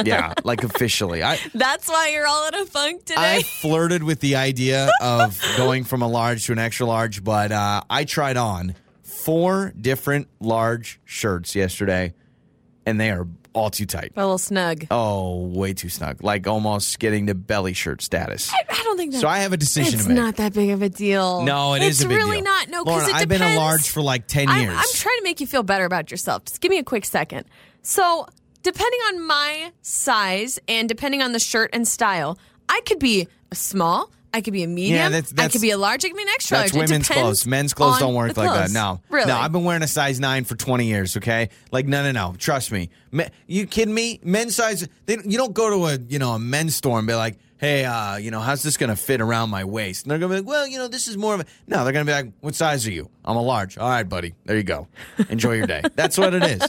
yeah, 0.06 0.34
like 0.44 0.64
officially. 0.64 1.24
I 1.24 1.38
That's 1.54 1.88
why 1.88 2.10
you're 2.14 2.28
all 2.28 2.48
in 2.48 2.56
a 2.56 2.66
funk 2.66 3.06
today. 3.06 3.38
I 3.38 3.42
flirted 3.44 4.04
with 4.04 4.20
the 4.20 4.36
idea 4.36 4.90
of 5.02 5.42
going 5.58 5.84
from 5.84 6.02
a 6.02 6.08
large 6.08 6.46
to 6.48 6.52
an 6.52 6.60
extra 6.60 6.86
large, 6.86 7.24
but 7.24 7.52
uh, 7.52 7.82
I 7.90 8.06
tried 8.06 8.38
on 8.38 8.76
four 9.04 9.74
different 9.80 10.28
large 10.40 11.00
shirts 11.06 11.56
yesterday, 11.56 12.14
and 12.86 13.00
they 13.00 13.10
are 13.12 13.28
all 13.54 13.70
too 13.72 13.86
tight. 13.88 14.14
a 14.16 14.22
little 14.22 14.38
snug. 14.38 14.86
Oh, 14.92 15.48
way 15.48 15.74
too 15.74 15.90
snug. 15.90 16.24
Like 16.24 16.46
almost 16.48 17.00
getting 17.00 17.28
to 17.28 17.36
belly 17.36 17.74
shirt 17.74 18.02
status. 18.02 18.52
I 18.54 18.84
don't 18.84 18.96
think. 18.96 19.14
So 19.16 19.28
I 19.28 19.40
have 19.40 19.54
a 19.54 19.58
decision 19.58 19.96
it's 19.96 20.04
to 20.04 20.10
make. 20.10 20.18
not 20.18 20.36
that 20.38 20.54
big 20.54 20.70
of 20.70 20.82
a 20.84 20.90
deal. 20.90 21.42
no, 21.44 21.74
it 21.74 21.82
is 21.82 22.00
it's 22.00 22.06
a 22.06 22.08
big 22.08 22.18
really 22.18 22.38
deal. 22.38 22.44
not. 22.46 22.70
No, 22.70 22.84
because 22.86 23.10
I've 23.12 23.28
been 23.28 23.42
a 23.42 23.56
large 23.56 23.90
for 23.90 24.02
like 24.02 24.28
10 24.28 24.48
I'm, 24.50 24.62
years. 24.62 24.76
I'm 24.78 24.86
trying 24.94 25.18
to 25.18 25.24
make 25.24 25.42
you 25.42 25.48
feel 25.48 25.64
better 25.64 25.86
about 25.86 26.12
yourself. 26.12 26.46
Just 26.46 26.62
give 26.62 26.70
me 26.70 26.78
a 26.78 26.84
quick 26.84 27.06
second. 27.06 27.46
So, 27.82 28.28
depending 28.64 29.00
on 29.10 29.26
my 29.26 29.72
size 29.82 30.60
and 30.68 30.88
depending 30.90 31.22
on 31.22 31.32
the 31.32 31.40
shirt 31.40 31.70
and 31.74 31.88
style, 31.88 32.38
I 32.68 32.82
could 32.86 33.00
be 33.00 33.28
a 33.52 33.56
small, 33.56 34.12
I 34.32 34.42
could 34.42 34.54
be 34.54 34.62
a 34.64 34.68
medium, 34.68 34.96
Yeah, 34.96 35.10
that's- 35.10 35.34
I 35.38 35.48
could 35.48 35.62
be 35.62 35.72
a 35.72 35.78
large, 35.78 36.06
I 36.06 36.10
could 36.10 36.18
be 36.18 36.22
an 36.24 36.30
extra 36.30 36.58
That's 36.58 36.74
large. 36.74 36.90
Women's 36.90 37.08
clothes. 37.08 37.48
Men's 37.48 37.74
clothes 37.74 37.98
don't 38.00 38.14
work 38.14 38.38
like 38.38 38.52
that. 38.54 38.70
No, 38.72 39.02
really. 39.10 39.26
no. 39.28 39.36
I've 39.38 39.52
been 39.52 39.64
wearing 39.64 39.82
a 39.82 39.88
size 39.88 40.20
nine 40.20 40.44
for 40.44 40.56
twenty 40.56 40.86
years. 40.86 41.18
Okay, 41.18 41.50
like 41.72 41.88
no, 41.88 42.04
no, 42.04 42.12
no. 42.12 42.36
Trust 42.38 42.72
me. 42.72 42.90
You 43.48 43.66
kidding 43.66 43.94
me? 43.94 44.20
Men's 44.24 44.56
size. 44.56 44.88
They, 45.08 45.18
you 45.26 45.38
don't 45.38 45.54
go 45.54 45.70
to 45.72 45.86
a 45.96 45.98
you 46.08 46.20
know 46.20 46.34
a 46.34 46.40
men's 46.40 46.76
store 46.76 47.00
and 47.00 47.08
be 47.08 47.16
like, 47.16 47.40
hey, 47.58 47.86
uh, 47.86 48.18
you 48.18 48.30
know, 48.30 48.40
how's 48.40 48.62
this 48.62 48.78
gonna 48.78 48.96
fit 48.96 49.20
around 49.20 49.50
my 49.50 49.64
waist? 49.64 50.04
And 50.04 50.12
they're 50.12 50.20
gonna 50.20 50.34
be 50.36 50.40
like, 50.42 50.48
well, 50.48 50.68
you 50.68 50.78
know, 50.78 50.88
this 50.88 51.08
is 51.08 51.18
more 51.18 51.34
of 51.34 51.40
a. 51.40 51.46
No, 51.66 51.84
they're 51.84 51.94
gonna 51.94 52.06
be 52.06 52.12
like, 52.12 52.32
what 52.42 52.54
size 52.54 52.86
are 52.86 52.92
you? 52.92 53.10
I'm 53.26 53.36
a 53.36 53.42
large. 53.42 53.80
All 53.80 53.90
right, 53.90 54.08
buddy. 54.08 54.36
There 54.46 54.56
you 54.58 54.64
go. 54.64 54.88
Enjoy 55.30 55.54
your 55.54 55.66
day. 55.66 55.82
That's 55.96 56.20
what 56.20 56.36
it 56.36 56.44
is. 56.44 56.62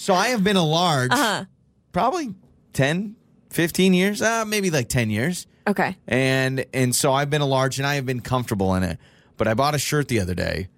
So 0.00 0.14
I 0.14 0.28
have 0.28 0.42
been 0.42 0.56
a 0.56 0.64
large, 0.64 1.12
Uh-huh. 1.12 1.44
probably 1.92 2.34
10, 2.72 3.16
15 3.50 3.92
years, 3.94 4.22
uh, 4.22 4.44
maybe 4.46 4.70
like 4.70 4.88
ten 4.88 5.10
years 5.10 5.46
okay. 5.66 5.96
and 6.08 6.64
and 6.72 6.94
so 6.96 7.12
I've 7.12 7.28
been 7.30 7.42
a 7.42 7.46
large 7.46 7.78
and 7.78 7.86
I 7.86 7.96
have 7.96 8.06
been 8.06 8.20
comfortable 8.20 8.74
in 8.76 8.82
it. 8.82 8.98
But 9.36 9.46
I 9.48 9.54
bought 9.54 9.74
a 9.74 9.78
shirt 9.78 10.08
the 10.08 10.20
other 10.20 10.34
day, 10.34 10.68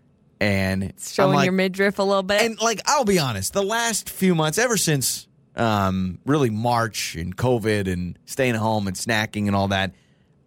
and 0.41 0.83
It's 0.85 1.13
showing 1.13 1.35
like, 1.35 1.45
your 1.45 1.53
midriff 1.53 1.99
a 1.99 2.03
little 2.03 2.23
bit. 2.23 2.41
and 2.43 2.61
like 2.61 2.81
I'll 2.87 3.05
be 3.05 3.19
honest, 3.19 3.53
the 3.53 3.63
last 3.63 4.09
few 4.11 4.35
months, 4.35 4.57
ever 4.59 4.77
since 4.77 5.29
um, 5.57 6.19
really 6.25 6.51
March 6.51 7.15
and 7.15 7.37
COVID 7.37 7.93
and 7.93 8.19
staying 8.25 8.55
at 8.55 8.61
home 8.61 8.87
and 8.89 8.97
snacking 8.97 9.47
and 9.47 9.55
all 9.55 9.69
that, 9.69 9.95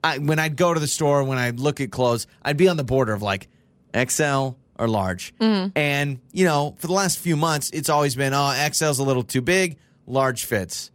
I, 0.03 0.17
when 0.17 0.39
I'd 0.39 0.55
go 0.57 0.73
to 0.73 0.79
the 0.79 0.87
store, 0.87 1.23
when 1.23 1.37
I'd 1.37 1.59
look 1.59 1.79
at 1.81 1.91
clothes, 1.91 2.25
I'd 2.41 2.57
be 2.57 2.67
on 2.67 2.75
the 2.77 2.83
border 2.83 3.13
of 3.13 3.21
like 3.21 3.47
XL 3.95 4.49
or 4.77 4.87
large. 4.87 5.33
Mm. 5.37 5.71
And 5.75 6.19
you 6.31 6.45
know, 6.45 6.75
for 6.79 6.87
the 6.87 6.93
last 6.93 7.19
few 7.19 7.35
months, 7.35 7.69
it's 7.71 7.89
always 7.89 8.15
been 8.15 8.33
oh 8.33 8.53
XL's 8.55 8.99
a 8.99 9.03
little 9.03 9.23
too 9.23 9.41
big, 9.41 9.77
large 10.05 10.45
fits. 10.45 10.91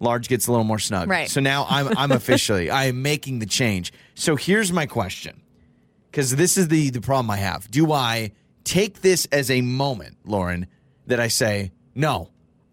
Large 0.00 0.28
gets 0.28 0.46
a 0.46 0.52
little 0.52 0.64
more 0.64 0.78
snug. 0.78 1.08
Right. 1.08 1.28
So 1.28 1.40
now 1.40 1.66
I'm 1.68 1.96
I'm 1.96 2.12
officially 2.20 2.70
I 2.70 2.86
am 2.86 3.02
making 3.02 3.40
the 3.40 3.46
change. 3.46 3.92
So 4.14 4.36
here's 4.36 4.72
my 4.72 4.86
question 4.86 5.42
because 6.10 6.34
this 6.36 6.56
is 6.56 6.68
the 6.68 6.90
the 6.90 7.00
problem 7.00 7.30
I 7.30 7.38
have. 7.38 7.70
Do 7.70 7.92
I 7.92 8.32
take 8.64 9.00
this 9.00 9.26
as 9.32 9.50
a 9.50 9.60
moment, 9.60 10.16
Lauren, 10.24 10.66
that 11.06 11.20
I 11.20 11.28
say 11.28 11.72
no? 11.94 12.30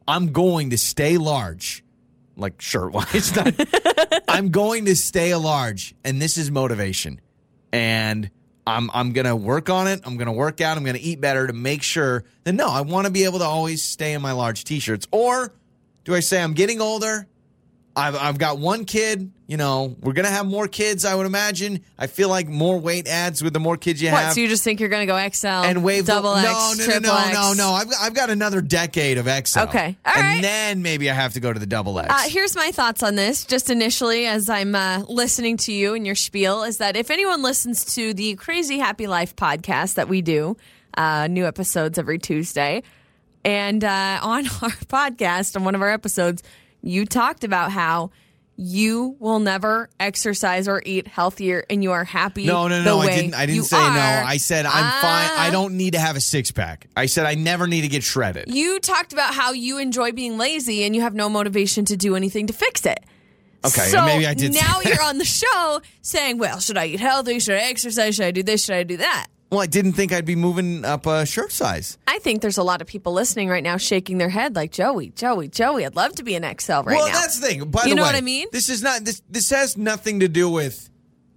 I'm 0.07 0.31
going 0.31 0.69
to 0.69 0.77
stay 0.77 1.17
large, 1.17 1.83
like 2.35 2.61
shirt 2.61 2.91
wise. 2.91 3.35
Not, 3.35 3.53
I'm 4.27 4.49
going 4.49 4.85
to 4.85 4.95
stay 4.95 5.31
a 5.31 5.39
large, 5.39 5.95
and 6.03 6.21
this 6.21 6.37
is 6.37 6.51
motivation. 6.51 7.19
And 7.71 8.29
I'm 8.67 8.89
I'm 8.93 9.12
gonna 9.12 9.36
work 9.36 9.69
on 9.69 9.88
it. 9.88 10.01
I'm 10.06 10.17
gonna 10.17 10.34
work 10.34 10.62
out. 10.62 10.78
I'm 10.78 10.84
gonna 10.84 10.97
eat 11.01 11.21
better 11.21 11.47
to 11.47 11.54
make 11.54 11.84
sure 11.84 12.23
that 12.43 12.54
no, 12.54 12.67
I 12.67 12.82
want 12.82 13.06
to 13.06 13.12
be 13.12 13.25
able 13.25 13.39
to 13.39 13.45
always 13.45 13.84
stay 13.84 14.13
in 14.13 14.21
my 14.21 14.32
large 14.32 14.63
t-shirts. 14.63 15.08
Or 15.12 15.54
do 16.04 16.15
I 16.15 16.19
say 16.19 16.41
I'm 16.41 16.54
getting 16.54 16.82
older? 16.82 17.28
I've 17.95 18.15
I've 18.15 18.38
got 18.38 18.58
one 18.58 18.86
kid. 18.86 19.31
You 19.47 19.58
know, 19.58 19.95
we're 20.01 20.13
gonna 20.13 20.29
have 20.29 20.45
more 20.45 20.67
kids. 20.67 21.05
I 21.05 21.15
would 21.15 21.25
imagine. 21.25 21.81
I 21.97 22.08
feel 22.08 22.29
like 22.29 22.47
more 22.47 22.77
weight 22.77 23.08
adds 23.08 23.43
with 23.43 23.53
the 23.53 23.60
more 23.60 23.77
kids 23.77 24.01
you 24.01 24.12
what? 24.12 24.23
have. 24.23 24.34
So 24.34 24.41
you 24.41 24.47
just 24.47 24.63
think 24.63 24.79
you're 24.79 24.89
going 24.89 25.08
to 25.08 25.12
go 25.12 25.29
XL 25.29 25.47
and 25.47 25.84
wave 25.84 26.05
double 26.05 26.34
the, 26.34 26.39
X, 26.39 26.47
no, 26.47 26.51
no, 26.51 26.73
no, 26.77 26.84
triple 26.84 27.01
no, 27.10 27.17
X? 27.17 27.34
no, 27.34 27.53
no. 27.53 27.69
I've 27.71 27.88
I've 28.01 28.13
got 28.13 28.29
another 28.29 28.62
decade 28.62 29.17
of 29.17 29.27
XL. 29.27 29.60
Okay. 29.60 29.97
All 30.05 30.13
and 30.13 30.23
right. 30.23 30.41
then 30.41 30.81
maybe 30.81 31.10
I 31.10 31.13
have 31.13 31.34
to 31.34 31.39
go 31.39 31.53
to 31.53 31.60
the 31.60 31.65
double 31.65 31.99
X. 31.99 32.10
Uh, 32.10 32.29
here's 32.29 32.55
my 32.55 32.71
thoughts 32.71 33.03
on 33.03 33.15
this. 33.15 33.45
Just 33.45 33.69
initially, 33.69 34.25
as 34.25 34.49
I'm 34.49 34.75
uh, 34.75 35.03
listening 35.08 35.58
to 35.58 35.71
you 35.71 35.93
and 35.93 36.05
your 36.05 36.15
spiel, 36.15 36.63
is 36.63 36.77
that 36.79 36.95
if 36.97 37.12
anyone 37.12 37.41
listens 37.41 37.86
to 37.95 38.13
the 38.13 38.36
Crazy 38.36 38.79
Happy 38.79 39.08
Life 39.08 39.36
podcast 39.36 39.93
that 39.93 40.10
we 40.10 40.21
do, 40.21 40.58
uh, 40.97 41.27
new 41.27 41.45
episodes 41.45 41.97
every 41.97 42.19
Tuesday, 42.19 42.84
and 43.45 43.84
uh, 43.84 44.19
on 44.21 44.45
our 44.62 44.71
podcast, 44.88 45.55
on 45.55 45.63
one 45.63 45.75
of 45.75 45.81
our 45.81 45.91
episodes, 45.91 46.43
you 46.86 47.06
talked 47.06 47.43
about 47.43 47.71
how 47.71 48.12
you 48.58 49.17
will 49.19 49.39
never 49.39 49.89
exercise 50.00 50.67
or 50.67 50.82
eat 50.86 51.08
healthier, 51.08 51.65
and 51.69 51.84
you 51.84 51.91
are 51.91 52.06
happy. 52.06 52.45
No, 52.45 52.69
no, 52.69 52.82
no. 52.84 53.00
I 53.00 53.08
didn't. 53.08 53.34
I 53.34 53.45
didn't 53.45 53.63
say 53.63 53.78
no. 53.78 53.84
I 53.84 54.38
said 54.38 54.65
I'm 54.65 54.71
fine. 54.71 55.30
Ah. 55.30 55.48
I 55.48 55.50
don't 55.52 55.76
need 55.76 55.93
to 55.93 56.00
have 56.00 56.15
a 56.15 56.21
six 56.21 56.52
pack. 56.52 56.88
I 56.95 57.08
said 57.08 57.26
I 57.26 57.36
never 57.36 57.67
need 57.67 57.82
to 57.82 57.89
get 57.89 58.04
shredded. 58.04 58.54
You 58.54 58.80
talked 58.80 59.12
about 59.12 59.34
how 59.34 59.52
you 59.52 59.78
enjoy 59.78 60.13
being 60.13 60.38
lazy 60.38 60.84
and 60.86 60.95
you 60.95 61.02
have 61.02 61.13
no 61.13 61.28
motivation 61.28 61.84
to 61.86 61.98
do 61.98 62.15
anything 62.15 62.48
to 62.48 62.54
fix 62.54 62.86
it. 62.86 63.04
Okay, 63.65 63.88
so 63.88 64.06
maybe 64.06 64.28
I 64.28 64.36
did 64.36 64.54
say 64.54 64.62
Now 64.62 64.80
you're 64.82 65.02
on 65.02 65.17
the 65.17 65.26
show 65.26 65.82
saying, 66.02 66.38
"Well, 66.38 66.60
should 66.60 66.78
I 66.78 66.86
eat 66.86 67.00
healthy? 67.00 67.39
Should 67.39 67.56
I 67.56 67.69
exercise? 67.69 68.15
Should 68.15 68.26
I 68.26 68.32
do 68.32 68.43
this? 68.43 68.63
Should 68.63 68.76
I 68.76 68.84
do 68.84 68.98
that?" 68.98 69.28
Well, 69.55 69.63
I 69.63 69.67
didn't 69.67 69.93
think 69.93 70.11
I'd 70.11 70.25
be 70.25 70.35
moving 70.35 70.83
up 70.83 71.05
a 71.05 71.25
shirt 71.25 71.51
size. 71.51 71.97
I 72.07 72.19
think 72.19 72.41
there's 72.41 72.57
a 72.57 72.63
lot 72.63 72.81
of 72.81 72.87
people 72.87 73.13
listening 73.13 73.47
right 73.47 73.63
now 73.63 73.77
shaking 73.77 74.17
their 74.17 74.27
head 74.29 74.53
like, 74.53 74.71
"Joey, 74.71 75.11
Joey, 75.11 75.47
Joey, 75.47 75.85
I'd 75.85 75.95
love 75.95 76.13
to 76.15 76.23
be 76.23 76.35
an 76.35 76.43
XL 76.43 76.73
right 76.73 76.85
well, 76.87 77.07
now." 77.07 77.13
Well, 77.13 77.21
that's 77.21 77.39
the 77.39 77.47
thing. 77.47 77.69
By 77.69 77.83
You 77.83 77.91
the 77.91 77.95
know 77.95 78.01
way, 78.01 78.09
what 78.09 78.15
I 78.15 78.21
mean? 78.21 78.47
This 78.51 78.67
is 78.67 78.83
not 78.83 79.05
this. 79.05 79.21
This 79.29 79.49
has 79.51 79.77
nothing 79.77 80.19
to 80.19 80.27
do 80.27 80.49
with 80.49 80.89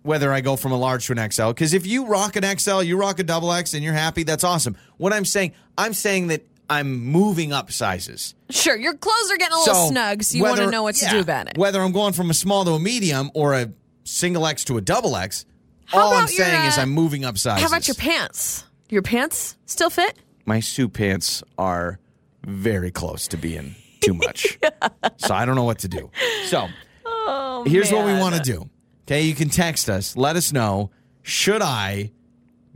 whether 0.03 0.33
I 0.33 0.41
go 0.41 0.57
from 0.57 0.73
a 0.73 0.77
large 0.77 1.07
to 1.07 1.13
an 1.13 1.31
XL. 1.31 1.49
Because 1.49 1.75
if 1.75 1.87
you 1.87 2.07
rock 2.07 2.35
an 2.35 2.59
XL, 2.59 2.83
you 2.83 2.97
rock 2.97 3.21
a 3.21 3.23
double 3.23 3.53
X, 3.53 3.73
and 3.75 3.85
you're 3.85 3.93
happy, 3.95 4.25
that's 4.25 4.43
awesome. 4.43 4.77
What 4.97 5.13
I'm 5.13 5.25
saying, 5.25 5.53
I'm 5.77 5.93
saying 5.93 6.27
that 6.29 6.45
I'm 6.69 7.05
moving 7.05 7.53
up 7.53 7.71
sizes. 7.71 8.35
Sure, 8.51 8.77
your 8.77 8.95
clothes 8.95 9.31
are 9.31 9.37
getting 9.37 9.55
a 9.55 9.59
little 9.61 9.75
So, 9.75 9.89
snug, 9.91 10.25
so 10.25 10.37
you 10.37 10.43
want 10.43 10.59
to 10.59 10.71
know 10.71 10.83
what 10.83 10.97
to 10.97 11.09
do 11.09 11.21
about 11.21 11.49
it. 11.49 11.57
Whether 11.57 11.81
I'm 11.81 11.93
going 11.93 12.15
from 12.15 12.31
a 12.31 12.35
small 12.35 12.65
to 12.65 12.73
a 12.73 12.81
medium 12.81 13.31
or 13.35 13.55
a 13.55 13.71
single 14.05 14.47
X 14.47 14.65
to 14.65 14.77
a 14.77 14.81
double 14.81 15.17
X, 15.17 15.45
How 15.89 15.99
all 16.01 16.13
I'm 16.15 16.21
your, 16.21 16.29
saying 16.29 16.67
is 16.67 16.79
uh, 16.79 16.83
I'm 16.83 16.91
moving 16.91 17.25
up 17.25 17.37
sizes. 17.39 17.63
How 17.63 17.69
about 17.69 17.89
your 17.89 17.95
pants? 17.97 18.65
Your 18.89 19.03
pants 19.03 19.57
still 19.67 19.91
fit? 19.91 20.17
My 20.47 20.61
suit 20.61 20.93
pants 20.93 21.43
are 21.59 21.99
very 22.47 22.91
close 22.91 23.29
to 23.29 23.37
being 23.37 23.75
too 24.01 24.15
much. 24.15 24.59
so 25.17 25.35
I 25.35 25.45
don't 25.45 25.57
know 25.57 25.65
what 25.65 25.81
to 25.81 25.89
do. 25.89 26.11
So 26.47 26.69
Oh, 27.07 27.65
here's 27.67 27.91
what 27.93 28.07
we 28.07 28.13
want 28.15 28.35
to 28.37 28.41
do. 28.41 28.71
Okay, 29.07 29.23
you 29.23 29.35
can 29.35 29.49
text 29.51 29.91
us. 29.91 30.17
Let 30.17 30.37
us 30.37 30.53
know. 30.53 30.91
Should 31.23 31.61
I 31.63 32.13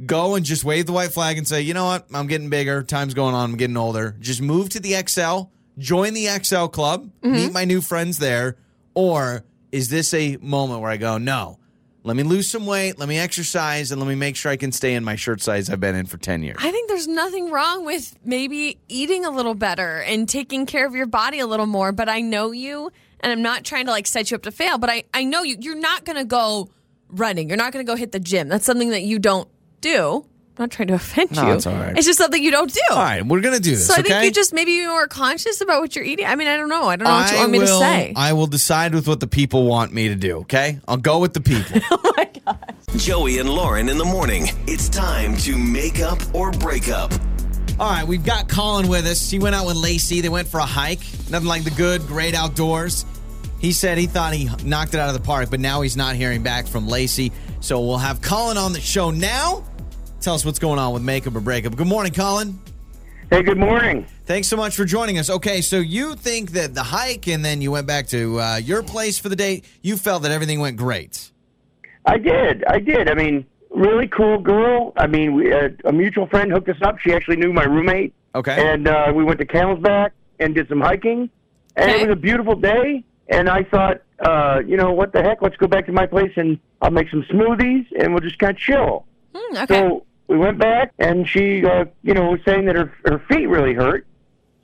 go 0.05 0.35
and 0.35 0.45
just 0.45 0.65
wave 0.65 0.87
the 0.87 0.93
white 0.93 1.13
flag 1.13 1.39
and 1.39 1.47
say, 1.49 1.63
you 1.63 1.73
know 1.75 1.85
what? 1.87 2.07
I'm 2.13 2.27
getting 2.27 2.51
bigger. 2.51 2.83
Time's 2.83 3.15
going 3.15 3.35
on. 3.35 3.51
I'm 3.51 3.57
getting 3.57 3.77
older. 3.77 4.17
Just 4.21 4.43
move 4.43 4.69
to 4.71 4.81
the 4.81 4.95
XL, 5.07 5.45
join 5.79 6.13
the 6.15 6.27
XL 6.43 6.67
club, 6.67 7.11
Mm-hmm. 7.23 7.33
meet 7.33 7.53
my 7.53 7.65
new 7.65 7.81
friends 7.81 8.19
there. 8.19 8.57
Or 8.95 9.45
is 9.71 9.89
this 9.89 10.13
a 10.13 10.37
moment 10.43 10.81
where 10.83 10.91
I 10.91 10.97
go, 10.99 11.17
no, 11.19 11.59
let 12.05 12.17
me 12.17 12.25
lose 12.25 12.51
some 12.51 12.67
weight, 12.67 12.99
let 12.99 13.09
me 13.09 13.19
exercise, 13.19 13.93
and 13.93 14.01
let 14.01 14.09
me 14.09 14.17
make 14.17 14.35
sure 14.35 14.51
I 14.51 14.57
can 14.57 14.73
stay 14.73 14.95
in 14.95 15.05
my 15.05 15.15
shirt 15.15 15.41
size 15.41 15.71
I've 15.71 15.79
been 15.79 15.95
in 15.95 16.07
for 16.07 16.19
10 16.19 16.43
years? 16.43 16.57
I 16.59 16.73
think 16.73 16.89
there's 16.89 17.07
nothing 17.07 17.51
wrong 17.51 17.85
with 17.85 18.17
maybe 18.25 18.79
eating 18.89 19.25
a 19.25 19.31
little 19.31 19.55
better 19.55 20.01
and 20.03 20.29
taking 20.29 20.67
care 20.67 20.87
of 20.87 20.95
your 20.95 21.07
body 21.07 21.39
a 21.39 21.47
little 21.47 21.67
more. 21.67 21.93
But 21.93 22.09
I 22.09 22.21
know 22.21 22.51
you, 22.51 22.91
and 23.21 23.31
I'm 23.31 23.43
not 23.43 23.65
trying 23.65 23.87
to 23.87 23.93
like 23.93 24.09
set 24.09 24.31
you 24.31 24.35
up 24.35 24.43
to 24.43 24.51
fail. 24.51 24.79
But 24.79 24.91
I, 24.91 25.05
I 25.15 25.25
know 25.25 25.43
you. 25.43 25.57
You're 25.61 25.77
not 25.77 26.05
going 26.05 26.19
to 26.19 26.25
go 26.25 26.71
running. 27.09 27.49
You're 27.49 27.59
not 27.59 27.73
going 27.73 27.87
to 27.87 27.91
go 27.91 27.97
hit 27.97 28.11
the 28.11 28.21
gym. 28.21 28.49
That's 28.49 28.65
something 28.65 28.91
that 28.91 29.03
you 29.03 29.19
don't 29.21 29.49
do. 29.81 30.27
I'm 30.59 30.65
not 30.65 30.71
trying 30.71 30.89
to 30.89 30.95
offend 30.95 31.35
No, 31.35 31.47
you. 31.49 31.55
it's 31.55 31.67
all 31.67 31.73
right. 31.75 31.97
It's 31.97 32.07
just 32.07 32.19
something 32.19 32.43
you 32.43 32.51
don't 32.51 32.71
do. 32.73 32.81
All 32.91 32.99
right, 32.99 33.25
we're 33.25 33.41
going 33.41 33.55
to 33.55 33.61
do 33.61 33.71
this, 33.71 33.87
So 33.87 33.95
I 33.95 34.01
okay? 34.01 34.09
think 34.11 34.25
you 34.27 34.31
just 34.33 34.53
maybe 34.53 34.79
be 34.81 34.87
more 34.87 35.07
conscious 35.07 35.63
about 35.63 35.81
what 35.81 35.97
you're 35.97 36.05
eating. 36.05 36.27
I 36.27 36.35
mean, 36.35 36.47
I 36.47 36.59
don't 36.59 36.69
know. 36.69 36.85
I 36.89 36.97
don't 36.97 37.09
know 37.09 37.15
what 37.15 37.33
you 37.33 37.39
want 37.39 37.53
me 37.53 37.59
to 37.61 37.67
say. 37.67 38.13
I 38.17 38.35
will 38.35 38.47
decide 38.47 38.95
with 38.95 39.09
what 39.09 39.21
the 39.21 39.27
people 39.27 39.65
want 39.67 39.95
me 39.95 40.09
to 40.09 40.15
do, 40.15 40.39
okay? 40.41 40.79
I'll 40.87 40.99
go 40.99 41.19
with 41.21 41.33
the 41.33 41.41
people. 41.41 41.81
Oh 41.91 42.13
my 42.17 42.29
god. 42.45 42.75
Joey 42.97 43.39
and 43.39 43.49
Lauren 43.49 43.89
in 43.89 43.97
the 43.97 44.05
morning. 44.05 44.49
It's 44.67 44.89
time 44.91 45.37
to 45.39 45.57
make 45.57 46.01
up 46.01 46.19
or 46.35 46.51
break 46.53 46.89
up. 46.91 47.13
All 47.81 47.91
right, 47.91 48.07
we've 48.07 48.25
got 48.25 48.49
Colin 48.49 48.89
with 48.89 49.07
us. 49.07 49.31
He 49.31 49.39
went 49.39 49.55
out 49.55 49.65
with 49.67 49.77
Lacey. 49.77 50.21
They 50.21 50.29
went 50.29 50.47
for 50.49 50.61
a 50.61 50.67
hike. 50.67 51.01
Nothing 51.31 51.49
like 51.49 51.65
the 51.65 51.71
good, 51.71 52.07
great 52.07 52.35
outdoors. 52.35 53.07
He 53.59 53.73
said 53.73 53.97
he 53.97 54.07
thought 54.07 54.35
he 54.35 54.51
knocked 54.65 54.93
it 54.95 55.01
out 55.01 55.09
of 55.09 55.15
the 55.15 55.25
park, 55.27 55.49
but 55.51 55.61
now 55.61 55.81
he's 55.81 55.97
not 55.97 56.15
hearing 56.17 56.43
back 56.43 56.67
from 56.67 56.87
Lacey. 56.87 57.33
So 57.61 57.81
we'll 57.81 57.97
have 57.99 58.21
Colin 58.21 58.59
on 58.59 58.73
the 58.73 58.81
show 58.81 59.11
now. 59.11 59.65
Tell 60.23 60.35
us 60.35 60.45
what's 60.45 60.61
going 60.61 60.79
on 60.79 60.93
with 60.95 61.03
makeup 61.03 61.35
or 61.35 61.41
breakup. 61.41 61.75
Good 61.77 61.89
morning, 61.89 62.13
Colin. 62.13 62.59
Hey, 63.29 63.43
good 63.43 63.59
morning. 63.59 64.07
Thanks 64.27 64.47
so 64.47 64.57
much 64.57 64.77
for 64.77 64.85
joining 64.85 65.19
us. 65.19 65.29
Okay, 65.29 65.61
so 65.63 65.79
you 65.79 66.15
think 66.15 66.53
that 66.53 66.75
the 66.75 66.83
hike 66.83 67.27
and 67.29 67.45
then 67.45 67.61
you 67.61 67.73
went 67.73 67.87
back 67.87 68.07
to 68.09 68.39
uh, 68.41 68.57
your 68.57 68.83
place 68.85 69.19
for 69.19 69.29
the 69.29 69.35
date, 69.37 69.65
you 69.83 69.97
felt 69.97 70.23
that 70.23 70.31
everything 70.31 70.61
went 70.61 70.77
great. 70.77 71.31
I 72.07 72.19
did. 72.19 72.63
I 72.65 72.79
did. 72.79 73.09
I 73.09 73.15
mean, 73.15 73.47
really 73.71 74.07
cool 74.07 74.39
girl. 74.39 74.93
I 74.97 75.07
mean, 75.09 75.35
we, 75.35 75.53
uh, 75.53 75.71
a 75.85 75.93
mutual 75.93 76.27
friend 76.29 76.53
hooked 76.53 76.69
us 76.69 76.81
up. 76.83 76.99
She 77.01 77.13
actually 77.13 77.37
knew 77.37 77.53
my 77.53 77.65
roommate. 77.65 78.13
Okay. 78.35 78.73
And 78.73 78.87
uh, 78.87 79.13
we 79.15 79.25
went 79.25 79.41
to 79.41 79.47
Camelback 79.47 80.11
and 80.39 80.55
did 80.55 80.69
some 80.69 80.81
hiking. 80.81 81.31
And 81.75 81.91
Okay. 81.91 82.03
it 82.03 82.07
was 82.09 82.13
a 82.13 82.21
beautiful 82.21 82.55
day. 82.55 83.03
And 83.29 83.49
I 83.49 83.65
thought, 83.65 84.03
uh, 84.21 84.61
you 84.67 84.77
know, 84.77 84.93
what 84.93 85.13
the 85.13 85.23
heck? 85.23 85.43
Let's 85.43 85.57
go 85.57 85.67
back 85.67 85.87
to 85.87 85.93
my 85.93 86.07
place 86.07 86.33
and 86.37 86.59
I'll 86.81 86.91
make 86.91 87.09
some 87.11 87.23
smoothies 87.25 87.87
and 87.99 88.13
we'll 88.13 88.21
just 88.23 88.39
kind 88.39 88.51
of 88.53 88.59
chill. 88.59 89.07
Hmm, 89.35 89.57
okay. 89.59 89.75
So 89.81 90.05
we 90.29 90.39
went 90.39 90.59
back, 90.59 90.93
and 90.99 91.29
she, 91.29 91.65
uh, 91.65 91.85
you 92.03 92.15
know, 92.15 92.31
was 92.31 92.41
saying 92.45 92.67
that 92.67 92.77
her 92.77 92.93
her 93.05 93.19
feet 93.29 93.47
really 93.47 93.75
hurt. 93.75 94.07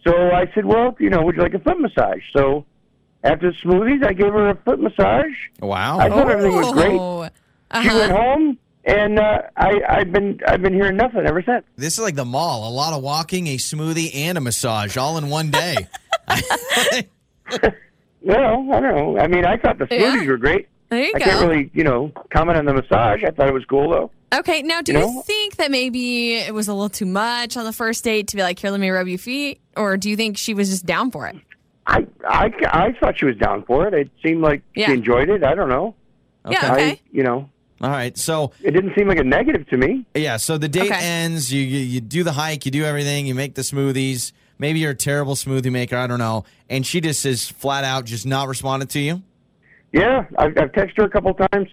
So 0.04 0.12
I 0.30 0.50
said, 0.54 0.64
well, 0.64 0.96
you 0.98 1.10
know, 1.10 1.22
would 1.22 1.36
you 1.36 1.42
like 1.42 1.54
a 1.54 1.58
foot 1.58 1.78
massage? 1.80 2.22
So 2.34 2.64
after 3.24 3.50
the 3.50 3.56
smoothies, 3.58 4.04
I 4.06 4.12
gave 4.12 4.32
her 4.32 4.50
a 4.50 4.54
foot 4.56 4.80
massage. 4.80 5.32
Wow. 5.60 5.98
I 5.98 6.08
thought 6.08 6.30
everything 6.30 6.54
was 6.54 6.72
great. 6.72 6.92
Oh, 6.98 7.28
She 7.82 7.88
went 7.88 8.12
uh-huh. 8.12 8.16
home, 8.22 8.58
and 8.84 9.18
uh, 9.18 9.42
I 9.56 9.80
I've 9.88 10.12
been 10.12 10.40
I've 10.46 10.62
been 10.62 10.72
hearing 10.72 10.96
nothing 10.96 11.26
ever 11.26 11.42
since. 11.42 11.64
This 11.76 11.94
is 11.94 12.00
like 12.00 12.14
the 12.14 12.24
mall. 12.24 12.68
A 12.68 12.72
lot 12.72 12.94
of 12.94 13.02
walking, 13.02 13.46
a 13.48 13.56
smoothie, 13.56 14.14
and 14.14 14.38
a 14.38 14.40
massage 14.40 14.96
all 14.96 15.18
in 15.18 15.28
one 15.28 15.50
day. 15.50 15.76
Well, 18.20 18.66
I 18.72 18.80
don't 18.80 18.96
know. 18.96 19.18
I 19.18 19.26
mean, 19.26 19.44
I 19.44 19.56
thought 19.56 19.78
the 19.78 19.86
Yeah. 19.90 20.16
smoothies 20.16 20.26
were 20.26 20.36
great. 20.36 20.68
There 20.90 21.00
you 21.02 21.12
I 21.14 21.18
go. 21.18 21.24
can't 21.24 21.40
really, 21.48 21.70
you 21.72 21.84
know, 21.84 22.12
comment 22.30 22.58
on 22.58 22.64
the 22.64 22.74
massage. 22.74 23.22
I 23.24 23.30
thought 23.30 23.48
it 23.48 23.54
was 23.54 23.64
cool 23.64 23.90
though. 23.90 24.10
Okay, 24.32 24.62
now 24.62 24.82
do 24.82 24.92
You 24.92 24.98
you, 24.98 25.04
know? 25.06 25.22
think 25.22 25.56
that 25.56 25.70
maybe 25.70 26.34
it 26.36 26.52
was 26.52 26.68
a 26.68 26.74
little 26.74 26.90
too 26.90 27.06
much 27.06 27.56
on 27.56 27.64
the 27.64 27.72
first 27.72 28.04
date 28.04 28.28
to 28.28 28.36
be 28.36 28.42
like, 28.42 28.58
here, 28.58 28.70
let 28.70 28.78
me 28.80 28.90
rub 28.90 29.08
your 29.08 29.18
feet? 29.18 29.60
Or 29.76 29.96
do 29.96 30.10
you 30.10 30.16
think 30.16 30.36
she 30.36 30.52
was 30.54 30.68
just 30.68 30.84
down 30.84 31.10
for 31.10 31.26
it? 31.26 31.36
I 31.86 32.06
I, 32.28 32.52
I 32.66 32.92
thought 33.00 33.18
she 33.18 33.24
was 33.24 33.36
down 33.36 33.62
for 33.64 33.86
it. 33.86 33.94
It 33.94 34.10
seemed 34.22 34.42
like 34.42 34.62
Yeah. 34.74 34.88
she 34.88 34.92
enjoyed 34.94 35.30
it. 35.30 35.42
I 35.42 35.54
don't 35.54 35.70
know. 35.70 35.94
Yeah, 36.48 36.72
okay. 36.74 36.90
I, 36.90 37.00
you 37.10 37.22
know, 37.22 37.48
all 37.80 37.90
right. 37.90 38.16
So 38.18 38.52
it 38.62 38.72
didn't 38.72 38.94
seem 38.96 39.08
like 39.08 39.18
a 39.18 39.24
negative 39.24 39.66
to 39.68 39.76
me. 39.78 40.04
yeah, 40.14 40.36
so 40.36 40.58
the 40.58 40.68
date 40.68 40.90
Okay. 40.90 40.98
ends. 41.00 41.50
You, 41.52 41.62
you 41.62 41.78
you 41.80 42.00
do 42.02 42.22
the 42.24 42.32
hike. 42.32 42.66
You 42.66 42.70
do 42.70 42.84
everything. 42.84 43.26
You 43.26 43.34
make 43.34 43.54
the 43.54 43.62
smoothies. 43.62 44.32
Maybe 44.58 44.80
you're 44.80 44.90
a 44.90 44.94
terrible 44.96 45.34
smoothie 45.36 45.70
maker. 45.72 45.96
I 45.96 46.06
don't 46.06 46.18
know. 46.18 46.44
And 46.68 46.84
she 46.84 47.00
just 47.00 47.24
is 47.24 47.48
flat 47.48 47.84
out 47.84 48.04
just 48.04 48.26
not 48.26 48.48
responded 48.48 48.90
to 48.90 48.98
you. 48.98 49.22
Yeah, 49.92 50.26
I've, 50.36 50.58
I've 50.58 50.72
texted 50.72 50.96
her 50.98 51.04
a 51.04 51.08
couple 51.10 51.32
times. 51.34 51.68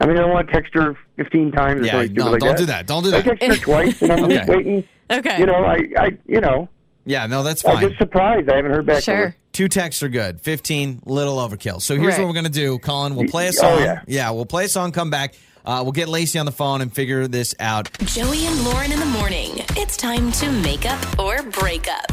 I 0.00 0.06
mean, 0.06 0.16
I 0.16 0.20
don't 0.20 0.30
want 0.30 0.48
to 0.48 0.52
text 0.52 0.74
her 0.74 0.96
15 1.16 1.52
times 1.52 1.86
Yeah, 1.86 1.92
something 1.92 2.14
no, 2.14 2.30
like 2.30 2.40
don't 2.40 2.48
that. 2.50 2.58
do 2.58 2.66
that. 2.66 2.86
Don't 2.86 3.02
do 3.04 3.10
that. 3.12 3.26
I 3.26 3.34
text 3.34 3.44
her 3.44 3.56
twice, 3.56 4.02
and 4.02 4.12
I'm 4.12 4.24
Okay. 4.24 4.36
just 4.36 4.48
waiting. 4.48 4.84
Okay. 5.10 5.38
You 5.38 5.46
know, 5.46 5.64
I, 5.64 5.78
I, 5.98 6.18
you 6.26 6.40
know, 6.40 6.68
Yeah, 7.04 7.26
no, 7.26 7.42
that's 7.42 7.62
fine. 7.62 7.76
I'm 7.76 7.88
just 7.88 7.98
surprised 7.98 8.48
I 8.50 8.56
haven't 8.56 8.72
heard 8.72 8.86
back 8.86 8.96
from 8.96 9.14
Sure. 9.14 9.16
her. 9.28 9.36
Two 9.52 9.68
texts 9.68 10.02
are 10.02 10.08
good. 10.08 10.40
Fifteen, 10.40 11.00
little 11.04 11.36
overkill. 11.36 11.82
So 11.82 11.94
here's 11.96 12.14
Right. 12.14 12.20
what 12.20 12.28
we're 12.28 12.34
gonna 12.34 12.48
do, 12.48 12.78
Colin. 12.78 13.14
We'll 13.14 13.28
play 13.28 13.48
a 13.48 13.52
song. 13.52 13.70
Oh, 13.82 13.84
song. 13.84 13.98
yeah. 14.06 14.30
we'll 14.30 14.46
play 14.46 14.64
a 14.64 14.68
song. 14.68 14.92
Come 14.92 15.10
back. 15.10 15.34
Uh, 15.64 15.80
we'll 15.82 15.92
get 15.92 16.08
Lacey 16.08 16.38
on 16.40 16.46
the 16.46 16.52
phone 16.52 16.80
and 16.80 16.92
figure 16.92 17.28
this 17.28 17.54
out. 17.60 17.88
Joey 18.04 18.46
and 18.46 18.64
Lauren 18.64 18.90
in 18.90 18.98
the 18.98 19.06
morning. 19.06 19.50
It's 19.76 19.96
time 19.96 20.32
to 20.32 20.50
make 20.50 20.86
up 20.86 21.18
or 21.20 21.42
break 21.42 21.86
up. 21.88 22.10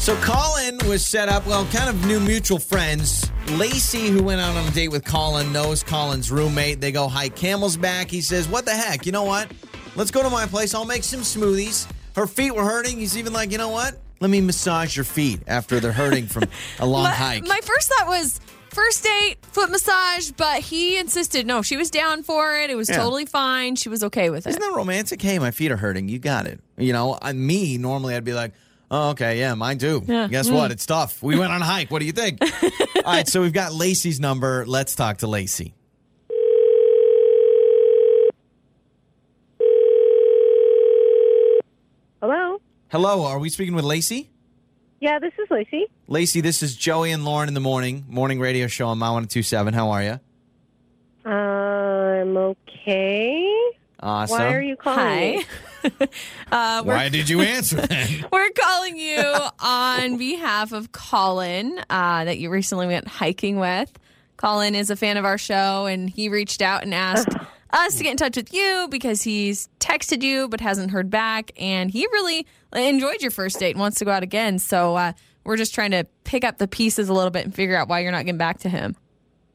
So 0.00 0.16
Colin 0.22 0.78
was 0.88 1.06
set 1.06 1.28
up, 1.28 1.46
well, 1.46 1.66
kind 1.66 1.88
of 1.90 2.06
new 2.06 2.20
mutual 2.20 2.58
friends. 2.58 3.30
Lacey, 3.52 4.08
who 4.08 4.22
went 4.22 4.40
out 4.40 4.56
on 4.56 4.66
a 4.66 4.70
date 4.70 4.88
with 4.88 5.04
Colin, 5.04 5.52
knows 5.52 5.82
Colin's 5.82 6.30
roommate. 6.32 6.80
They 6.80 6.90
go 6.90 7.06
hike 7.06 7.36
Camel's 7.36 7.76
back. 7.76 8.10
He 8.10 8.22
says, 8.22 8.48
What 8.48 8.64
the 8.64 8.70
heck? 8.72 9.04
You 9.04 9.12
know 9.12 9.24
what? 9.24 9.50
Let's 9.96 10.10
go 10.10 10.22
to 10.22 10.30
my 10.30 10.46
place. 10.46 10.74
I'll 10.74 10.86
make 10.86 11.04
some 11.04 11.20
smoothies. 11.20 11.86
Her 12.16 12.26
feet 12.26 12.52
were 12.54 12.64
hurting. 12.64 12.98
He's 12.98 13.18
even 13.18 13.34
like, 13.34 13.52
You 13.52 13.58
know 13.58 13.68
what? 13.68 13.98
Let 14.20 14.30
me 14.30 14.40
massage 14.40 14.96
your 14.96 15.04
feet 15.04 15.42
after 15.46 15.80
they're 15.80 15.92
hurting 15.92 16.26
from 16.26 16.44
a 16.78 16.86
long 16.86 17.02
my, 17.04 17.10
hike. 17.10 17.46
my 17.46 17.60
first 17.62 17.88
thought 17.92 18.06
was 18.08 18.40
first 18.70 19.04
date, 19.04 19.36
foot 19.52 19.70
massage, 19.70 20.30
but 20.32 20.60
he 20.60 20.98
insisted 20.98 21.46
no, 21.46 21.60
she 21.62 21.76
was 21.76 21.90
down 21.90 22.22
for 22.22 22.56
it. 22.56 22.70
It 22.70 22.74
was 22.74 22.88
Yeah. 22.88 22.96
totally 22.96 23.26
fine. 23.26 23.76
She 23.76 23.90
was 23.90 24.02
okay 24.04 24.30
with 24.30 24.46
it. 24.46 24.50
Isn't 24.50 24.62
that 24.62 24.74
romantic? 24.74 25.20
Hey, 25.20 25.38
my 25.38 25.50
feet 25.50 25.70
are 25.70 25.76
hurting. 25.76 26.08
You 26.08 26.18
got 26.18 26.46
it. 26.46 26.58
You 26.78 26.94
know, 26.94 27.18
I, 27.20 27.32
me, 27.34 27.76
normally 27.76 28.14
I'd 28.14 28.24
be 28.24 28.32
like, 28.34 28.52
oh, 28.90 29.10
okay, 29.10 29.38
yeah, 29.38 29.54
mine 29.54 29.78
too. 29.78 30.02
Yeah. 30.06 30.28
Guess 30.28 30.48
Mm. 30.48 30.54
what? 30.54 30.70
It's 30.70 30.86
tough. 30.86 31.22
We 31.22 31.38
went 31.38 31.52
on 31.52 31.62
a 31.62 31.64
hike. 31.64 31.90
What 31.90 32.00
do 32.00 32.06
you 32.06 32.12
think? 32.12 32.38
All 33.04 33.12
right, 33.12 33.28
so 33.28 33.40
we've 33.42 33.52
got 33.52 33.72
Lacey's 33.72 34.20
number. 34.20 34.64
Let's 34.66 34.94
talk 34.94 35.18
to 35.18 35.26
Lacey. 35.26 35.74
Hello? 42.20 42.60
Hello, 42.88 43.24
are 43.24 43.38
we 43.38 43.48
speaking 43.48 43.74
with 43.74 43.84
Lacey? 43.84 44.30
Yeah, 45.00 45.18
this 45.18 45.32
is 45.42 45.50
Lacey. 45.50 45.86
Lacey, 46.06 46.40
this 46.42 46.62
is 46.62 46.76
Joey 46.76 47.12
and 47.12 47.24
Lauren 47.24 47.48
in 47.48 47.54
the 47.54 47.60
morning, 47.60 48.04
morning 48.08 48.38
radio 48.40 48.66
show 48.66 48.88
on 48.88 48.98
My 48.98 49.06
1027. 49.10 49.72
How 49.72 49.90
are 49.90 50.02
you? 50.02 50.20
I'm 51.30 52.36
okay. 52.36 53.70
Awesome. 54.00 54.38
Why 54.38 54.54
are 54.54 54.60
you 54.62 54.76
calling 54.76 54.98
Hi. 54.98 55.44
me? 55.84 55.90
uh, 56.52 56.82
Why 56.82 57.08
did 57.08 57.28
you 57.28 57.40
answer 57.56 57.76
then? 57.76 58.26
we're 58.32 58.50
calling 58.50 58.96
you 58.98 59.22
on 59.60 60.16
behalf 60.16 60.72
of 60.72 60.92
Colin 60.92 61.78
uh, 61.90 62.24
that 62.24 62.38
you 62.38 62.50
recently 62.50 62.86
went 62.86 63.08
hiking 63.08 63.58
with. 63.58 63.92
Colin 64.36 64.74
is 64.74 64.90
a 64.90 64.96
fan 64.96 65.16
of 65.16 65.24
our 65.24 65.38
show, 65.38 65.86
and 65.86 66.08
he 66.08 66.28
reached 66.28 66.62
out 66.62 66.82
and 66.82 66.94
asked 66.94 67.28
us 67.72 67.96
to 67.96 68.02
get 68.02 68.12
in 68.12 68.16
touch 68.16 68.36
with 68.36 68.52
you 68.52 68.88
because 68.90 69.22
he's 69.22 69.68
texted 69.78 70.22
you 70.22 70.48
but 70.48 70.60
hasn't 70.60 70.90
heard 70.90 71.10
back, 71.10 71.52
and 71.58 71.90
he 71.90 72.06
really 72.12 72.46
enjoyed 72.74 73.20
your 73.20 73.30
first 73.30 73.58
date 73.58 73.72
and 73.72 73.80
wants 73.80 73.98
to 73.98 74.04
go 74.04 74.10
out 74.10 74.22
again. 74.22 74.58
So 74.58 74.96
uh, 74.96 75.12
we're 75.44 75.56
just 75.56 75.74
trying 75.74 75.90
to 75.90 76.06
pick 76.24 76.44
up 76.44 76.58
the 76.58 76.68
pieces 76.68 77.08
a 77.08 77.12
little 77.12 77.30
bit 77.30 77.44
and 77.44 77.54
figure 77.54 77.76
out 77.76 77.88
why 77.88 78.00
you're 78.00 78.12
not 78.12 78.24
getting 78.24 78.38
back 78.38 78.60
to 78.60 78.68
him. 78.68 78.96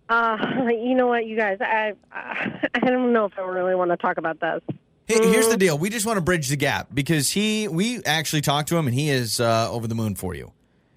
Uh, 0.07 0.37
you 0.69 0.93
know 0.93 1.07
what, 1.07 1.25
you 1.25 1.35
guys? 1.35 1.57
I 1.61 1.93
I 2.11 2.69
I 2.75 2.79
don't 2.79 3.11
know 3.11 3.25
if 3.25 3.37
I 3.37 3.41
really 3.41 3.75
want 3.75 3.91
to 3.91 3.97
talk 3.97 4.17
about 4.17 4.39
this. 4.39 4.61
Hey, 5.07 5.19
here's 5.29 5.47
the 5.47 5.57
deal. 5.57 5.77
We 5.77 5.89
just 5.89 6.05
want 6.05 6.17
to 6.17 6.21
bridge 6.21 6.47
the 6.49 6.55
gap 6.55 6.87
because 6.93 7.29
he, 7.29 7.67
we 7.67 8.03
actually 8.05 8.41
talked 8.41 8.69
to 8.69 8.77
him 8.77 8.87
and 8.87 8.95
he 8.95 9.09
is 9.09 9.39
uh, 9.39 9.69
over 9.71 9.87
the 9.87 9.95
moon 9.95 10.15
for 10.15 10.33
you. 10.33 10.51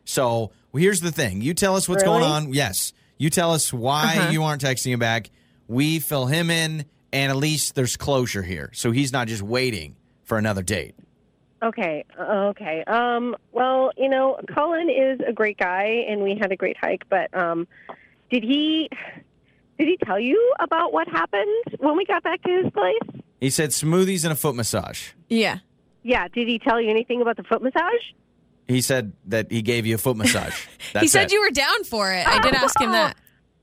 So 0.04 0.50
well, 0.72 0.82
here's 0.82 1.00
the 1.00 1.12
thing. 1.12 1.42
You 1.42 1.52
tell 1.54 1.76
us 1.76 1.88
what's 1.88 2.02
going 2.02 2.24
on. 2.24 2.52
Yes. 2.54 2.92
You 3.18 3.28
tell 3.30 3.52
us 3.52 3.72
why 3.72 4.16
Uh-huh. 4.18 4.30
you 4.30 4.44
aren't 4.44 4.62
texting 4.62 4.92
him 4.92 4.98
back. 4.98 5.30
We 5.66 5.98
fill 5.98 6.26
him 6.26 6.50
in 6.50 6.86
and 7.12 7.30
at 7.30 7.36
least 7.36 7.74
there's 7.74 7.96
closure 7.96 8.42
here. 8.42 8.70
So 8.74 8.90
he's 8.92 9.12
not 9.12 9.28
just 9.28 9.42
waiting 9.42 9.96
for 10.24 10.38
another 10.38 10.62
date. 10.62 10.94
Okay, 11.62 12.04
uh, 12.16 12.50
okay. 12.50 12.84
Um, 12.86 13.34
well, 13.50 13.90
you 13.96 14.08
know, 14.08 14.38
Colin 14.54 14.88
is 14.88 15.18
a 15.26 15.32
great 15.32 15.58
guy, 15.58 16.04
and 16.08 16.22
we 16.22 16.36
had 16.40 16.52
a 16.52 16.56
great 16.56 16.76
hike. 16.76 17.02
But 17.08 17.36
um, 17.36 17.66
did 18.30 18.44
he 18.44 18.88
did 19.76 19.88
he 19.88 19.96
tell 20.04 20.20
you 20.20 20.54
about 20.60 20.92
what 20.92 21.08
happened 21.08 21.64
when 21.78 21.96
we 21.96 22.04
got 22.04 22.22
back 22.22 22.42
to 22.44 22.62
his 22.62 22.70
place? 22.72 23.22
He 23.40 23.50
said 23.50 23.70
smoothies 23.70 24.24
and 24.24 24.32
a 24.32 24.36
foot 24.36 24.54
massage. 24.54 25.10
Yeah. 25.28 25.58
Yeah. 26.02 26.28
Did 26.28 26.48
he 26.48 26.58
tell 26.58 26.80
you 26.80 26.90
anything 26.90 27.22
about 27.22 27.36
the 27.36 27.44
foot 27.44 27.62
massage? 27.62 28.02
He 28.66 28.82
said 28.82 29.12
that 29.26 29.50
he 29.50 29.62
gave 29.62 29.86
you 29.86 29.94
a 29.94 29.98
foot 29.98 30.16
massage. 30.16 30.66
That's 30.92 31.02
he 31.02 31.08
said 31.08 31.26
it. 31.26 31.32
you 31.32 31.40
were 31.40 31.50
down 31.50 31.84
for 31.84 32.12
it. 32.12 32.26
I 32.26 32.40
did 32.40 32.54
ask 32.54 32.78
him 32.80 32.92
that. 32.92 33.16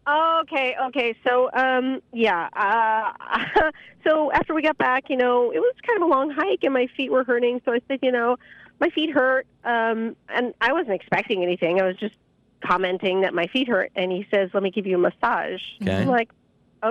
Okay, 0.08 0.76
okay. 0.88 1.16
So, 1.28 1.50
um, 1.54 2.02
yeah. 2.14 2.50
Uh, 2.54 3.72
so 4.04 4.32
after 4.32 4.54
we 4.54 4.62
got 4.62 4.78
back, 4.78 5.10
you 5.10 5.18
know, 5.18 5.52
it 5.52 5.60
was 5.60 5.74
kind 5.86 6.02
of 6.02 6.08
a 6.08 6.12
long 6.12 6.30
hike, 6.30 6.64
and 6.64 6.74
my 6.74 6.88
feet 6.96 7.12
were 7.12 7.24
hurting. 7.24 7.62
So 7.66 7.74
I 7.74 7.80
said, 7.88 8.00
you 8.04 8.12
know, 8.12 8.38
my 8.80 8.90
feet 8.90 9.10
hurt, 9.10 9.48
um, 9.64 10.16
and 10.30 10.54
I 10.62 10.74
wasn't 10.74 10.94
expecting 10.94 11.44
anything. 11.44 11.82
I 11.82 11.86
was 11.86 11.98
just 11.98 12.16
commenting 12.64 13.22
that 13.22 13.34
my 13.34 13.48
feet 13.48 13.68
hurt, 13.68 13.92
and 13.96 14.12
he 14.12 14.28
says, 14.32 14.52
"Let 14.54 14.62
me 14.64 14.70
give 14.70 14.86
you 14.86 14.96
a 14.96 15.00
massage." 15.00 15.62
Okay. 15.82 15.96
I'm 15.96 16.08
like, 16.08 16.30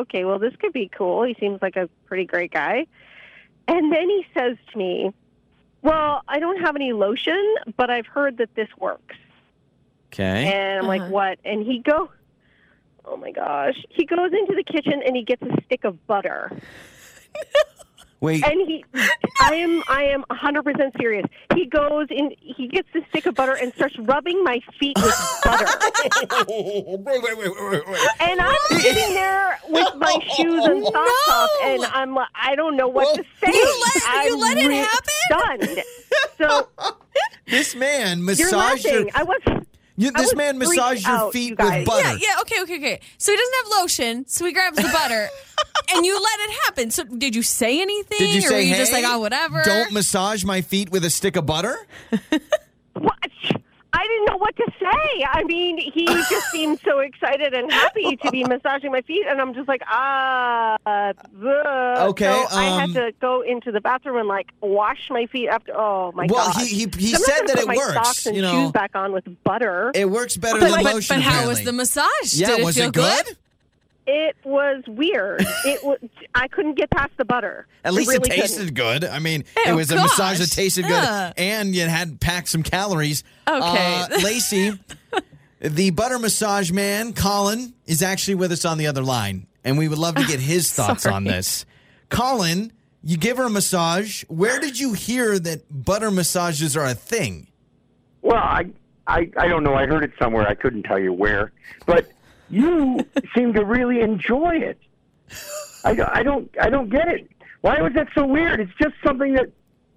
okay, 0.01 0.25
well, 0.25 0.39
this 0.39 0.55
could 0.57 0.73
be 0.73 0.89
cool. 0.97 1.23
He 1.25 1.35
seems 1.41 1.61
like 1.63 1.77
a 1.77 1.89
pretty 2.07 2.25
great 2.25 2.53
guy. 2.53 2.87
And 3.69 3.93
then 3.93 4.09
he 4.09 4.27
says 4.37 4.57
to 4.73 4.79
me, 4.79 5.13
"Well, 5.83 6.23
I 6.29 6.39
don't 6.39 6.61
have 6.61 6.77
any 6.77 6.93
lotion, 6.93 7.43
but 7.77 7.91
I've 7.91 8.07
heard 8.07 8.39
that 8.39 8.55
this 8.55 8.69
works." 8.79 9.17
Okay. 10.13 10.53
And 10.53 10.79
I'm 10.79 10.85
Uh-huh. 10.89 11.05
like, 11.05 11.11
what? 11.11 11.39
And 11.45 11.65
he 11.67 11.81
go, 11.81 12.09
oh 13.05 13.17
my 13.17 13.33
gosh. 13.33 13.75
He 13.91 14.05
goes 14.07 14.33
into 14.33 14.55
the 14.55 14.63
kitchen 14.63 15.03
and 15.05 15.17
he 15.17 15.23
gets 15.25 15.43
a 15.43 15.61
stick 15.65 15.85
of 15.85 16.07
butter. 16.07 16.53
Wait. 18.25 18.43
And 18.43 18.67
he, 18.67 18.85
I 19.41 19.55
am, 19.55 19.83
I 19.89 20.05
am 20.05 20.25
100% 20.31 20.99
serious. 20.99 21.27
He 21.55 21.67
goes 21.67 22.07
in, 22.11 22.35
he 22.41 22.69
gets 22.69 22.89
the 22.95 23.03
stick 23.11 23.27
of 23.27 23.35
butter 23.35 23.53
and 23.55 23.73
starts 23.75 23.99
rubbing 23.99 24.43
my 24.43 24.61
feet 24.81 24.97
with 24.97 25.41
butter. 25.45 25.67
And 28.21 28.41
I'm 28.41 28.57
sitting 28.81 29.15
there 29.15 29.59
with 29.69 29.95
my 29.97 30.13
oh, 30.17 30.35
shoes 30.37 30.65
and 30.65 30.85
socks 30.85 31.29
off, 31.31 31.51
and 31.65 31.85
I'm, 31.85 32.15
like, 32.15 32.29
I 32.35 32.55
don't 32.55 32.77
know 32.77 32.89
what 32.89 33.15
to 33.17 33.23
say. 33.43 33.53
You 33.53 33.83
let- 33.85 34.25
you 34.27 34.35
I'm 34.35 34.41
let 34.41 34.57
it 34.57 34.67
really 34.69 34.77
happen? 34.77 35.67
Stunned. 35.67 35.85
So 36.39 36.69
This 37.47 37.75
man 37.75 38.19
you're 38.19 38.27
massaged 38.27 38.85
your. 38.85 39.05
laughing. 39.05 39.11
I 39.15 39.23
was. 39.23 39.41
You, 39.97 40.11
this 40.11 40.35
man 40.35 40.59
massaged 40.59 41.07
your 41.07 41.17
out, 41.17 41.33
feet 41.33 41.51
you 41.51 41.57
with 41.57 41.87
butter. 41.87 42.09
Yeah, 42.09 42.17
yeah, 42.21 42.41
okay, 42.41 42.63
okay, 42.63 42.77
okay. 42.79 43.01
So 43.17 43.31
he 43.31 43.37
doesn't 43.37 43.55
have 43.55 43.81
lotion, 43.81 44.27
so 44.27 44.45
he 44.45 44.53
grabs 44.53 44.77
the 44.77 44.89
butter, 44.93 45.29
and 45.95 46.05
you 46.05 46.15
let 46.15 46.41
it 46.41 46.55
happen. 46.65 46.91
So 46.91 47.05
did 47.05 47.37
you 47.37 47.43
say 47.43 47.81
anything, 47.81 48.19
Did 48.19 48.35
you 48.35 48.41
or 48.41 48.43
say, 48.43 48.55
were 48.55 48.61
you 48.61 48.75
hey, 48.75 48.79
just 48.79 48.93
like, 48.93 49.05
oh, 49.07 49.21
whatever? 49.21 49.63
Don't 49.65 49.93
massage 49.93 50.45
my 50.45 50.63
feet 50.63 50.91
with 50.91 51.05
a 51.05 51.11
stick 51.11 51.37
of 51.37 51.47
butter? 51.47 51.77
What? 52.95 53.19
I 53.97 54.03
didn't 54.09 54.27
know 54.27 54.37
what 54.39 54.57
to 54.57 54.67
say. 54.81 55.25
I 55.33 55.45
mean, 55.45 55.79
he 55.79 56.05
just 56.07 56.51
seemed 56.51 56.81
so 56.85 56.99
excited 56.99 57.55
and 57.55 57.71
happy 57.71 58.17
to 58.25 58.31
be 58.33 58.43
massaging 58.45 58.91
my 58.91 59.03
feet, 59.03 59.25
and 59.29 59.41
I'm 59.41 59.55
just 59.55 59.69
like, 59.69 59.83
ah. 59.89 60.77
ugh. 60.87 62.09
Okay, 62.11 62.25
So 62.51 62.57
I 62.59 62.69
um, 62.69 62.81
had 62.81 62.95
to 62.95 63.13
go 63.21 63.43
into 63.43 63.71
the 63.73 63.81
bathroom 63.81 64.19
and 64.19 64.29
like 64.29 64.49
wash 64.61 65.09
my 65.11 65.27
feet 65.27 65.49
after. 65.49 65.73
Oh 65.77 66.13
my 66.13 66.27
Well, 66.29 66.53
god! 66.53 66.67
he- 66.67 66.67
he- 66.67 66.89
he 66.99 67.15
I'm 67.15 67.21
not 67.21 67.21
said 67.23 67.37
gonna 67.39 67.47
that 67.47 67.55
put 67.57 67.63
it 67.63 67.67
my 67.69 67.77
works, 67.77 67.95
Socks 67.95 68.27
and 68.27 68.37
you 68.37 68.43
know. 68.43 68.65
shoes 68.65 68.73
back 68.73 68.91
on 68.95 69.13
with 69.13 69.25
butter. 69.45 69.93
It 69.95 70.11
works 70.11 70.37
better 70.37 70.59
but, 70.61 70.71
than 70.73 70.83
but, 70.83 70.95
lotion. 70.95 71.17
but 71.17 71.23
how 71.23 71.47
was 71.49 71.63
the 71.63 71.73
massage? 71.73 72.09
Yeah, 72.35 72.49
Did 72.49 72.59
it 72.61 72.65
was 72.65 72.77
feel 72.77 72.89
it 72.89 72.95
good? 72.95 73.27
It 74.07 74.37
was 74.45 74.83
weird. 74.87 75.41
it 75.65 75.83
was. 75.83 75.99
I 76.35 76.49
couldn't 76.49 76.75
get 76.77 76.91
past 76.91 77.13
the 77.17 77.25
butter. 77.25 77.67
At 77.85 77.93
I 77.93 77.97
least 77.97 78.11
really 78.11 78.31
it 78.31 78.41
tasted 78.41 78.59
couldn't. 78.75 78.75
good. 78.75 79.05
I 79.05 79.19
mean, 79.19 79.45
it 79.57 79.69
Ew, 79.69 79.77
was 79.77 79.91
a 79.91 79.97
massage 79.97 80.39
that 80.41 80.51
tasted 80.51 80.85
Ugh. 80.85 80.91
good, 80.91 81.43
and 81.43 81.75
you 81.75 81.89
had 81.89 82.21
packed 82.21 82.49
some 82.49 82.63
calories. 82.63 83.25
Okay. 83.49 83.61
uh, 83.61 84.09
Lacey, 84.23 84.79
the 85.61 85.91
butter 85.91 86.19
massage 86.19 86.71
man, 86.71 87.15
Colin, 87.15 87.73
is 87.87 88.03
actually 88.03 88.35
with 88.35 88.53
us 88.53 88.65
on 88.67 88.77
the 88.77 88.87
other 88.89 89.03
line, 89.03 89.47
and 89.65 89.79
we 89.79 89.89
would 89.89 89.99
love 89.99 90.17
to 90.17 90.25
get 90.27 90.39
his 90.53 90.71
thoughts 90.71 91.07
on 91.07 91.25
this. 91.25 91.65
Colin, 92.11 92.73
you 93.03 93.17
give 93.17 93.39
her 93.39 93.45
a 93.45 93.51
massage. 93.51 94.23
Where 94.29 94.61
did 94.61 94.79
you 94.79 94.93
hear 94.93 95.39
that 95.39 95.63
butter 95.71 96.11
massages 96.11 96.77
are 96.77 96.85
a 96.87 96.95
thing? 96.95 97.49
Well, 98.21 98.37
I, 98.37 98.67
I, 99.07 99.31
I 99.39 99.49
don't 99.49 99.63
know. 99.65 99.75
I 99.75 99.87
heard 99.87 100.05
it 100.05 100.13
somewhere. 100.19 100.47
I 100.47 100.55
couldn't 100.55 100.83
tell 100.85 100.99
you 100.99 101.13
where, 101.13 101.53
but 101.87 102.09
you 102.55 103.01
seem 103.35 103.53
to 103.55 103.65
really 103.65 104.01
enjoy 104.01 104.57
it. 104.57 104.79
I, 105.85 105.95
don't- 105.95 106.11
I 106.17 106.23
don't, 106.23 106.51
I 106.61 106.71
don't 106.71 106.89
get 106.91 107.09
it. 107.09 107.29
Why 107.63 107.81
was 107.81 107.93
that 107.95 108.09
so 108.15 108.27
weird? 108.27 108.61
It's 108.61 108.73
just 108.81 108.95
something 109.05 109.33
that, 109.35 109.51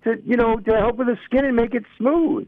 to 0.06 0.22
you 0.26 0.38
know, 0.38 0.58
to 0.58 0.72
help 0.78 0.96
with 0.98 1.08
the 1.08 1.18
skin 1.26 1.44
and 1.46 1.56
make 1.56 1.74
it 1.74 1.84
smooth. 1.98 2.48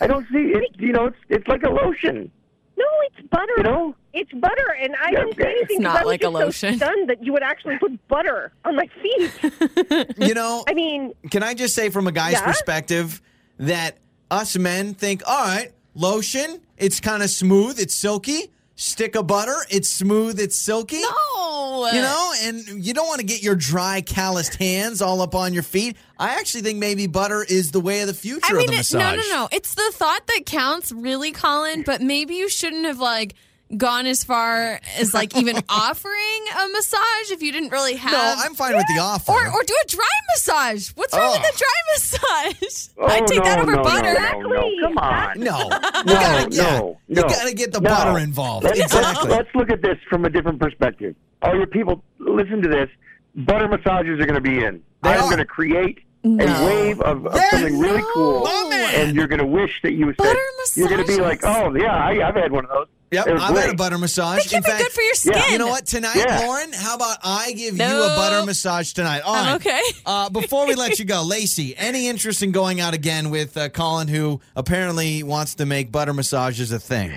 I 0.00 0.06
don't 0.06 0.26
see 0.32 0.52
it. 0.54 0.70
You 0.78 0.92
know, 0.92 1.06
it's 1.06 1.16
it's 1.28 1.46
like 1.48 1.62
a 1.62 1.70
lotion. 1.70 2.30
No, 2.78 2.84
it's 3.06 3.28
butter. 3.28 3.52
You 3.58 3.62
know? 3.64 3.94
It's 4.14 4.32
butter, 4.32 4.70
and 4.80 4.94
I 4.96 5.10
Yeah, 5.10 5.24
didn't 5.24 5.36
say 5.36 5.42
anything. 5.44 5.62
It's 5.62 5.74
'cause 5.74 5.82
not 5.82 5.96
I 5.96 6.04
was 6.04 6.06
like 6.06 6.20
a 6.20 6.24
just 6.24 6.32
so 6.32 6.38
lotion. 6.66 6.76
stunned 6.76 7.10
that 7.10 7.22
you 7.24 7.32
would 7.34 7.42
actually 7.42 7.78
put 7.78 8.08
butter 8.08 8.52
on 8.64 8.76
my 8.76 8.88
feet. 9.02 10.14
You 10.28 10.34
know, 10.34 10.64
I 10.68 10.72
mean, 10.74 11.12
can 11.30 11.42
I 11.42 11.52
just 11.54 11.74
say 11.74 11.90
from 11.90 12.06
a 12.06 12.12
guy's 12.12 12.32
Yeah? 12.34 12.44
perspective 12.46 13.20
that 13.58 13.98
us 14.30 14.56
men 14.56 14.94
think, 14.94 15.22
all 15.26 15.44
right, 15.44 15.72
lotion, 15.94 16.60
it's 16.78 17.00
kind 17.00 17.22
of 17.22 17.28
smooth, 17.30 17.78
it's 17.78 17.94
silky. 17.94 18.50
Stick 18.78 19.16
of 19.16 19.26
butter, 19.26 19.56
it's 19.70 19.88
smooth, 19.88 20.38
it's 20.38 20.54
silky. 20.54 21.00
No. 21.00 21.88
You 21.92 22.00
know, 22.02 22.32
and 22.42 22.84
you 22.84 22.92
don't 22.92 23.06
want 23.08 23.20
to 23.20 23.26
get 23.26 23.42
your 23.42 23.54
dry, 23.54 24.02
calloused 24.02 24.56
hands 24.56 25.00
all 25.00 25.22
up 25.22 25.34
on 25.34 25.54
your 25.54 25.62
feet. 25.62 25.96
I 26.18 26.38
actually 26.38 26.60
think 26.60 26.78
maybe 26.78 27.06
butter 27.06 27.42
is 27.42 27.70
the 27.70 27.80
way 27.80 28.02
of 28.02 28.06
the 28.06 28.14
future 28.14 28.40
I 28.44 28.52
mean, 28.52 28.68
of 28.68 28.74
the 28.74 28.80
it- 28.80 28.92
no, 28.92 29.14
no, 29.16 29.22
no. 29.30 29.48
It's 29.50 29.74
the 29.74 29.90
thought 29.94 30.26
that 30.26 30.44
counts, 30.44 30.92
really, 30.92 31.32
Colin. 31.32 31.84
But 31.84 32.02
maybe 32.02 32.34
you 32.34 32.50
shouldn't 32.50 32.84
have 32.84 32.98
like 32.98 33.34
gone 33.76 34.06
as 34.06 34.22
far 34.24 34.78
as 34.98 35.12
like 35.14 35.36
even 35.36 35.56
offering 35.68 36.42
a 36.56 36.68
massage 36.68 37.30
if 37.30 37.42
you 37.42 37.50
didn't 37.52 37.70
really 37.70 37.96
have. 37.96 38.12
No, 38.12 38.34
I'm 38.44 38.54
fine 38.54 38.76
with 38.76 38.86
the 38.94 39.00
offer. 39.00 39.32
Or, 39.32 39.46
or 39.52 39.62
do 39.64 39.74
a 39.84 39.88
dry 39.88 40.04
massage. 40.34 40.90
What's 40.90 41.14
wrong 41.14 41.32
with 41.32 41.40
Oh. 41.44 41.54
a 41.54 41.58
dry 41.58 41.80
massage? 41.94 42.88
Oh, 42.98 43.06
I'd 43.06 43.26
take 43.26 43.42
that 43.42 43.58
over 43.58 43.72
no, 43.72 43.78
no, 43.78 43.82
butter. 43.82 44.14
No, 44.14 44.40
no, 44.40 44.70
come 44.82 44.98
on. 44.98 45.40
no, 45.40 45.58
you 45.58 45.68
No, 45.68 46.12
gotta, 46.14 46.48
yeah, 46.54 46.78
no, 46.78 46.98
you 47.08 47.22
gotta 47.22 47.54
get 47.54 47.72
the 47.72 47.80
No. 47.80 47.90
butter 47.90 48.18
involved. 48.18 48.64
Let's, 48.64 48.78
exactly. 48.80 49.30
Let's, 49.30 49.44
let's 49.46 49.54
look 49.54 49.70
at 49.70 49.82
this 49.82 49.98
from 50.08 50.24
a 50.24 50.30
different 50.30 50.60
perspective. 50.60 51.14
All 51.42 51.54
your 51.56 51.66
people, 51.66 52.02
listen 52.18 52.62
to 52.62 52.68
this. 52.68 52.88
Butter 53.34 53.68
massages 53.68 54.18
are 54.20 54.24
going 54.26 54.34
to 54.34 54.40
be 54.40 54.64
in. 54.64 54.82
They 55.02 55.10
I'm 55.10 55.20
are. 55.20 55.26
going 55.26 55.38
to 55.38 55.44
create 55.44 55.98
No. 56.24 56.42
a 56.44 56.64
wave 56.66 57.00
of, 57.02 57.26
of 57.26 57.34
Yes, 57.34 57.50
something 57.50 57.78
really 57.78 58.00
no. 58.00 58.10
cool, 58.14 58.40
My 58.44 58.92
and 58.96 59.14
you're 59.14 59.26
going 59.28 59.40
to 59.40 59.46
wish 59.46 59.82
that 59.82 59.92
you 59.92 60.06
said. 60.06 60.16
Butter 60.16 60.38
You're 60.74 60.88
going 60.88 61.02
to 61.02 61.06
be 61.06 61.20
like, 61.20 61.40
oh 61.44 61.74
yeah, 61.74 61.94
I, 61.94 62.26
I've 62.26 62.34
had 62.34 62.50
one 62.50 62.64
of 62.64 62.70
those. 62.70 62.86
Yep, 63.16 63.40
I've 63.40 63.56
had 63.56 63.70
a 63.70 63.74
butter 63.74 63.98
massage. 63.98 64.44
It 64.46 64.48
can 64.50 64.56
In 64.58 64.62
be 64.62 64.68
fact, 64.70 64.82
good 64.82 64.92
for 64.92 65.02
your 65.02 65.14
skin. 65.14 65.32
Yeah. 65.34 65.50
You 65.52 65.58
know 65.58 65.68
what? 65.68 65.86
Tonight, 65.86 66.16
Yeah. 66.16 66.40
Lauren, 66.46 66.72
how 66.72 66.96
about 66.96 67.18
I 67.24 67.52
give 67.52 67.76
you 67.78 67.84
a 67.84 68.08
butter 68.16 68.44
massage 68.46 68.92
tonight? 68.92 69.20
All 69.20 69.34
I'm 69.34 69.56
okay. 69.56 69.80
Uh, 70.04 70.28
before 70.30 70.66
we 70.66 70.74
let 70.74 70.98
you 70.98 71.04
go, 71.04 71.22
Lacey, 71.26 71.74
any 71.76 72.08
interest 72.08 72.42
in 72.42 72.52
going 72.52 72.80
out 72.80 72.94
again 72.94 73.30
with 73.30 73.56
uh, 73.56 73.68
Colin, 73.68 74.08
who 74.08 74.40
apparently 74.54 75.22
wants 75.22 75.54
to 75.56 75.66
make 75.66 75.90
butter 75.90 76.12
massages 76.12 76.72
a 76.72 76.78
thing? 76.78 77.12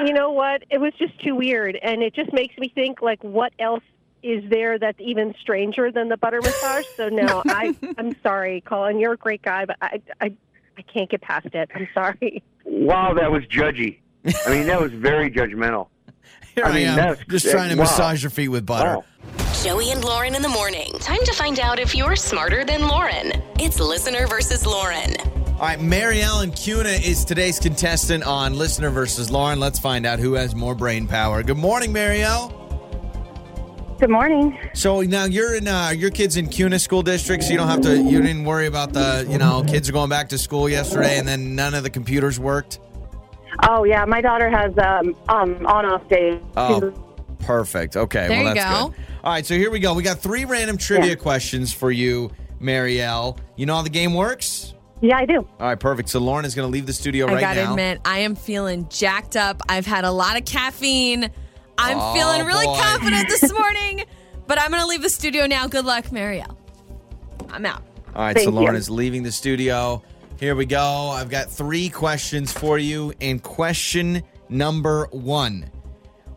you 0.00 0.12
know 0.12 0.30
what? 0.30 0.62
It 0.70 0.78
was 0.78 0.92
just 0.98 1.18
too 1.24 1.34
weird, 1.34 1.76
and 1.82 2.02
it 2.02 2.14
just 2.14 2.32
makes 2.32 2.56
me 2.58 2.68
think 2.68 3.00
like, 3.00 3.22
what 3.24 3.52
else 3.58 3.82
is 4.22 4.44
there 4.50 4.78
that's 4.78 5.00
even 5.00 5.34
stranger 5.40 5.90
than 5.90 6.08
the 6.08 6.16
butter 6.16 6.40
massage? 6.42 6.84
So 6.96 7.08
no, 7.08 7.42
I, 7.48 7.74
I'm 7.96 8.14
sorry, 8.22 8.60
Colin. 8.62 8.98
You're 8.98 9.12
a 9.12 9.16
great 9.16 9.42
guy, 9.42 9.64
but 9.64 9.76
I, 9.80 10.00
I, 10.20 10.32
I 10.76 10.82
can't 10.82 11.08
get 11.08 11.22
past 11.22 11.46
it. 11.54 11.70
I'm 11.74 11.88
sorry. 11.94 12.42
Wow, 12.64 13.14
that 13.14 13.30
was 13.30 13.44
judgy. 13.44 13.98
I 14.46 14.50
mean, 14.50 14.66
that 14.66 14.80
was 14.80 14.92
very 14.92 15.30
judgmental. 15.30 15.88
Here 16.54 16.64
I 16.64 16.70
I, 16.70 16.74
mean, 16.74 16.86
am, 16.88 16.96
that's- 16.96 17.24
just 17.28 17.50
trying 17.50 17.70
to 17.70 17.76
wow. 17.76 17.82
massage 17.84 18.22
your 18.22 18.30
feet 18.30 18.48
with 18.48 18.64
butter. 18.66 18.96
Wow. 18.98 19.04
Joey 19.62 19.90
and 19.90 20.04
Lauren 20.04 20.34
in 20.34 20.42
the 20.42 20.48
morning. 20.48 20.92
Time 21.00 21.22
to 21.24 21.32
find 21.32 21.58
out 21.58 21.78
if 21.78 21.94
you're 21.94 22.16
smarter 22.16 22.64
than 22.64 22.86
Lauren. 22.86 23.42
It's 23.58 23.80
listener 23.80 24.26
versus 24.26 24.64
Lauren. 24.66 25.16
All 25.58 25.62
right, 25.62 25.80
Mary 25.80 26.20
Ellen 26.20 26.50
Kuna 26.52 26.90
is 26.90 27.24
today's 27.24 27.58
contestant 27.58 28.22
on 28.24 28.54
Listener 28.58 28.90
versus 28.90 29.30
Lauren. 29.30 29.58
Let's 29.58 29.78
find 29.78 30.04
out 30.04 30.18
who 30.18 30.34
has 30.34 30.54
more 30.54 30.74
brain 30.74 31.06
power. 31.08 31.42
Good 31.42 31.56
morning, 31.56 31.92
Marielle. 31.92 32.52
Good 33.98 34.10
morning. 34.10 34.58
So 34.74 35.00
now 35.00 35.24
you're 35.24 35.54
in 35.56 35.66
uh, 35.66 35.88
your 35.96 36.10
kids 36.10 36.36
in 36.36 36.48
Kuna 36.48 36.78
school 36.78 37.02
district, 37.02 37.44
so 37.44 37.50
you 37.52 37.56
don't 37.56 37.68
have 37.68 37.80
to. 37.80 37.96
You 37.96 38.20
didn't 38.20 38.44
worry 38.44 38.66
about 38.66 38.92
the 38.92 39.26
you 39.28 39.38
know 39.38 39.64
kids 39.66 39.88
are 39.88 39.92
going 39.92 40.10
back 40.10 40.28
to 40.28 40.38
school 40.38 40.68
yesterday, 40.68 41.18
and 41.18 41.26
then 41.26 41.54
none 41.54 41.72
of 41.72 41.82
the 41.82 41.90
computers 41.90 42.38
worked. 42.38 42.78
Oh 43.68 43.84
yeah, 43.84 44.04
my 44.04 44.20
daughter 44.20 44.50
has 44.50 44.76
um, 44.78 45.14
um 45.28 45.66
on 45.66 45.84
off 45.86 46.08
days. 46.08 46.40
Oh, 46.56 46.92
perfect. 47.40 47.96
Okay, 47.96 48.28
There 48.28 48.42
well 48.42 48.48
you 48.48 48.54
that's 48.60 48.80
go. 48.82 48.88
good. 48.88 48.98
All 49.24 49.32
right, 49.32 49.44
so 49.46 49.54
here 49.54 49.70
we 49.70 49.78
go. 49.80 49.94
We 49.94 50.02
got 50.02 50.18
three 50.18 50.44
random 50.44 50.76
trivia 50.76 51.10
Yeah. 51.10 51.14
questions 51.16 51.72
for 51.72 51.90
you, 51.90 52.30
Marielle. 52.60 53.38
You 53.56 53.66
know 53.66 53.76
how 53.76 53.82
the 53.82 53.90
game 53.90 54.14
works. 54.14 54.74
Yeah, 55.02 55.18
I 55.18 55.26
do. 55.26 55.38
All 55.60 55.66
right, 55.68 55.78
perfect. 55.78 56.08
So 56.08 56.20
Lauren 56.20 56.44
is 56.44 56.54
going 56.54 56.66
to 56.66 56.72
leave 56.72 56.86
the 56.86 56.92
studio 56.92 57.26
right 57.26 57.32
now. 57.32 57.38
I 57.38 57.42
right 57.42 57.54
gotta 57.54 57.64
now. 57.66 57.70
admit, 57.72 58.00
I 58.04 58.20
am 58.20 58.34
feeling 58.34 58.88
jacked 58.88 59.36
up. 59.36 59.60
I've 59.68 59.84
had 59.86 60.04
a 60.04 60.10
lot 60.10 60.36
of 60.38 60.44
caffeine. 60.46 61.30
I'm 61.76 61.98
Oh, 62.00 62.14
feeling 62.14 62.46
really 62.46 62.64
boy. 62.66 62.78
confident 62.80 63.28
this 63.28 63.52
morning. 63.58 64.04
But 64.46 64.58
I'm 64.60 64.70
going 64.70 64.80
to 64.80 64.86
leave 64.88 65.02
the 65.02 65.10
studio 65.10 65.46
now. 65.46 65.66
Good 65.66 65.84
luck, 65.84 66.06
Marielle. 66.06 66.56
I'm 67.50 67.66
out. 67.66 67.82
All 68.14 68.22
right, 68.22 68.38
so 68.38 68.44
Thank 68.44 68.54
Lauren 68.54 68.74
you. 68.74 68.78
is 68.78 68.88
leaving 68.88 69.22
the 69.22 69.32
studio. 69.32 70.02
Here 70.38 70.54
we 70.54 70.66
go. 70.66 71.10
I've 71.14 71.30
got 71.30 71.50
three 71.50 71.88
questions 71.88 72.52
for 72.52 72.78
you. 72.78 73.14
And 73.22 73.42
question 73.42 74.22
number 74.50 75.08
one 75.10 75.70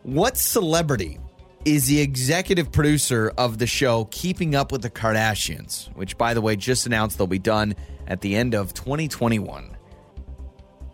What 0.03 0.37
celebrity 0.37 1.19
is 1.65 1.87
the 1.87 1.99
executive 1.99 2.71
producer 2.71 3.33
of 3.37 3.57
the 3.57 3.67
show 3.67 4.07
Keeping 4.09 4.55
Up 4.55 4.71
with 4.71 4.83
the 4.83 4.89
Kardashians, 4.89 5.93
which, 5.97 6.17
by 6.17 6.33
the 6.33 6.39
way, 6.39 6.55
just 6.55 6.85
announced 6.85 7.17
they'll 7.17 7.27
be 7.27 7.39
done 7.39 7.75
at 8.07 8.21
the 8.21 8.37
end 8.37 8.55
of 8.55 8.73
2021? 8.73 9.75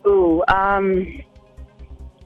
Ooh, 0.08 0.44
um, 0.48 1.02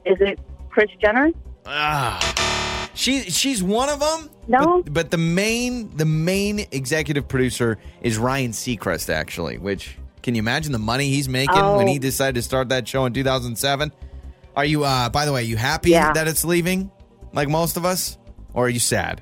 is 0.06 0.18
it 0.22 0.40
Kris 0.70 0.90
Jenner? 1.02 1.30
Ah. 1.66 2.90
She 2.94 3.24
she's 3.24 3.62
one 3.62 3.90
of 3.90 4.00
them. 4.00 4.30
No, 4.48 4.82
but, 4.84 4.94
but 4.94 5.12
the 5.12 5.18
main 5.18 5.96
the 5.96 6.06
main 6.06 6.66
executive 6.72 7.28
producer 7.28 7.78
is 8.02 8.18
Ryan 8.18 8.52
Seacrest, 8.52 9.14
actually. 9.14 9.58
Which 9.58 9.98
can 10.24 10.36
you 10.36 10.40
imagine 10.40 10.72
the 10.72 10.80
money 10.80 11.10
he's 11.10 11.30
making 11.30 11.56
when 11.76 11.88
he 11.88 11.96
Oh. 11.96 12.00
decided 12.00 12.36
to 12.36 12.42
start 12.42 12.70
that 12.70 12.88
show 12.88 13.06
in 13.06 13.14
2007? 13.14 13.92
Are 14.56 14.66
you? 14.66 14.84
uh 14.84 15.10
By 15.10 15.26
the 15.26 15.34
way, 15.34 15.42
are 15.42 15.46
you 15.46 15.58
happy 15.58 15.92
Yeah. 15.92 16.12
that 16.14 16.28
it's 16.28 16.44
leaving, 16.44 16.92
like 17.34 17.48
most 17.50 17.78
of 17.78 17.86
us, 17.86 18.18
or 18.54 18.66
are 18.66 18.70
you 18.70 18.80
sad? 18.80 19.22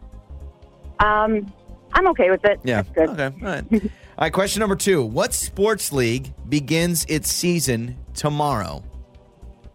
Um, 0.99 1.51
I'm 1.93 2.07
okay 2.07 2.29
with 2.29 2.43
it. 2.45 2.59
Yeah. 2.63 2.83
Good. 2.93 3.09
Okay. 3.09 3.23
All 3.25 3.51
right. 3.51 3.63
All 3.71 3.79
right. 4.19 4.33
Question 4.33 4.59
number 4.61 4.75
two: 4.75 5.03
What 5.03 5.33
sports 5.33 5.91
league 5.93 6.33
begins 6.49 7.05
its 7.07 7.31
season 7.31 7.95
tomorrow? 8.13 8.83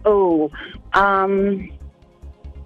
Oh, 0.04 0.50
um, 0.94 1.70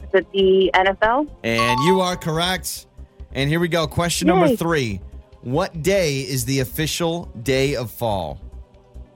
is 0.03 0.15
it 0.15 0.27
the 0.33 0.71
NFL? 0.75 1.29
And 1.45 1.79
you 1.81 2.01
are 2.01 2.17
correct. 2.17 2.87
And 3.33 3.51
here 3.51 3.61
we 3.61 3.69
go. 3.69 3.87
Question 3.87 4.29
number 4.29 4.57
three. 4.57 5.01
What 5.43 5.83
day 5.83 6.21
is 6.21 6.47
the 6.47 6.61
official 6.61 7.27
day 7.43 7.77
of 7.77 7.91
fall? 7.91 8.41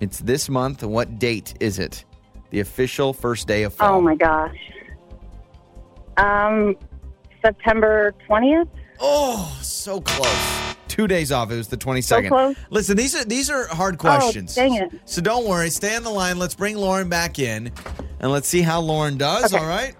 It's 0.00 0.18
this 0.20 0.48
month. 0.48 0.82
What 0.82 1.18
date 1.18 1.54
is 1.60 1.78
it? 1.78 2.04
The 2.50 2.60
official 2.60 3.12
first 3.12 3.46
day 3.46 3.62
of 3.62 3.74
fall. 3.74 3.98
Oh 3.98 4.00
my 4.00 4.16
gosh. 4.16 4.56
Um, 6.16 6.76
September 7.42 8.14
20th? 8.28 8.68
Oh, 8.98 9.58
so 9.62 10.00
close. 10.00 10.74
Two 10.88 11.06
days 11.06 11.30
off. 11.32 11.50
It 11.50 11.56
was 11.56 11.68
the 11.68 11.76
22nd. 11.76 12.02
So 12.02 12.28
close. 12.28 12.56
Listen, 12.70 12.96
these 12.96 13.14
are 13.14 13.24
these 13.24 13.48
are 13.48 13.66
hard 13.68 13.96
questions. 13.98 14.58
Oh, 14.58 14.62
dang 14.62 14.74
it. 14.74 14.90
So 15.04 15.22
don't 15.22 15.46
worry. 15.46 15.70
Stay 15.70 15.94
on 15.96 16.02
the 16.02 16.10
line. 16.10 16.38
Let's 16.38 16.54
bring 16.54 16.76
Lauren 16.76 17.08
back 17.08 17.38
in 17.38 17.70
and 18.18 18.30
let's 18.32 18.48
see 18.48 18.60
how 18.62 18.80
Lauren 18.80 19.16
does. 19.16 19.54
All 19.54 19.66
right. 19.66 19.94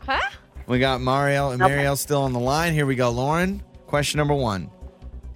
Huh? 0.00 0.20
We 0.66 0.78
got 0.78 1.00
Marielle 1.00 1.52
and 1.54 1.62
Okay. 1.62 1.74
Marielle 1.74 1.96
still 1.96 2.22
on 2.22 2.32
the 2.32 2.40
line. 2.40 2.74
Here 2.74 2.86
we 2.86 2.94
go, 2.96 3.10
Lauren. 3.10 3.62
Question 3.86 4.18
number 4.18 4.34
one: 4.34 4.70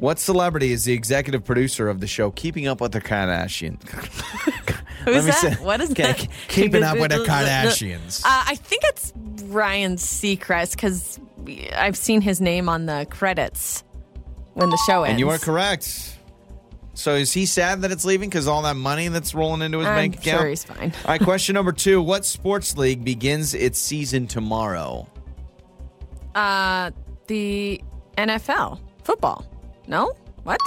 What 0.01 0.19
celebrity 0.19 0.73
is 0.73 0.85
the 0.85 0.95
executive 0.95 1.45
producer 1.45 1.91
of 1.91 2.01
the 2.01 2.07
show 2.07 2.31
Keeping 2.31 2.67
Up 2.67 2.81
with 2.81 2.93
the 2.93 3.03
Kardashians? 3.03 3.83
Who's 5.05 5.27
that? 5.27 5.35
say- 5.35 5.55
What 5.63 5.83
is 5.83 5.91
Okay, 5.91 6.05
that? 6.05 6.27
Keeping 6.49 6.83
Up 6.83 6.99
with 6.99 7.11
the 7.11 7.19
Kardashians. 7.29 8.25
Uh, 8.25 8.45
I 8.47 8.55
think 8.55 8.83
it's 8.87 9.13
Ryan 9.45 9.97
Seacrest 9.97 10.73
because 10.73 11.21
I've 11.77 11.99
seen 11.99 12.23
his 12.23 12.41
name 12.41 12.69
on 12.71 12.87
the 12.87 13.07
credits 13.11 13.85
when 14.55 14.71
the 14.71 14.79
show 14.87 15.03
ends. 15.03 15.11
And 15.11 15.21
you 15.21 15.29
are 15.29 15.39
correct. 15.39 16.17
So 16.95 17.15
is 17.15 17.33
he 17.33 17.45
sad 17.45 17.83
that 17.83 17.93
it's 17.93 18.07
leaving 18.07 18.31
because 18.31 18.49
all 18.49 18.63
that 18.63 18.77
money 18.77 19.09
that's 19.09 19.35
rolling 19.35 19.61
into 19.61 19.79
his 19.81 19.87
I'm 19.87 19.97
bank 19.97 20.17
account? 20.19 20.41
sure 20.41 20.49
he's 20.49 20.65
fine. 20.65 20.93
All 21.05 21.11
right, 21.11 21.21
question 21.21 21.55
number 21.55 21.73
two: 21.73 22.01
What 22.03 22.25
sports 22.27 22.77
league 22.77 23.05
begins 23.05 23.53
its 23.55 23.79
season 23.79 24.27
tomorrow? 24.27 25.07
Uh, 26.35 26.91
the 27.27 27.81
NFL 28.19 28.81
football. 29.05 29.47
No, 29.91 30.13
what? 30.45 30.59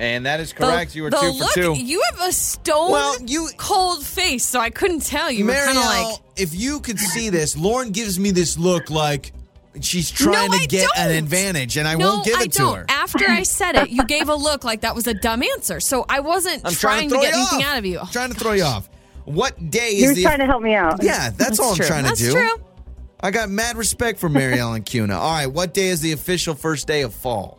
And 0.00 0.24
that 0.26 0.38
is 0.40 0.50
The- 0.50 0.54
correct. 0.64 0.94
you 0.94 1.02
were 1.02 1.10
two 1.10 1.16
look, 1.16 1.50
for 1.52 1.54
two. 1.60 1.74
You 1.74 2.00
have 2.10 2.28
a 2.28 2.32
stone 2.32 2.90
Well, 2.92 3.16
you- 3.26 3.50
cold 3.56 4.04
face, 4.04 4.44
so 4.46 4.60
I 4.60 4.70
couldn't 4.70 5.00
tell. 5.04 5.30
You 5.30 5.44
were 5.44 5.52
kind 5.52 5.76
of 5.76 5.84
like, 5.84 6.16
if 6.36 6.54
you 6.54 6.80
could 6.80 6.98
see 6.98 7.28
this, 7.30 7.56
Lauren 7.56 7.90
gives 7.90 8.18
me 8.18 8.30
this 8.30 8.56
look 8.56 8.90
like 8.90 9.32
she's 9.80 10.10
trying 10.10 10.50
No, 10.52 10.56
to 10.56 10.62
I 10.62 10.66
get 10.66 10.88
an 10.96 11.08
don't. 11.08 11.18
advantage, 11.18 11.76
and 11.76 11.86
I 11.88 11.94
no, 11.96 12.14
won't 12.14 12.24
give 12.24 12.40
it 12.40 12.52
to 12.52 12.58
don't. 12.58 12.76
her. 12.76 12.86
After 12.88 13.28
I 13.28 13.42
said 13.42 13.74
it, 13.76 13.90
you 13.90 14.04
gave 14.04 14.28
a 14.28 14.34
look 14.36 14.62
like 14.64 14.82
that 14.82 14.94
was 14.94 15.06
a 15.08 15.14
dumb 15.14 15.42
answer. 15.42 15.80
So 15.80 16.06
I 16.08 16.20
wasn't 16.20 16.62
I'm 16.64 16.72
trying, 16.74 17.08
trying 17.08 17.10
to 17.10 17.14
to, 17.16 17.20
get 17.22 17.34
anything 17.34 17.58
off. 17.64 17.64
out 17.72 17.78
of 17.78 17.84
you. 17.86 18.00
trying 18.12 18.32
to 18.32 18.38
throw 18.38 18.52
you 18.52 18.62
off. 18.64 18.88
What 19.24 19.70
day 19.70 19.88
is 19.96 20.02
You 20.02 20.08
were 20.10 20.14
the? 20.14 20.22
trying 20.22 20.38
to 20.38 20.46
help 20.46 20.62
me 20.62 20.74
out. 20.74 21.02
yeah, 21.02 21.30
that's, 21.30 21.58
all 21.58 21.70
I'm 21.72 21.76
trying 21.76 22.04
That's 22.04 22.20
to 22.20 22.26
do. 22.26 22.32
That's 22.34 22.52
true. 22.54 22.64
I 23.20 23.30
got 23.30 23.48
mad 23.50 23.76
respect 23.76 24.20
for 24.20 24.28
Mary 24.28 24.58
Ellen 24.60 24.82
Kuna. 24.82 25.18
All 25.18 25.32
right, 25.32 25.46
what 25.46 25.72
day 25.74 25.88
is 25.88 26.00
the 26.02 26.12
official 26.12 26.54
first 26.54 26.86
day 26.86 27.02
of 27.02 27.14
fall? 27.14 27.58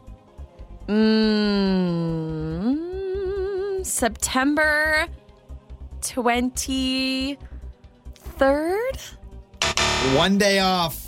Mm, 2.96 3.86
September 3.86 5.08
23rd? 6.02 7.38
One 10.16 10.38
day 10.38 10.60
off. 10.60 11.02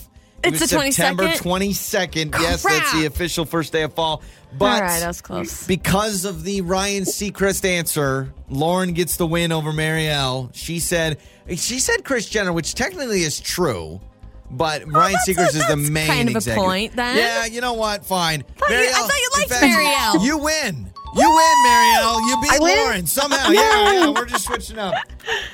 It 0.43 0.53
It's 0.53 0.59
the 0.59 0.67
September 0.67 1.27
22nd? 1.29 2.31
22nd. 2.31 2.39
Yes, 2.39 2.63
that's 2.63 2.93
the 2.93 3.05
official 3.05 3.45
first 3.45 3.73
day 3.73 3.83
of 3.83 3.93
fall. 3.93 4.21
But 4.57 4.65
All 4.65 4.81
right, 4.81 4.99
that 4.99 5.07
was 5.07 5.21
close. 5.21 5.67
because 5.67 6.23
of 6.25 6.43
the 6.43 6.61
Ryan 6.61 7.03
Seacrest 7.03 7.65
answer, 7.65 8.33
Lauren 8.49 8.93
gets 8.93 9.17
the 9.17 9.27
win 9.27 9.51
over 9.51 9.71
Marielle. 9.73 10.49
She 10.53 10.79
said 10.79 11.17
she 11.49 11.79
said 11.79 12.03
Kris 12.05 12.27
Jenner, 12.29 12.53
which 12.53 12.73
technically 12.75 13.23
is 13.23 13.39
true. 13.39 13.99
But 14.49 14.87
Ryan 14.91 15.17
Seacrest 15.27 15.55
is 15.55 15.67
the 15.67 15.75
main 15.75 16.07
kind 16.07 16.29
of 16.29 16.35
a 16.35 16.37
executive. 16.37 16.63
point, 16.63 16.95
then. 16.95 17.17
Yeah, 17.17 17.45
you 17.45 17.59
know 17.61 17.73
what? 17.73 18.05
Fine. 18.05 18.43
thought 18.57 18.69
you- 18.69 18.75
I 18.77 18.91
thought 18.91 19.09
you 19.17 19.29
in 19.35 19.39
liked 19.41 19.51
fact, 19.51 19.63
Marielle. 19.65 20.25
You 20.25 20.37
win. 20.37 20.91
You 21.15 21.29
win, 21.29 21.55
Marielle. 21.65 22.19
You 22.29 22.41
beat 22.41 22.51
I 22.51 22.57
win? 22.61 22.77
Lauren 22.77 23.07
somehow. 23.07 23.49
Yeah, 23.49 23.91
yeah. 23.93 24.09
We're 24.09 24.25
just 24.25 24.45
switching 24.45 24.77
up. 24.77 24.93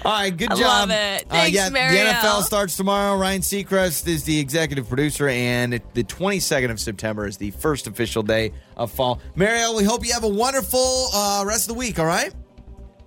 All 0.03 0.11
right, 0.11 0.35
good 0.35 0.51
I 0.51 0.55
job. 0.55 0.61
love 0.61 0.89
it. 0.91 1.25
Uh, 1.29 1.33
Thanks, 1.33 1.55
yeah, 1.55 1.69
the 1.69 1.77
NFL 1.79 2.41
starts 2.43 2.75
tomorrow. 2.75 3.17
Ryan 3.17 3.41
Seacrest 3.41 4.07
is 4.07 4.23
the 4.25 4.37
executive 4.39 4.87
producer, 4.89 5.29
and 5.29 5.79
the 5.93 6.03
22nd 6.03 6.69
of 6.69 6.79
September 6.79 7.25
is 7.27 7.37
the 7.37 7.51
first 7.51 7.87
official 7.87 8.23
day 8.23 8.51
of 8.75 8.91
fall. 8.91 9.21
Marielle, 9.37 9.77
we 9.77 9.83
hope 9.85 10.05
you 10.05 10.11
have 10.13 10.23
a 10.23 10.27
wonderful 10.27 11.07
uh, 11.13 11.43
rest 11.47 11.63
of 11.69 11.75
the 11.75 11.79
week. 11.79 11.97
All 11.97 12.05
right. 12.05 12.33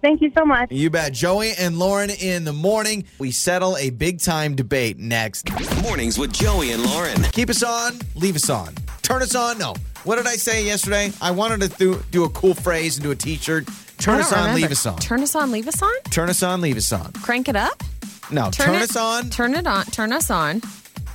Thank 0.07 0.23
you 0.23 0.31
so 0.39 0.45
much. 0.45 0.71
You 0.71 0.89
bet. 0.89 1.13
Joey 1.13 1.51
and 1.59 1.81
Lauren 1.81 2.11
in 2.11 2.45
the 2.45 2.53
morning. 2.53 3.07
We 3.19 3.33
settle 3.33 3.77
a 3.77 3.91
big 3.91 4.21
time 4.21 4.55
debate 4.55 5.01
next. 5.01 5.51
Mornings 5.83 6.17
with 6.17 6.33
Joey 6.33 6.71
and 6.71 6.85
Lauren. 6.85 7.25
Keep 7.33 7.51
us 7.51 7.65
on, 7.65 7.99
leave 8.15 8.37
us 8.37 8.49
on. 8.49 8.73
Turn 9.03 9.21
us 9.21 9.35
on, 9.35 9.59
no. 9.59 9.75
What 10.05 10.15
did 10.15 10.29
I 10.29 10.37
say 10.37 10.65
yesterday? 10.65 11.11
I 11.21 11.33
wanted 11.33 11.61
to 11.63 11.77
do, 11.77 12.01
do 12.13 12.23
a 12.23 12.29
cool 12.29 12.55
phrase 12.55 12.99
and 12.99 13.03
do 13.03 13.11
a 13.11 13.17
t 13.17 13.35
shirt. 13.35 13.67
Turn 13.99 14.21
us 14.21 14.33
on, 14.33 14.39
remember. 14.39 14.61
leave 14.61 14.71
us 14.71 14.87
on. 14.87 14.97
Turn 14.99 15.25
us 15.25 15.35
on, 15.35 15.51
leave 15.51 15.67
us 15.67 15.83
on? 15.83 15.93
Turn 16.13 16.31
us 16.31 16.41
on, 16.41 16.61
leave 16.61 16.77
us 16.77 16.93
on. 16.93 17.13
Crank 17.15 17.49
it 17.49 17.57
up? 17.57 17.83
No, 18.31 18.53
turn, 18.53 18.77
it, 18.77 18.83
us 18.83 18.95
on. 18.95 19.29
Turn 19.31 19.57
it 19.57 19.67
on. 19.67 19.87
Turn 19.87 20.13
us 20.13 20.31
on. 20.31 20.63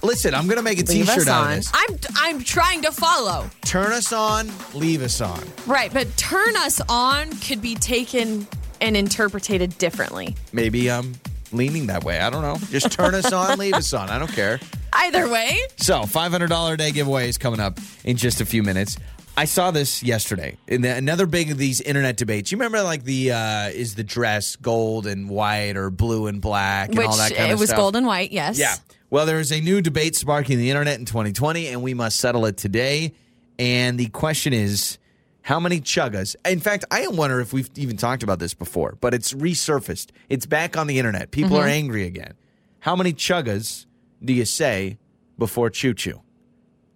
Listen, 0.03 0.35
I'm 0.35 0.47
going 0.47 0.57
to 0.57 0.63
make 0.63 0.79
a 0.79 0.83
Leave 0.83 1.05
t 1.05 1.13
shirt 1.13 1.19
us 1.19 1.27
out 1.29 1.43
of 1.43 1.47
on. 1.47 1.55
this. 1.55 1.71
I'm 1.73 1.97
I'm 2.17 2.43
trying 2.43 2.81
to 2.81 2.91
follow. 2.91 3.49
Turn 3.61 3.93
us 3.93 4.11
on, 4.11 4.51
leave 4.73 5.01
us 5.01 5.21
on. 5.21 5.41
Right, 5.65 5.93
but 5.93 6.13
turn 6.17 6.57
us 6.57 6.81
on 6.89 7.29
could 7.37 7.61
be 7.61 7.75
taken 7.75 8.47
and 8.81 8.97
interpreted 8.97 9.77
differently. 9.77 10.35
Maybe 10.51 10.89
I'm 10.91 11.13
leaning 11.51 11.87
that 11.87 12.03
way. 12.03 12.19
I 12.19 12.29
don't 12.29 12.41
know. 12.41 12.57
Just 12.69 12.91
turn 12.91 13.15
us 13.15 13.31
on, 13.31 13.57
leave 13.59 13.73
us 13.75 13.93
on. 13.93 14.09
I 14.09 14.19
don't 14.19 14.31
care. 14.31 14.59
Either 14.93 15.29
way, 15.29 15.57
So, 15.77 16.01
$500 16.01 16.73
a 16.73 16.77
day 16.77 16.91
giveaway 16.91 17.29
is 17.29 17.37
coming 17.37 17.59
up 17.61 17.79
in 18.03 18.17
just 18.17 18.41
a 18.41 18.45
few 18.45 18.61
minutes. 18.63 18.97
I 19.37 19.45
saw 19.45 19.71
this 19.71 20.03
yesterday 20.03 20.57
in 20.67 20.81
the, 20.81 20.93
another 20.93 21.25
big 21.25 21.49
of 21.51 21.57
these 21.57 21.79
internet 21.79 22.17
debates. 22.17 22.51
You 22.51 22.57
remember, 22.57 22.83
like 22.83 23.05
the 23.05 23.31
uh, 23.31 23.69
is 23.69 23.95
the 23.95 24.03
dress 24.03 24.57
gold 24.57 25.07
and 25.07 25.29
white 25.29 25.77
or 25.77 25.89
blue 25.89 26.27
and 26.27 26.41
black 26.41 26.89
and 26.89 26.97
which 26.97 27.07
all 27.07 27.15
that 27.15 27.29
kind 27.29 27.31
of 27.31 27.37
stuff. 27.37 27.49
it 27.51 27.59
was 27.59 27.69
stuff. 27.69 27.77
gold 27.79 27.95
and 27.95 28.05
white, 28.05 28.31
yes. 28.33 28.59
Yeah. 28.59 28.75
Well, 29.09 29.25
there 29.25 29.39
is 29.39 29.51
a 29.53 29.61
new 29.61 29.81
debate 29.81 30.17
sparking 30.17 30.57
the 30.57 30.69
internet 30.69 30.99
in 30.99 31.05
2020, 31.05 31.67
and 31.67 31.81
we 31.81 31.93
must 31.93 32.17
settle 32.17 32.45
it 32.45 32.57
today. 32.57 33.13
And 33.57 33.97
the 33.97 34.07
question 34.07 34.51
is, 34.51 34.97
how 35.43 35.59
many 35.59 35.81
chuggas? 35.81 36.35
In 36.45 36.59
fact, 36.59 36.85
I 36.91 37.07
wonder 37.07 37.39
if 37.39 37.51
we've 37.53 37.69
even 37.75 37.97
talked 37.97 38.23
about 38.23 38.39
this 38.39 38.53
before, 38.53 38.97
but 39.01 39.13
it's 39.13 39.33
resurfaced. 39.33 40.09
It's 40.29 40.45
back 40.45 40.77
on 40.77 40.87
the 40.87 40.99
internet. 40.99 41.31
People 41.31 41.57
Mm-hmm. 41.57 41.65
are 41.65 41.67
angry 41.67 42.05
again. 42.05 42.33
How 42.79 42.95
many 42.95 43.13
chuggas 43.13 43.85
do 44.23 44.33
you 44.33 44.45
say 44.45 44.97
before 45.37 45.69
choo 45.69 45.93
choo? 45.93 46.21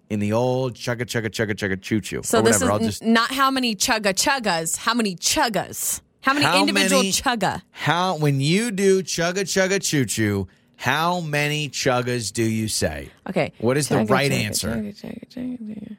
In 0.09 0.19
the 0.19 0.33
old 0.33 0.75
chugga 0.75 1.01
chugga 1.01 1.29
chugga 1.29 1.53
chugga 1.55 1.81
choo 1.81 1.99
choo 1.99 2.21
So 2.23 2.39
or 2.39 2.41
this 2.43 2.55
whatever. 2.59 2.71
I'll 2.73 2.79
is 2.81 2.85
just 2.99 3.03
not 3.03 3.31
how 3.31 3.49
many 3.49 3.75
chugga 3.75 4.13
chuggas, 4.13 4.77
how 4.77 4.93
many 4.93 5.15
chuggas? 5.15 6.01
How 6.21 6.33
many 6.33 6.45
How 6.45 6.59
individual 6.59 7.01
many- 7.01 7.11
chugga? 7.11 7.61
how 7.71 8.17
when 8.17 8.39
you 8.41 8.69
do 8.71 9.01
chugga 9.03 9.41
chugga 9.41 9.81
choo 9.81 10.05
choo, 10.05 10.47
how 10.75 11.21
many 11.21 11.69
chuggas 11.69 12.31
do 12.33 12.43
you 12.43 12.67
say? 12.67 13.09
Okay. 13.29 13.51
What 13.59 13.77
is 13.77 13.87
the 13.89 14.05
right 14.05 14.31
chugga, 14.31 14.43
answer? 14.43 14.69
chugga, 14.69 14.95
chugga, 15.01 15.27
chugga, 15.29 15.59
chugga. 15.59 15.97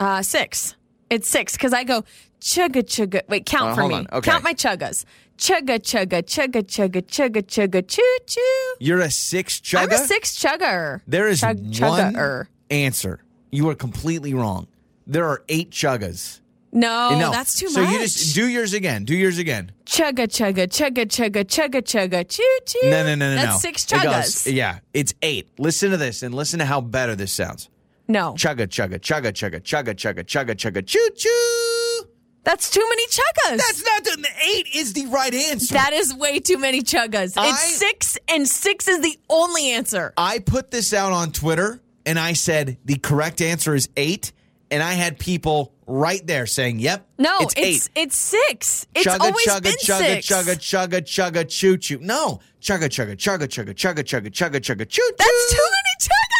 Uh, 0.00 0.22
six. 0.22 0.74
It's 1.10 1.28
six 1.28 1.52
because 1.52 1.72
I 1.72 1.84
go 1.84 2.04
chugga 2.40 2.82
chugga. 2.82 3.22
Wait, 3.28 3.46
count 3.46 3.70
Uh, 3.70 3.74
for 3.74 3.80
hold 3.82 3.92
me. 3.92 3.98
on. 3.98 4.06
Okay. 4.12 4.30
Count 4.30 4.44
my 4.44 4.54
chuggas. 4.54 5.04
Chugga 5.38 5.78
chugga 5.78 6.22
chugga 6.22 6.62
chugga 6.64 7.02
chugga 7.02 7.42
chugga 7.42 7.86
choo 7.86 8.16
choo. 8.26 8.74
You're 8.80 9.00
a 9.00 9.10
six 9.10 9.60
chugga. 9.60 9.82
I'm 9.84 9.90
a 9.92 9.98
six 9.98 10.34
chugger. 10.36 11.00
There 11.06 11.28
is 11.28 11.40
Chug- 11.40 11.58
one 11.60 11.70
chugga-er. 11.72 12.48
answer. 12.70 13.20
You 13.52 13.68
are 13.68 13.74
completely 13.74 14.34
wrong. 14.34 14.66
There 15.06 15.26
are 15.26 15.42
eight 15.48 15.70
chuggas. 15.70 16.40
No, 16.72 17.18
no, 17.18 17.30
that's 17.30 17.54
too 17.58 17.66
much. 17.66 17.74
so 17.74 17.82
much. 17.84 17.92
you 17.92 17.98
just 18.00 18.34
do 18.34 18.48
yours 18.48 18.74
again. 18.74 19.04
Do 19.04 19.14
yours 19.14 19.38
again. 19.38 19.72
chugga 19.86 20.26
chugga 20.26 20.66
chugga 20.66 21.06
chugga 21.06 21.44
chugga 21.44 21.80
chugga 21.82 22.28
choo 22.28 22.58
choo. 22.66 22.90
No, 22.90 23.04
no, 23.04 23.14
no, 23.14 23.30
no, 23.30 23.34
That's 23.36 23.46
no. 23.52 23.58
six 23.58 23.84
It 23.84 24.02
goes- 24.02 24.04
chuggas. 24.04 24.52
yeah, 24.52 24.78
it's 24.92 25.14
eight. 25.22 25.48
Listen 25.58 25.90
to 25.92 25.96
this 25.96 26.22
and 26.22 26.34
listen 26.34 26.58
to 26.58 26.64
how 26.66 26.80
better 26.80 27.14
this 27.14 27.32
sounds. 27.32 27.68
No, 28.08 28.34
Chugga, 28.34 28.66
chugga, 28.68 28.98
chugga, 29.00 29.32
chugga, 29.32 29.60
chugga, 29.62 29.94
chugga, 29.94 30.24
chugga, 30.24 30.54
chugga, 30.54 30.86
choo 30.86 31.08
choo. 31.16 32.08
that's 32.44 32.70
too 32.70 32.86
many 32.88 33.06
chuggas. 33.08 33.56
That's 33.56 33.82
not 33.84 34.04
the 34.04 34.28
eight 34.54 34.66
is 34.74 34.92
the 34.92 35.06
right 35.06 35.34
answer. 35.34 35.74
that 35.74 35.92
is 35.92 36.14
way 36.14 36.38
too 36.38 36.58
many 36.58 36.82
chuggas. 36.82 37.34
I- 37.36 37.48
it's 37.48 37.76
six, 37.76 38.18
and 38.28 38.46
six 38.48 38.86
is 38.86 39.00
the 39.00 39.18
only 39.28 39.70
answer. 39.70 40.12
I 40.16 40.38
put 40.38 40.70
this 40.70 40.92
out 40.94 41.12
on 41.12 41.32
Twitter 41.32 41.80
and 42.04 42.18
I 42.18 42.34
said 42.34 42.78
the 42.84 42.96
correct 42.96 43.40
answer 43.40 43.74
is 43.74 43.88
eight, 43.96 44.32
and 44.70 44.80
I 44.82 44.92
had 44.92 45.18
people 45.18 45.72
right 45.88 46.24
there 46.24 46.46
saying, 46.46 46.78
"Yep, 46.78 47.04
No, 47.18 47.38
it's, 47.40 47.54
it's 47.56 47.86
eight." 47.86 48.02
it's 48.02 48.16
six. 48.16 48.86
It's 48.94 49.04
chugga, 49.06 49.20
always 49.20 49.46
chugga, 49.46 49.62
been 49.62 49.72
chugga, 49.74 50.22
six. 50.22 50.26
chugga, 50.28 50.54
chugga, 50.56 51.02
chugga, 51.02 51.48
choo 51.48 51.76
choo. 51.76 51.98
No, 52.00 52.38
chugga, 52.60 52.84
chugga, 52.88 53.16
chugga, 53.16 53.46
chugga, 53.48 53.72
chugga, 53.74 54.04
chugga, 54.04 54.30
chugga, 54.30 54.60
chugga, 54.60 54.88
choo 54.88 55.02
choo. 55.02 55.14
That's 55.18 55.52
too 55.52 55.68
many 55.76 55.94
chuggas. 56.00 56.35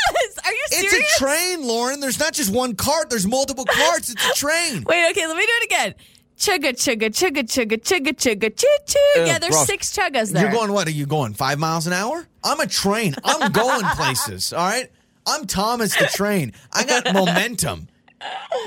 Are 0.46 0.52
you 0.52 0.64
serious? 0.70 0.92
It's 0.94 1.20
a 1.20 1.24
train, 1.24 1.66
Lauren. 1.66 2.00
There's 2.00 2.18
not 2.20 2.32
just 2.32 2.52
one 2.52 2.74
cart. 2.76 3.10
There's 3.10 3.26
multiple 3.26 3.64
carts. 3.64 4.10
It's 4.10 4.24
a 4.30 4.32
train. 4.34 4.84
Wait, 4.84 5.10
okay, 5.10 5.26
let 5.26 5.36
me 5.36 5.42
do 5.42 5.52
it 5.52 5.64
again. 5.64 5.94
Chugga 6.38 6.72
chugga 6.72 7.08
chugga 7.10 7.42
chugga 7.44 7.78
chugga 7.80 8.12
chugga 8.14 8.56
choo 8.56 8.76
choo. 8.86 8.98
Yeah, 9.24 9.38
there's 9.38 9.54
gross. 9.54 9.66
six 9.66 9.96
chuggas 9.96 10.32
there. 10.32 10.42
You're 10.42 10.52
going 10.52 10.72
what? 10.72 10.86
Are 10.86 10.90
you 10.92 11.06
going 11.06 11.32
five 11.34 11.58
miles 11.58 11.86
an 11.86 11.92
hour? 11.94 12.26
I'm 12.44 12.60
a 12.60 12.66
train. 12.66 13.14
I'm 13.24 13.50
going 13.52 13.84
places. 13.96 14.52
All 14.52 14.64
right. 14.66 14.90
I'm 15.26 15.46
Thomas 15.46 15.96
the 15.96 16.06
train. 16.06 16.52
I 16.72 16.84
got 16.84 17.12
momentum. 17.12 17.88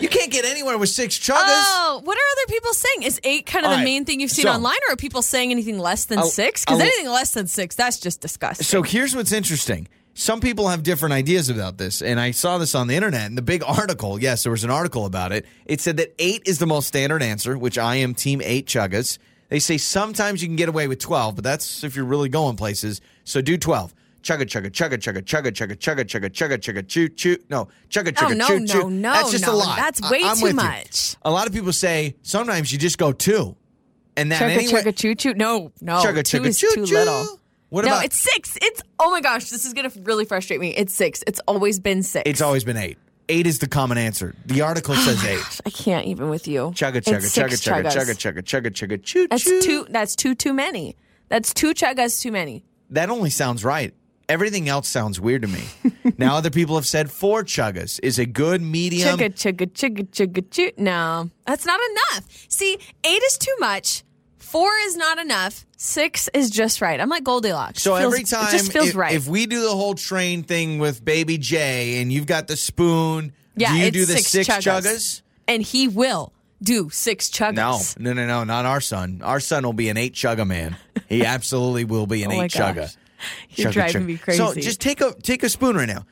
You 0.02 0.10
can't 0.10 0.32
get 0.32 0.46
anywhere 0.46 0.78
with 0.78 0.90
six 0.90 1.18
chuggers. 1.18 1.38
Oh, 1.38 2.02
what 2.04 2.18
are 2.18 2.22
other 2.34 2.52
people 2.54 2.74
saying? 2.74 3.04
Is 3.04 3.20
eight 3.24 3.46
kind 3.46 3.66
of 3.66 3.72
All 3.72 3.78
the 3.78 3.82
right, 3.82 3.84
main 3.86 4.04
thing 4.06 4.20
you've 4.20 4.32
seen 4.32 4.44
so- 4.44 4.52
online, 4.52 4.78
or 4.88 4.94
are 4.94 4.96
people 4.96 5.22
saying 5.22 5.52
anything 5.52 5.80
less 5.80 6.06
than 6.06 6.20
I'll- 6.20 6.26
six? 6.28 6.66
Because 6.66 6.80
I'll- 6.80 6.86
anything 6.88 7.10
less 7.10 7.32
than 7.32 7.48
six, 7.48 7.76
that's 7.76 8.00
just 8.00 8.22
disgusting. 8.22 8.66
So 8.66 8.84
here's 8.84 9.16
what's 9.16 9.32
interesting. 9.32 9.88
Some 10.14 10.42
people 10.42 10.68
have 10.68 10.84
different 10.84 11.14
ideas 11.14 11.48
about 11.50 11.78
this, 11.78 12.02
and 12.02 12.20
I 12.20 12.32
saw 12.32 12.58
this 12.58 12.76
on 12.76 12.88
the 12.88 12.96
internet. 12.96 13.28
And 13.28 13.38
the 13.38 13.42
big 13.42 13.64
article, 13.66 14.20
yes, 14.20 14.44
there 14.44 14.52
was 14.52 14.64
an 14.66 14.70
article 14.70 15.06
about 15.06 15.32
it. 15.32 15.46
It 15.66 15.80
said 15.80 15.96
that 15.98 16.14
eight 16.20 16.42
is 16.46 16.60
the 16.60 16.66
most 16.66 16.88
standard 16.88 17.24
answer, 17.24 17.58
which 17.58 17.78
I 17.78 17.96
am 17.98 18.14
team 18.14 18.42
eight 18.44 18.66
chuggas. 18.66 19.18
They 19.48 19.60
say 19.60 19.78
sometimes 19.78 20.42
you 20.42 20.48
can 20.50 20.58
get 20.58 20.68
away 20.70 20.88
with 20.88 21.00
twelve, 21.00 21.36
but 21.36 21.44
that's 21.44 21.84
if 21.86 21.96
you're 21.96 22.06
really 22.06 22.28
going 22.30 22.58
places. 22.58 23.00
So 23.24 23.42
do 23.42 23.58
twelve. 23.58 23.94
Chugga 24.22 24.42
chugga 24.42 24.70
chugga 24.70 24.98
chugga 24.98 25.22
chugga 25.24 25.52
chugga 25.54 25.76
chugga 25.78 26.04
chugga 26.06 26.30
chugga 26.30 26.58
chugga 26.60 26.88
choo 26.88 27.08
choo. 27.08 27.38
No 27.50 27.70
chugga 27.90 28.10
chugga 28.12 28.36
no, 28.36 28.48
choo 28.48 28.60
no, 28.60 28.66
choo. 28.74 28.90
no, 28.90 29.14
That's 29.14 29.32
just 29.32 29.46
no. 29.46 29.54
a 29.54 29.56
lot. 29.56 29.78
That's 29.78 30.04
I- 30.04 30.12
way 30.12 30.20
I'm 30.26 30.36
too 30.36 30.44
with 30.44 30.52
you. 30.52 30.56
much. 30.58 31.16
A 31.22 31.32
lot 31.32 31.48
of 31.48 31.54
people 31.54 31.72
say 31.72 32.16
sometimes 32.24 32.74
you 32.74 32.78
just 32.78 32.98
go 32.98 33.14
two, 33.14 33.56
and 34.18 34.30
that 34.34 34.42
chugga 34.42 34.50
anyway. 34.58 34.82
chugga 34.84 34.96
choo 34.98 35.16
choo. 35.16 35.34
No, 35.36 35.72
no, 35.80 36.04
Chugga, 36.04 36.24
two 36.26 36.42
chugga, 36.42 36.46
is 36.48 36.60
choo, 36.60 36.70
too 36.76 36.86
choo. 36.86 36.94
little. 36.96 37.39
What 37.70 37.86
no, 37.86 37.92
about- 37.92 38.06
it's 38.06 38.18
six. 38.18 38.58
It's 38.62 38.82
oh 39.00 39.12
my 39.12 39.22
gosh, 39.22 39.50
this 39.50 39.66
is 39.66 39.74
gonna 39.74 39.92
really 40.04 40.26
frustrate 40.26 40.60
me. 40.60 40.70
It's 40.76 40.94
six. 40.94 41.24
It's 41.28 41.40
always 41.48 41.80
been 41.80 42.04
six. 42.04 42.24
It's 42.30 42.42
always 42.42 42.64
been 42.64 42.78
eight. 42.78 42.98
Eight 43.32 43.46
is 43.46 43.60
the 43.60 43.68
common 43.68 44.00
answer. 44.00 44.34
The 44.48 44.62
article 44.62 44.96
oh 44.98 45.00
says 45.02 45.24
eight. 45.24 45.62
I 45.66 45.70
can't 45.70 46.08
even 46.08 46.30
with 46.30 46.48
you. 46.48 46.72
Chugga 46.74 46.96
It's 46.96 47.08
chugga 47.08 47.18
chugga 47.18 47.52
six 47.52 47.62
chugga 47.62 47.84
chuggas. 47.86 48.16
chugga 48.16 48.42
chugga 48.42 48.42
chugga 48.42 48.72
chugga 48.72 49.04
choo 49.04 49.28
That's 49.30 49.44
choo. 49.44 49.62
two. 49.62 49.86
That's 49.90 50.16
two 50.16 50.34
too 50.34 50.54
many. 50.54 50.96
That's 51.30 51.54
two 51.54 51.74
chuggas 51.76 52.22
too 52.22 52.32
many. 52.32 52.64
That 52.90 53.12
only 53.12 53.30
sounds 53.30 53.64
right. 53.64 53.94
Everything 54.28 54.68
else 54.68 54.88
sounds 54.88 55.20
weird 55.20 55.44
to 55.44 55.48
me. 55.48 55.64
now 56.18 56.38
other 56.38 56.50
people 56.50 56.76
have 56.76 56.88
said 56.88 57.12
four 57.12 57.44
chuggas 57.44 58.00
is 58.02 58.18
a 58.18 58.26
good 58.26 58.64
medium. 58.64 59.18
Chugga 59.20 59.30
chugga 59.34 59.68
chugga 59.72 60.08
chugga 60.10 60.50
choo. 60.50 60.72
No, 60.78 61.30
that's 61.46 61.68
not 61.68 61.80
enough. 61.92 62.26
See, 62.50 62.80
eight 63.04 63.24
is 63.24 63.38
too 63.38 63.56
much. 63.60 64.04
Four 64.50 64.72
is 64.86 64.98
not 64.98 65.20
enough. 65.20 65.66
Six 65.78 66.28
is 66.34 66.50
just 66.50 66.82
right. 66.82 67.00
I'm 67.00 67.10
like 67.10 67.24
Goldilocks. 67.24 67.82
So 67.84 67.96
Feels- 67.96 68.14
every 68.14 68.24
time, 68.24 68.48
it 68.48 68.52
just 68.52 68.72
feels 68.72 68.90
if, 68.90 68.96
right. 68.96 69.14
if 69.14 69.28
we 69.28 69.46
do 69.46 69.62
the 69.62 69.70
whole 69.76 69.94
train 69.96 70.44
thing 70.44 70.80
with 70.80 71.04
Baby 71.06 71.38
J 71.38 72.02
and 72.02 72.12
you've 72.12 72.26
got 72.26 72.48
the 72.48 72.58
spoon, 72.58 73.32
yeah, 73.56 73.74
do 73.74 73.78
you 73.80 73.92
do 73.92 74.06
the 74.06 74.14
six, 74.14 74.28
six, 74.28 74.48
chuggas. 74.48 74.64
chuggas? 74.82 75.22
and 75.48 75.62
he 75.64 75.88
will 75.88 76.34
do 76.62 76.90
six 76.90 77.30
chuggas. 77.30 77.98
No, 78.00 78.14
no, 78.14 78.14
no, 78.14 78.28
no, 78.28 78.44
not 78.44 78.66
our 78.66 78.82
son. 78.82 79.22
Our 79.24 79.40
son 79.40 79.64
will 79.64 79.74
be 79.74 79.90
an 79.90 79.98
eight 79.98 80.14
chugga 80.14 80.46
man. 80.48 80.76
He 81.08 81.26
absolutely 81.26 81.86
will 81.86 82.08
be 82.08 82.24
an 82.24 82.32
Oh 82.32 82.42
eight 82.42 82.52
chugga. 82.52 82.96
You're 83.52 83.70
Chugga, 83.70 83.74
driving 83.74 84.02
chugga. 84.04 84.06
me 84.08 84.18
crazy. 84.18 84.38
So 84.38 84.54
just 84.56 84.80
take 84.82 85.02
a 85.02 85.14
take 85.14 85.44
a 85.44 85.50
spoon 85.50 85.76
right 85.76 85.88
now. 85.88 86.06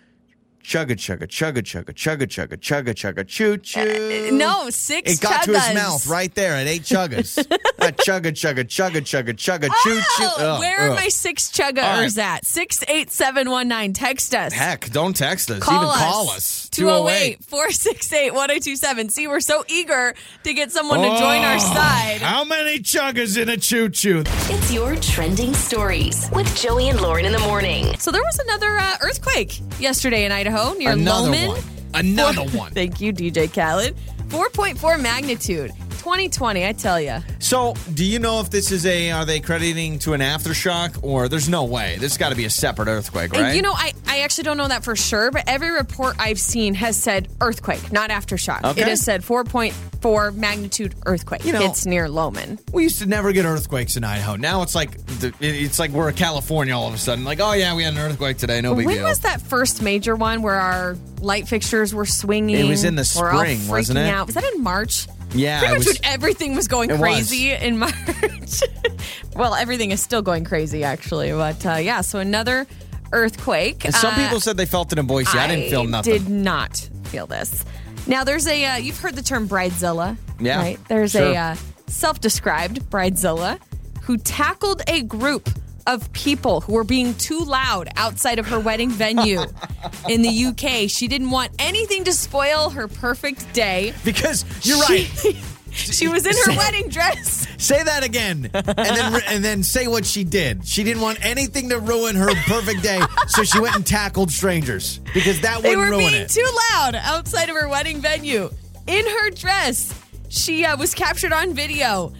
Chugga 0.67 0.97
chugga 0.97 1.25
chugga 1.27 1.61
chugga 1.63 1.93
chugga 1.93 2.27
chugga 2.27 2.57
chugga 2.57 2.93
chugga 2.93 3.25
choo 3.25 3.55
choo. 3.55 3.79
Uh, 3.79 4.31
no, 4.35 4.69
six 4.69 5.13
It 5.13 5.21
got 5.21 5.43
to 5.43 5.51
his 5.53 5.61
chuggas. 5.61 5.73
mouth 5.75 6.07
right 6.07 6.35
there 6.35 6.55
at 6.55 6.67
eight 6.67 6.81
chuggas. 6.81 7.37
uh, 7.39 7.91
chugga 7.91 8.33
chugga 8.33 8.65
chugga 8.65 8.99
chugga 9.01 9.33
chugga 9.33 9.69
choo 9.81 9.95
choo. 9.95 10.01
Oh, 10.19 10.35
Ugh, 10.55 10.59
where 10.59 10.77
are 10.81 10.89
ugh. 10.89 10.95
my 10.97 11.07
six 11.07 11.49
chuggers 11.51 11.83
All 11.83 12.01
right. 12.01 12.17
at? 12.17 12.45
Six 12.45 12.83
eight 12.89 13.11
seven 13.11 13.49
one 13.49 13.69
nine. 13.69 13.93
Text 13.93 14.35
us. 14.35 14.51
Heck, 14.51 14.89
don't 14.89 15.15
text 15.15 15.49
us. 15.51 15.63
Call 15.63 15.75
Even 15.77 15.87
us. 15.87 15.97
call 15.99 16.29
us. 16.31 16.69
208 16.71 17.45
468 17.45 18.33
1027. 18.33 19.07
See, 19.09 19.25
we're 19.27 19.39
so 19.39 19.63
eager 19.69 20.13
to 20.43 20.53
get 20.53 20.73
someone 20.73 20.99
to 20.99 21.07
join 21.07 21.43
our 21.45 21.55
Oh, 21.55 21.59
side. 21.59 22.19
How 22.21 22.43
many 22.43 22.79
chuggas 22.79 23.41
in 23.41 23.47
a 23.47 23.55
choo 23.55 23.87
choo? 23.87 24.23
It's 24.27 24.73
your 24.73 24.97
trending 24.97 25.53
stories 25.53 26.29
with 26.33 26.53
Joey 26.57 26.89
and 26.89 26.99
Lauren 26.99 27.23
in 27.23 27.31
the 27.31 27.39
morning. 27.39 27.97
So 27.99 28.11
there 28.11 28.21
was 28.21 28.37
another 28.39 28.77
uh, 28.77 28.97
earthquake 29.01 29.61
yesterday 29.79 30.25
in 30.25 30.33
Idaho 30.33 30.56
near 30.77 30.91
Another 30.91 31.31
Lowman. 31.31 31.47
one. 31.49 31.61
Another 31.93 32.47
Four- 32.49 32.59
one. 32.59 32.71
Thank 32.79 32.99
you, 33.01 33.13
DJ 33.13 33.51
Khaled. 33.53 33.95
4.4 34.29 35.01
magnitude. 35.01 35.71
2020, 36.07 36.65
I 36.65 36.71
tell 36.71 37.01
you. 37.01 37.17
So, 37.39 37.73
do 37.93 38.05
you 38.05 38.17
know 38.19 38.39
if 38.39 38.49
this 38.49 38.71
is 38.71 38.85
a? 38.85 39.11
Are 39.11 39.25
they 39.25 39.41
crediting 39.41 39.99
to 39.99 40.13
an 40.13 40.21
aftershock, 40.21 41.03
or 41.03 41.27
there's 41.27 41.49
no 41.49 41.65
way? 41.65 41.97
This 41.99 42.15
got 42.15 42.29
to 42.29 42.35
be 42.35 42.45
a 42.45 42.49
separate 42.49 42.87
earthquake, 42.87 43.33
right? 43.33 43.41
And 43.47 43.55
you 43.57 43.61
know, 43.61 43.73
I, 43.73 43.91
I 44.07 44.19
actually 44.19 44.45
don't 44.45 44.55
know 44.55 44.69
that 44.69 44.85
for 44.85 44.95
sure, 44.95 45.31
but 45.31 45.43
every 45.47 45.69
report 45.71 46.15
I've 46.17 46.39
seen 46.39 46.75
has 46.75 46.95
said 46.95 47.27
earthquake, 47.41 47.91
not 47.91 48.09
aftershock. 48.09 48.63
Okay. 48.63 48.81
It 48.83 48.87
has 48.87 49.01
said 49.01 49.21
4.4 49.21 50.33
magnitude 50.33 50.95
earthquake. 51.05 51.43
You 51.43 51.51
know- 51.51 51.65
it's 51.65 51.85
near 51.85 52.07
Lowman. 52.07 52.57
we 52.71 52.83
used 52.83 52.99
to 52.99 53.05
never 53.05 53.33
get 53.33 53.43
earthquakes 53.45 53.97
in 53.97 54.05
Idaho. 54.05 54.37
Now 54.37 54.61
it's 54.61 54.75
like 54.75 55.05
the, 55.19 55.33
it's 55.41 55.77
like 55.77 55.91
we're 55.91 56.07
a 56.07 56.13
California 56.13 56.73
all 56.73 56.87
of 56.87 56.93
a 56.93 56.97
sudden. 56.97 57.25
Like, 57.25 57.41
oh 57.41 57.51
yeah, 57.51 57.75
we 57.75 57.83
had 57.83 57.93
an 57.93 57.99
earthquake 57.99 58.37
today. 58.37 58.61
No 58.61 58.75
big 58.75 58.85
when 58.85 58.95
deal. 58.95 59.03
When 59.03 59.09
was 59.11 59.19
that 59.19 59.41
first 59.41 59.81
major 59.81 60.15
one 60.15 60.41
where 60.41 60.55
our 60.55 60.95
light 61.19 61.49
fixtures 61.49 61.93
were 61.93 62.05
swinging? 62.05 62.55
It 62.55 62.69
was 62.69 62.85
in 62.85 62.95
the 62.95 63.03
spring, 63.03 63.67
wasn't 63.67 63.99
it? 63.99 64.07
Out. 64.07 64.27
Was 64.27 64.35
that 64.35 64.45
in 64.55 64.63
March? 64.63 65.07
Yeah, 65.37 65.59
Pretty 65.59 65.73
much 65.75 65.85
was- 65.87 65.99
when 66.01 66.11
everything 66.11 66.55
was 66.55 66.67
going 66.67 66.89
It 66.89 66.93
was. 66.93 67.01
crazy 67.01 67.51
in 67.51 67.77
March. 67.79 67.93
well, 69.35 69.53
everything 69.55 69.91
is 69.91 70.01
still 70.01 70.21
going 70.21 70.43
crazy, 70.43 70.83
actually. 70.83 71.31
But 71.31 71.65
uh, 71.65 71.75
yeah, 71.75 72.01
so 72.01 72.19
another 72.19 72.65
earthquake. 73.11 73.85
And 73.85 73.93
some 73.93 74.13
Uh, 74.13 74.17
people 74.17 74.39
said 74.39 74.57
they 74.57 74.65
felt 74.65 74.91
it 74.91 74.99
in 74.99 75.05
Boise. 75.07 75.37
I, 75.37 75.47
didn't 75.47 75.69
feel 75.69 75.83
nothing. 75.85 76.13
did 76.13 76.29
not 76.29 76.89
feel 77.05 77.27
this. 77.27 77.63
Now, 78.07 78.23
there's 78.23 78.47
a, 78.47 78.65
uh, 78.65 78.75
you've 78.77 78.99
heard 78.99 79.15
the 79.15 79.21
term 79.21 79.47
bridezilla. 79.47 80.17
Yeah, 80.39 80.59
Right? 80.59 80.79
There's 80.87 81.11
sure. 81.11 81.23
a 81.31 81.35
uh, 81.35 81.55
self 81.87 82.19
described 82.21 82.81
bridezilla 82.89 83.59
who 84.03 84.17
tackled 84.17 84.81
a 84.87 85.01
group 85.03 85.49
of 85.87 86.11
people 86.13 86.61
who 86.61 86.73
were 86.73 86.83
being 86.83 87.15
too 87.15 87.39
loud 87.39 87.89
outside 87.95 88.37
of 88.37 88.45
her 88.47 88.59
wedding 88.59 88.91
venue 88.91 89.41
in 90.09 90.21
the 90.21 90.45
UK. 90.45 90.87
She 90.89 91.07
didn't 91.07 91.31
want 91.31 91.51
anything 91.57 92.03
to 92.03 92.13
spoil 92.13 92.69
her 92.69 92.87
perfect 92.87 93.51
day. 93.53 93.93
Because 94.05 94.45
you're 94.65 94.77
right. 94.79 95.09
She 95.71 96.07
was 96.07 96.25
in 96.25 96.31
her 96.31 96.51
Say- 96.53 96.57
wedding 96.57 96.89
dress. 96.89 97.45
Say 97.59 97.83
that 97.83 98.03
again, 98.03 98.49
and 98.51 98.65
then 98.65 99.21
and 99.27 99.45
then 99.45 99.61
say 99.61 99.87
what 99.87 100.07
she 100.07 100.23
did. 100.23 100.65
She 100.65 100.83
didn't 100.83 101.03
want 101.03 101.23
anything 101.23 101.69
to 101.69 101.77
ruin 101.79 102.15
her 102.15 102.33
perfect 102.47 102.81
day, 102.81 102.99
so 103.27 103.43
she 103.43 103.59
went 103.59 103.75
and 103.75 103.85
tackled 103.85 104.31
strangers 104.31 104.99
because 105.13 105.39
that 105.41 105.61
They 105.61 105.75
wouldn't 105.75 105.91
were 105.93 105.97
ruin 105.99 106.11
being 106.13 106.23
it. 106.23 106.29
too 106.29 106.49
loud 106.73 106.95
outside 106.95 107.49
of 107.49 107.55
her 107.55 107.67
wedding 107.67 108.01
venue 108.01 108.49
in 108.87 109.05
her 109.05 109.29
dress. 109.29 109.93
She 110.29 110.65
uh, 110.65 110.77
was 110.77 110.95
captured 110.95 111.31
on 111.33 111.53
video 111.53 112.11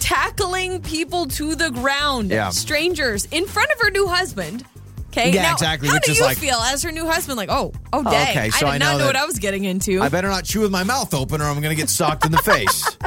tackling 0.00 0.80
people 0.82 1.26
to 1.26 1.54
the 1.54 1.70
ground, 1.70 2.30
Yeah. 2.30 2.50
strangers 2.50 3.26
in 3.30 3.46
front 3.46 3.70
of 3.72 3.80
her 3.80 3.90
new 3.90 4.06
husband. 4.06 4.64
Okay, 5.10 5.30
Yeah, 5.30 5.42
now, 5.42 5.52
exactly, 5.52 5.86
How 5.88 5.94
which 5.94 6.04
do 6.04 6.12
you 6.12 6.22
like- 6.22 6.38
feel 6.38 6.56
as 6.56 6.82
her 6.82 6.90
new 6.90 7.06
husband? 7.06 7.36
Like, 7.36 7.48
oh, 7.50 7.72
oh, 7.92 8.02
dang! 8.02 8.30
okay, 8.36 8.50
so 8.50 8.66
I 8.66 8.70
I 8.70 8.72
did 8.72 8.78
not 8.84 8.92
know 8.94 8.98
know 8.98 9.06
what 9.06 9.14
I 9.16 9.24
was 9.24 9.38
getting 9.38 9.64
into. 9.64 10.02
I 10.02 10.08
better 10.08 10.28
not 10.28 10.44
chew 10.44 10.60
with 10.60 10.72
my 10.72 10.82
mouth 10.82 11.14
open, 11.14 11.40
or 11.40 11.44
I'm 11.44 11.60
going 11.60 11.70
to 11.74 11.80
get 11.80 11.88
socked 11.88 12.24
in 12.26 12.32
the 12.32 12.38
face. 12.38 12.96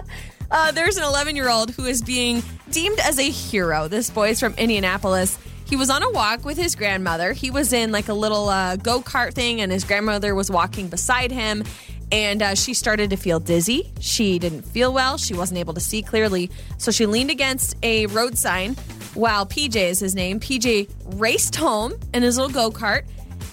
Uh, 0.50 0.72
there's 0.72 0.96
an 0.96 1.04
11 1.04 1.36
year 1.36 1.50
old 1.50 1.72
who 1.72 1.84
is 1.84 2.02
being 2.02 2.42
deemed 2.72 2.98
as 3.02 3.20
a 3.20 3.30
hero. 3.30 3.90
This 3.90 4.10
boy 4.10 4.30
is 4.30 4.40
from 4.40 4.54
Indianapolis. 4.54 5.38
He 5.66 5.76
was 5.76 5.90
on 5.90 6.02
a 6.04 6.10
walk 6.12 6.46
with 6.46 6.56
his 6.56 6.74
grandmother. 6.74 7.34
He 7.34 7.52
was 7.52 7.74
in 7.74 7.92
like 7.92 8.08
a 8.08 8.14
little 8.14 8.48
uh, 8.48 8.78
go 8.78 9.02
kart 9.02 9.34
thing, 9.34 9.60
and 9.60 9.70
his 9.70 9.84
grandmother 9.84 10.34
was 10.34 10.50
walking 10.50 10.88
beside 10.88 11.32
him. 11.34 11.66
And 12.12 12.42
uh, 12.42 12.56
she 12.56 12.74
started 12.74 13.10
to 13.10 13.18
feel 13.18 13.40
dizzy. 13.40 13.92
She 14.00 14.40
didn't 14.40 14.62
feel 14.64 14.94
well. 14.94 15.18
She 15.18 15.34
wasn't 15.34 15.60
able 15.60 15.74
to 15.74 15.80
see 15.82 16.02
clearly. 16.02 16.50
So 16.78 16.92
she 16.92 17.06
leaned 17.06 17.32
against 17.32 17.76
a 17.84 18.06
road 18.08 18.38
sign 18.38 18.76
while 19.14 19.46
PJ 19.46 19.76
is 19.76 20.00
his 20.00 20.16
name. 20.16 20.40
PJ 20.40 20.90
raced 21.20 21.56
home 21.56 21.94
in 22.14 22.24
his 22.24 22.38
little 22.38 22.52
go 22.52 22.72
kart. 22.72 23.04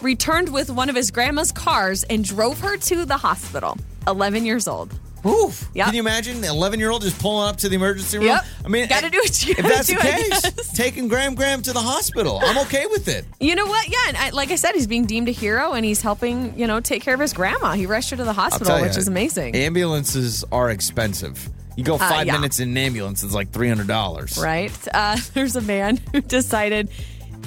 returned 0.02 0.52
with 0.52 0.70
one 0.70 0.88
of 0.90 0.94
his 0.94 1.10
grandma's 1.10 1.50
cars 1.50 2.04
and 2.04 2.24
drove 2.24 2.60
her 2.60 2.76
to 2.76 3.04
the 3.06 3.16
hospital. 3.16 3.76
11 4.06 4.44
years 4.44 4.68
old. 4.68 4.92
Oof. 5.26 5.68
Yep. 5.74 5.86
Can 5.86 5.94
you 5.94 6.00
imagine 6.00 6.40
the 6.40 6.48
11 6.48 6.78
year 6.80 6.90
old 6.90 7.02
just 7.02 7.18
pulling 7.18 7.48
up 7.48 7.56
to 7.58 7.68
the 7.68 7.76
emergency 7.76 8.18
room? 8.18 8.26
Yep. 8.26 8.44
I 8.64 8.68
mean, 8.68 8.88
Gotta 8.88 9.10
do 9.10 9.18
what 9.18 9.46
you 9.46 9.54
if 9.56 9.64
that's 9.64 9.86
do, 9.88 9.94
the 9.94 10.00
case, 10.00 10.72
taking 10.74 11.08
Graham 11.08 11.34
Graham 11.34 11.62
to 11.62 11.72
the 11.72 11.80
hospital, 11.80 12.40
I'm 12.42 12.58
okay 12.66 12.86
with 12.86 13.08
it. 13.08 13.24
You 13.40 13.54
know 13.54 13.66
what? 13.66 13.88
Yeah, 13.88 13.96
and 14.08 14.16
I, 14.16 14.30
like 14.30 14.50
I 14.50 14.56
said, 14.56 14.72
he's 14.74 14.86
being 14.86 15.06
deemed 15.06 15.28
a 15.28 15.32
hero, 15.32 15.72
and 15.72 15.84
he's 15.84 16.02
helping 16.02 16.58
you 16.58 16.66
know 16.66 16.80
take 16.80 17.02
care 17.02 17.14
of 17.14 17.20
his 17.20 17.32
grandma. 17.32 17.72
He 17.72 17.86
rushed 17.86 18.10
her 18.10 18.16
to 18.16 18.24
the 18.24 18.32
hospital, 18.32 18.76
you, 18.78 18.82
which 18.84 18.96
is 18.96 19.08
amazing, 19.08 19.54
Ambulances 19.56 20.44
are 20.52 20.70
expensive. 20.70 21.48
You 21.76 21.82
go 21.84 21.94
Uh, 21.96 21.98
five 21.98 22.26
yeah. 22.26 22.34
minutes 22.34 22.60
in 22.60 22.68
an 22.68 22.76
ambulance, 22.76 23.22
it's 23.24 23.34
like 23.34 23.50
$300. 23.50 24.40
right? 24.40 24.70
Uh, 24.94 25.16
there's 25.34 25.56
a 25.56 25.60
man 25.60 25.98
who 26.12 26.20
decided 26.20 26.88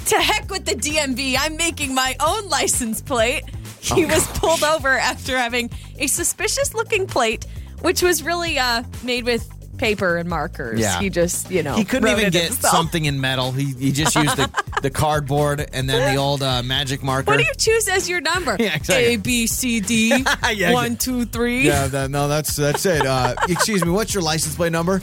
to 0.06 0.16
heck 0.16 0.50
with 0.50 0.64
the 0.66 0.72
DMV. 0.74 1.36
I'm 1.38 1.56
making 1.56 1.94
my 1.94 2.14
own 2.20 2.48
license 2.48 3.00
plate. 3.00 3.44
He 3.80 4.04
Oh, 4.04 4.08
was 4.08 4.26
pulled 4.38 4.64
over 4.64 4.88
after 4.88 5.38
having 5.38 5.70
a 5.98 6.06
suspicious-looking 6.08 7.06
plate, 7.06 7.46
which 7.80 8.02
was 8.02 8.22
really 8.22 8.58
uh, 8.58 8.82
made 9.02 9.24
with 9.24 9.48
paper 9.78 10.16
and 10.16 10.28
markers. 10.28 10.80
Yeah. 10.80 10.98
He 11.00 11.08
just 11.08 11.50
you 11.50 11.62
know 11.62 11.74
He 11.74 11.84
couldn't 11.84 12.08
even 12.08 12.30
get 12.30 12.46
himself. 12.48 12.74
something 12.74 13.04
in 13.04 13.20
metal. 13.20 13.52
He, 13.52 13.72
he 13.74 13.92
just 13.92 14.14
used 14.16 14.36
the, 14.36 14.50
the 14.82 14.90
cardboard 14.90 15.68
and 15.72 15.88
then 15.88 16.14
the 16.14 16.20
old 16.20 16.42
uh, 16.42 16.62
magic 16.64 17.02
marker. 17.02 17.30
What 17.30 17.38
do 17.38 17.44
you 17.44 17.54
choose 17.56 17.88
as 17.88 18.08
your 18.08 18.20
number? 18.20 18.56
Yeah, 18.58 18.74
exactly. 18.74 19.14
A 19.14 19.16
B 19.18 19.46
C 19.46 19.78
D 19.80 20.24
Yeah, 20.52 20.72
one 20.72 20.96
two 20.96 21.24
three. 21.26 21.62
Yeah, 21.62 21.86
that, 21.86 22.10
no, 22.10 22.26
that's 22.28 22.56
that's 22.56 22.84
it. 22.86 23.06
Uh, 23.06 23.34
excuse 23.48 23.84
me, 23.84 23.90
what's 23.90 24.12
your 24.14 24.22
license 24.22 24.56
plate 24.56 24.72
number? 24.72 25.00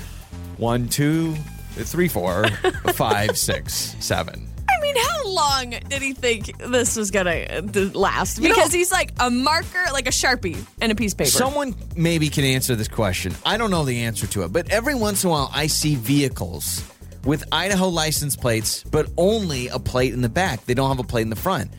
One, 0.58 0.88
two, 0.90 1.36
three, 1.76 2.08
four, 2.10 2.48
five, 2.94 3.38
six, 3.38 3.96
seven. 4.00 4.48
I 4.78 4.82
mean, 4.82 4.96
how 4.98 5.28
long 5.30 5.70
did 5.90 6.02
he 6.02 6.14
think 6.14 6.58
this 6.60 6.96
was 6.96 7.12
gonna 7.12 7.62
last? 7.94 8.38
You 8.40 8.50
know- 8.50 8.56
Because 8.56 8.74
he's 8.74 8.92
like 8.92 9.12
a 9.20 9.30
marker, 9.30 9.84
like 9.94 10.08
a 10.08 10.12
sharpie, 10.12 10.58
and 10.82 10.92
a 10.92 10.96
piece 10.96 11.14
of 11.14 11.20
paper. 11.20 11.30
Someone 11.32 11.76
maybe 11.96 12.30
can 12.30 12.44
answer 12.44 12.76
this 12.76 12.88
question. 12.88 13.34
I 13.46 13.58
don't 13.58 13.72
know 13.72 13.86
the 13.86 14.04
answer 14.04 14.28
to 14.28 14.44
it, 14.44 14.54
but 14.54 14.70
every 14.72 14.96
once 14.96 15.24
in 15.24 15.30
a 15.30 15.32
while 15.32 15.52
I 15.54 15.68
see 15.68 15.96
vehicles 15.96 16.84
with 17.26 17.44
Idaho 17.52 17.88
license 17.90 18.36
plates, 18.36 18.84
but 18.84 19.08
only 19.18 19.68
a 19.70 19.80
plate 19.80 20.14
in 20.14 20.22
the 20.22 20.30
back. 20.30 20.66
They 20.66 20.74
don't 20.76 20.90
have 20.90 21.00
a 21.00 21.08
plate 21.08 21.24
in 21.24 21.30
the 21.30 21.36
front. 21.36 21.72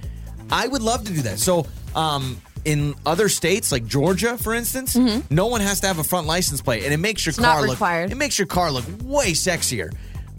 I 0.51 0.67
would 0.67 0.83
love 0.83 1.05
to 1.05 1.13
do 1.13 1.23
that. 1.23 1.39
So, 1.39 1.67
um, 1.95 2.41
in 2.65 2.95
other 3.07 3.29
states 3.29 3.71
like 3.71 3.87
Georgia, 3.87 4.37
for 4.39 4.53
instance, 4.53 4.97
no 5.31 5.47
one 5.47 5.61
has 5.61 5.79
to 5.81 5.87
have 5.87 6.01
a 6.01 6.05
front 6.05 6.27
license 6.27 6.61
plate, 6.61 6.83
and 6.83 6.93
it 6.93 6.97
makes 6.99 7.25
your 7.25 7.33
Mm-hmm. 7.33 7.45
It's 7.45 7.79
car 7.79 8.01
look 8.03 8.11
it 8.11 8.17
makes 8.17 8.39
your 8.41 8.47
car 8.47 8.73
look 8.73 8.85
way 9.05 9.33
sexier. 9.33 9.93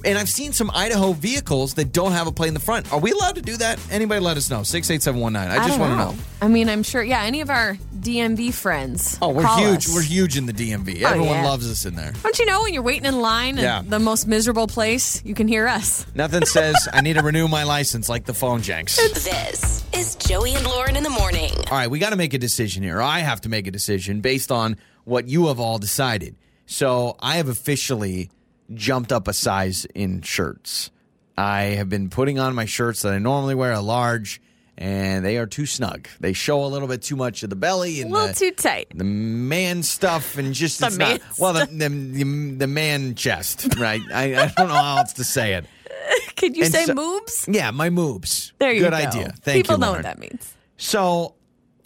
And 0.06 0.18
I've 0.18 0.30
seen 0.30 0.54
some 0.54 0.70
Idaho 0.74 1.14
vehicles 1.14 1.74
that 1.74 1.92
don't 1.92 2.12
have 2.12 2.28
a 2.28 2.32
plate 2.32 2.50
in 2.50 2.54
the 2.54 2.60
front. 2.60 2.92
Are 2.94 3.00
we 3.00 3.12
allowed 3.12 3.36
to 3.36 3.42
do 3.42 3.58
that? 3.58 3.80
Anybody 3.92 4.20
let 4.22 4.38
us 4.38 4.50
know. 4.50 4.62
68719. 4.64 5.52
I 5.52 5.56
just 5.68 5.70
don't 5.70 5.80
want 5.80 5.92
to 5.94 5.98
know. 6.18 6.24
I 6.42 6.48
mean, 6.48 6.70
I'm 6.70 6.84
sure. 6.84 7.02
Yeah, 7.02 7.24
any 7.24 7.42
of 7.42 7.50
our 7.50 7.76
DMV 8.00 8.54
friends. 8.54 9.18
Oh, 9.24 9.30
we're 9.30 9.42
call 9.44 9.58
huge. 9.58 9.88
us. 9.88 9.94
We're 9.96 10.04
huge 10.04 10.38
in 10.38 10.46
the 10.46 10.54
DMV. 10.54 11.02
Oh, 11.04 11.08
Everyone 11.08 11.30
yeah. 11.38 11.46
loves 11.48 11.70
us 11.70 11.86
in 11.86 11.96
there. 11.96 12.14
Don't 12.22 12.38
you 12.38 12.46
know 12.46 12.62
when 12.62 12.74
you're 12.76 12.84
waiting 12.84 13.06
in 13.06 13.20
line 13.22 13.58
Yeah. 13.58 13.80
at 13.80 13.90
the 13.90 13.98
most 14.00 14.28
miserable 14.28 14.68
place, 14.68 15.22
you 15.26 15.34
can 15.34 15.48
hear 15.48 15.68
us. 15.68 16.06
Nothing 16.14 16.46
says 16.46 16.88
I 16.94 17.02
need 17.02 17.14
to 17.14 17.24
renew 17.24 17.48
my 17.48 17.64
license 17.64 18.08
like 18.08 18.26
the 18.26 18.34
phone 18.36 18.62
janks. 18.62 18.98
This 19.28 19.84
is 19.94 20.16
Joey 20.16 20.54
and 20.54 20.66
Lauren 20.66 20.96
in 20.96 21.04
the 21.04 21.10
morning. 21.10 21.52
All 21.72 21.78
right, 21.78 21.90
we 21.90 21.98
got 22.00 22.12
to 22.12 22.16
make 22.18 22.34
a 22.36 22.38
decision 22.38 22.84
here. 22.84 23.02
I 23.02 23.20
have 23.20 23.42
to 23.42 23.50
make 23.50 23.66
a 23.68 23.72
decision 23.72 24.22
based 24.22 24.52
on 24.52 24.78
what 25.06 25.28
you 25.28 25.48
have 25.48 25.60
all 25.60 25.80
decided. 25.80 26.36
So 26.68 27.16
I 27.20 27.38
have 27.38 27.48
officially 27.50 28.30
jumped 28.74 29.12
up 29.12 29.28
a 29.28 29.34
size 29.34 29.86
in 29.96 30.22
shirts. 30.22 30.92
I 31.38 31.62
have 31.78 31.90
been 31.90 32.10
putting 32.10 32.40
on 32.40 32.56
my 32.56 32.66
shirts 32.66 33.02
that 33.04 33.14
I 33.14 33.20
normally 33.20 33.54
wear 33.56 33.72
a 33.72 33.80
large, 33.80 34.42
and 34.78 35.24
they 35.26 35.38
are 35.38 35.46
too 35.46 35.66
snug. 35.66 36.08
They 36.20 36.34
show 36.34 36.64
a 36.64 36.68
little 36.68 36.88
bit 36.88 37.02
too 37.04 37.16
much 37.16 37.44
of 37.44 37.50
the 37.50 37.56
belly 37.56 38.02
and 38.02 38.10
A 38.10 38.14
little 38.14 38.28
the, 38.30 38.34
too 38.34 38.52
tight. 38.52 38.88
the 38.94 39.04
man 39.04 39.84
stuff 39.84 40.38
and 40.38 40.54
just 40.54 40.80
The 40.80 40.88
it's 40.88 40.98
man 40.98 41.20
not 41.20 41.40
well 41.40 41.54
the, 41.54 41.66
the 41.66 41.90
the 41.90 42.56
the 42.58 42.68
man 42.68 43.16
chest 43.16 43.68
right. 43.80 44.02
I, 44.14 44.36
I 44.36 44.48
don't 44.56 44.68
know 44.68 44.74
how 44.74 44.98
else 44.98 45.14
to 45.14 45.24
say 45.24 45.54
it. 45.54 45.66
Could 46.38 46.56
you 46.58 46.64
And 46.66 46.74
say 46.74 46.86
so- 46.86 46.94
moobs? 46.96 47.54
Yeah, 47.54 47.72
my 47.72 47.90
moobs. 47.90 48.52
There 48.60 48.72
you 48.72 48.80
Good 48.82 48.92
go. 48.92 48.98
Good 48.98 49.08
idea. 49.08 49.24
Thank 49.24 49.36
People 49.44 49.56
you. 49.56 49.64
People 49.64 49.78
know 49.78 49.88
Lauren. 49.88 50.04
what 50.04 50.04
that 50.04 50.20
means. 50.20 50.56
So 50.78 51.36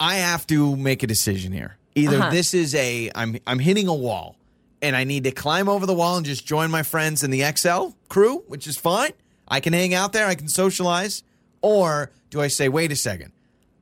I 0.00 0.16
have 0.16 0.46
to 0.48 0.76
make 0.76 1.02
a 1.02 1.06
decision 1.06 1.52
here. 1.52 1.76
Either 1.94 2.18
Uh-huh. 2.18 2.30
this 2.30 2.54
is 2.54 2.74
a 2.74 3.10
I'm 3.14 3.36
I'm 3.46 3.58
hitting 3.58 3.88
a 3.88 3.94
wall 3.94 4.36
and 4.82 4.96
I 4.96 5.04
need 5.04 5.24
to 5.24 5.30
climb 5.30 5.68
over 5.68 5.86
the 5.86 5.94
wall 5.94 6.16
and 6.16 6.26
just 6.26 6.44
join 6.44 6.70
my 6.70 6.82
friends 6.82 7.22
in 7.22 7.30
the 7.30 7.44
XL 7.56 7.90
crew, 8.08 8.44
which 8.48 8.66
is 8.66 8.76
fine. 8.76 9.12
I 9.46 9.60
can 9.60 9.72
hang 9.72 9.94
out 9.94 10.12
there, 10.12 10.26
I 10.26 10.34
can 10.34 10.48
socialize. 10.48 11.22
Or 11.62 12.10
do 12.30 12.40
I 12.40 12.48
say, 12.48 12.68
wait 12.68 12.90
a 12.90 12.96
second, 12.96 13.32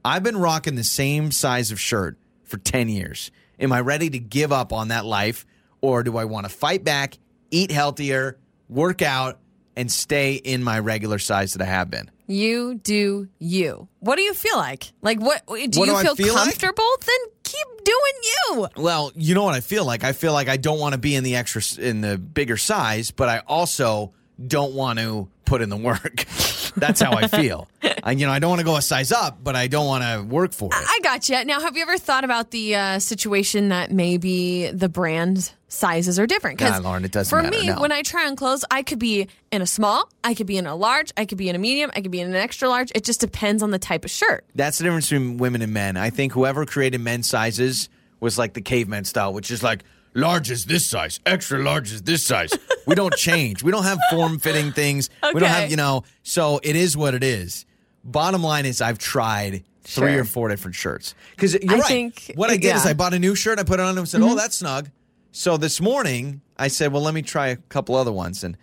I've 0.05 0.23
been 0.23 0.37
rocking 0.37 0.75
the 0.75 0.85
same 0.85 1.33
size 1.33 1.73
of 1.73 1.81
shirt 1.81 2.19
for 2.45 2.59
10 2.59 2.89
years. 2.89 3.31
Am 3.59 3.73
I 3.73 3.81
ready 3.81 4.11
to 4.11 4.19
give 4.19 4.53
up 4.53 4.73
on 4.73 4.89
that 4.89 5.07
life? 5.07 5.47
Or 5.81 6.03
do 6.03 6.19
I 6.19 6.27
want 6.27 6.45
to 6.47 6.55
fight 6.55 6.85
back, 6.85 7.17
eat 7.51 7.71
healthier, 7.71 8.37
work 8.69 9.01
out, 9.01 9.39
and 9.77 9.91
stay 9.91 10.35
in 10.35 10.63
my 10.63 10.79
regular 10.79 11.19
size 11.19 11.55
that 11.55 11.63
I 11.63 11.67
have 11.67 11.91
been? 11.91 12.11
You 12.31 12.75
do 12.77 13.29
you. 13.39 13.89
What 13.99 14.17
do 14.17 14.23
you 14.23 14.35
feel 14.35 14.57
like? 14.57 14.93
Like 15.03 15.21
what? 15.21 15.45
Do 15.47 15.53
What 15.53 15.67
you 15.69 15.69
do 15.87 15.97
feel, 16.01 16.15
feel 16.15 16.35
like? 16.35 16.45
comfortable? 16.45 16.89
Then 17.05 17.17
keep 17.43 17.67
doing 17.85 18.13
you. 18.23 18.69
Well, 18.77 19.11
you 19.17 19.35
know 19.35 19.43
what 19.43 19.55
I 19.55 19.61
feel 19.61 19.85
like. 19.85 20.05
I 20.05 20.13
feel 20.13 20.33
like 20.33 20.49
I 20.49 20.57
don't 20.57 20.79
want 20.79 20.93
to 20.93 20.99
be 20.99 21.15
in 21.17 21.25
the 21.25 21.35
extra 21.37 21.61
in 21.85 22.01
the 22.03 22.19
bigger 22.19 22.57
size, 22.57 23.11
but 23.11 23.29
I 23.29 23.39
also 23.47 24.13
don't 24.47 24.75
want 24.75 24.99
to 25.01 25.29
put 25.45 25.61
in 25.61 25.69
the 25.71 25.77
work. 25.77 26.25
That's 26.77 27.01
how 27.01 27.13
I 27.13 27.27
feel. 27.27 27.67
I, 28.05 28.13
you 28.13 28.27
know, 28.27 28.33
I 28.33 28.39
don't 28.39 28.51
want 28.51 28.61
to 28.61 28.65
go 28.65 28.77
a 28.77 28.83
size 28.83 29.11
up, 29.11 29.43
but 29.43 29.57
I 29.57 29.67
don't 29.67 29.87
want 29.87 30.05
to 30.05 30.23
work 30.23 30.53
for 30.53 30.67
it. 30.73 30.75
I 30.75 31.01
got 31.03 31.29
you. 31.29 31.45
Now, 31.45 31.61
have 31.61 31.77
you 31.77 31.83
ever 31.83 31.99
thought 31.99 32.23
about 32.23 32.53
the 32.53 32.77
uh, 32.77 32.99
situation 33.01 33.71
that 33.71 33.91
maybe 33.91 34.71
the 34.71 34.89
brand 34.89 35.53
sizes 35.71 36.19
are 36.19 36.27
different? 36.27 36.61
Nah, 36.61 36.79
Lauren, 36.79 37.05
it 37.05 37.13
doesn't 37.13 37.31
For 37.31 37.43
matter, 37.43 37.59
me, 37.59 37.69
no. 37.69 37.81
when 37.81 37.93
I 37.93 38.03
try 38.03 38.27
on 38.27 38.37
clothes, 38.37 38.65
I 38.71 38.83
could 38.83 38.99
be 38.99 39.29
in 39.51 39.63
a 39.63 39.67
small, 39.67 40.09
I 40.23 40.35
could 40.35 40.47
be 40.47 40.59
in 40.59 40.67
a 40.67 40.75
large, 40.75 41.13
I 41.17 41.25
could 41.25 41.39
be 41.39 41.49
in 41.49 41.57
a 41.57 41.59
medium, 41.59 41.91
I 41.97 42.01
could 42.03 42.11
be 42.11 42.21
in 42.21 42.29
an 42.29 42.37
extra 42.37 42.69
large. 42.69 42.93
It 42.95 43.05
just 43.05 43.21
depends 43.21 43.63
on 43.63 43.71
the 43.71 43.79
type 43.79 44.05
of 44.05 44.11
shirt. 44.11 44.45
That's 44.55 44.79
the 44.79 44.85
difference 44.85 45.09
between 45.09 45.39
women 45.39 45.63
and 45.63 45.73
men. 45.73 45.97
I 45.97 46.11
think 46.11 46.33
whoever 46.33 46.67
created 46.67 47.01
men's 47.01 47.29
sizes 47.29 47.89
was 48.21 48.37
like 48.37 48.53
the 48.55 48.61
caveman 48.61 49.05
style, 49.05 49.33
which 49.33 49.51
is 49.51 49.63
like 49.63 49.85
large 50.13 50.51
is 50.51 50.67
this 50.67 50.85
size, 50.87 51.21
extra 51.25 51.59
large 51.63 51.93
is 51.93 52.03
this 52.03 52.23
size. 52.25 52.53
we 52.87 52.95
don't 52.95 53.15
change. 53.15 53.63
We 53.63 53.71
don't 53.71 53.85
have 53.85 53.99
form 54.11 54.39
fitting 54.41 54.73
things. 54.73 55.09
We 55.33 55.41
don't 55.41 55.49
have, 55.49 55.71
you 55.71 55.77
know, 55.77 56.03
so 56.25 56.61
it 56.63 56.75
is 56.77 56.97
what 56.97 57.15
it 57.15 57.23
is. 57.23 57.65
Bottom 58.03 58.43
line 58.43 58.67
is 58.67 58.81
I've 58.83 58.99
tried 58.99 59.63
three 59.85 60.13
Sure. 60.13 60.21
or 60.21 60.25
four 60.25 60.49
different 60.49 60.75
shirts. 60.75 61.15
Because 61.31 61.55
you're 61.55 61.73
I 61.75 61.79
right. 61.79 61.85
think- 61.85 62.33
what 62.35 62.51
I 62.51 62.55
did 62.57 62.65
is 62.65 62.65
yeah. 62.65 62.77
Mm-hmm. 62.79 62.89
I 62.89 62.93
bought 62.95 63.15
a 63.15 63.19
new 63.19 63.35
shirt, 63.35 63.59
I 63.59 63.63
put 63.63 63.79
it 63.81 63.83
on 63.85 63.97
and 63.97 64.09
said, 64.09 64.21
Oh, 64.21 64.35
that's 64.35 64.57
snug. 64.57 64.91
So 65.33 65.57
this 65.57 65.81
morning 65.81 66.41
I 66.57 66.69
said, 66.69 66.93
Well, 66.93 67.03
let 67.03 67.15
me 67.15 67.23
try 67.23 67.49
a 67.49 67.57
couple 67.57 67.95
other 67.95 68.13
ones 68.13 68.45
and 68.45 68.57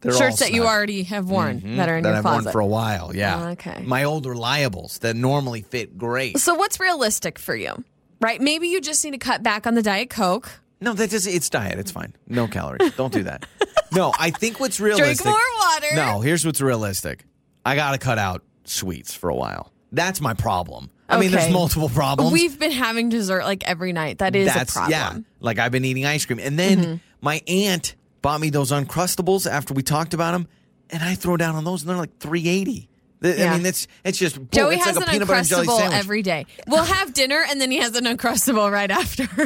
they're 0.00 0.12
all 0.12 0.18
Shirts 0.18 0.40
that 0.40 0.52
you 0.52 0.66
already 0.66 1.04
have 1.04 1.30
worn 1.30 1.60
mm-hmm. 1.60 1.76
that 1.76 1.88
are 1.88 1.96
in 1.96 2.02
that 2.02 2.08
your 2.08 2.16
I've 2.18 2.22
closet. 2.22 2.44
worn 2.46 2.52
for 2.52 2.60
a 2.60 2.66
while. 2.66 3.14
Yeah. 3.14 3.40
Oh, 3.40 3.48
okay. 3.50 3.82
My 3.84 4.02
old 4.02 4.26
reliables 4.26 4.98
that 5.00 5.14
normally 5.14 5.62
fit 5.62 5.96
great. 5.96 6.38
so, 6.38 6.54
what's 6.54 6.80
realistic 6.80 7.38
for 7.38 7.54
you? 7.54 7.84
Right? 8.20 8.40
Maybe 8.40 8.68
you 8.68 8.80
just 8.80 9.04
need 9.04 9.12
to 9.12 9.18
cut 9.18 9.42
back 9.42 9.66
on 9.66 9.74
the 9.74 9.82
Diet 9.82 10.10
Coke. 10.10 10.50
No, 10.80 10.92
that 10.94 11.10
does. 11.10 11.28
It's 11.28 11.48
diet. 11.48 11.78
It's 11.78 11.92
fine. 11.92 12.14
No 12.26 12.48
calories. 12.48 12.92
Don't 12.96 13.12
do 13.12 13.22
that. 13.24 13.46
No, 13.94 14.10
I 14.18 14.30
think 14.30 14.58
what's 14.58 14.80
realistic. 14.80 15.22
Drink 15.22 15.26
more 15.26 15.58
water. 15.58 15.94
No, 15.94 16.20
here's 16.20 16.46
what's 16.46 16.62
realistic. 16.62 17.26
I 17.66 17.76
got 17.76 17.92
to 17.92 17.98
cut 17.98 18.16
out 18.16 18.42
sweets 18.64 19.12
for 19.12 19.28
a 19.28 19.34
while. 19.34 19.70
That's 19.92 20.18
my 20.18 20.32
problem. 20.32 20.90
I 21.12 21.20
mean, 21.20 21.30
there's 21.30 21.52
multiple 21.52 21.88
problems. 21.88 22.32
We've 22.32 22.58
been 22.58 22.72
having 22.72 23.08
dessert 23.08 23.44
like 23.44 23.62
every 23.68 23.92
night. 23.92 24.18
That 24.18 24.34
is 24.36 24.52
That's 24.52 24.70
a 24.72 24.74
problem. 24.74 24.90
yeah. 24.92 25.18
Like 25.40 25.58
I've 25.58 25.72
been 25.72 25.84
eating 25.84 26.06
ice 26.06 26.24
cream, 26.26 26.38
and 26.40 26.58
then 26.58 26.78
Mm-hmm. 26.78 26.94
my 27.20 27.40
aunt 27.46 27.94
bought 28.22 28.40
me 28.40 28.50
those 28.50 28.70
uncrustables 28.72 29.50
after 29.50 29.74
we 29.74 29.82
talked 29.82 30.14
about 30.14 30.32
them, 30.32 30.48
and 30.90 31.02
I 31.02 31.14
throw 31.14 31.36
down 31.36 31.54
on 31.56 31.64
those, 31.64 31.82
and 31.82 31.90
they're 31.90 31.96
like 31.96 32.18
three 32.18 32.48
eighty. 32.48 32.88
I 33.24 33.28
Yeah. 33.28 33.56
mean, 33.56 33.66
it's 33.66 33.86
it's 34.04 34.18
just 34.18 34.36
boom, 34.36 34.48
Joey 34.50 34.74
it's 34.76 34.84
has 34.84 34.96
like 34.96 35.06
a 35.06 35.08
an 35.08 35.12
peanut 35.12 35.28
butter 35.28 35.38
and 35.40 35.48
jelly 35.48 35.66
uncrustable 35.68 35.92
every 35.92 36.22
day. 36.22 36.46
We'll 36.66 36.82
have 36.84 37.14
dinner 37.14 37.44
and 37.48 37.60
then 37.60 37.70
he 37.70 37.78
has 37.78 37.94
an 37.96 38.04
uncrustable 38.04 38.70
right 38.72 38.90
after. 38.90 39.26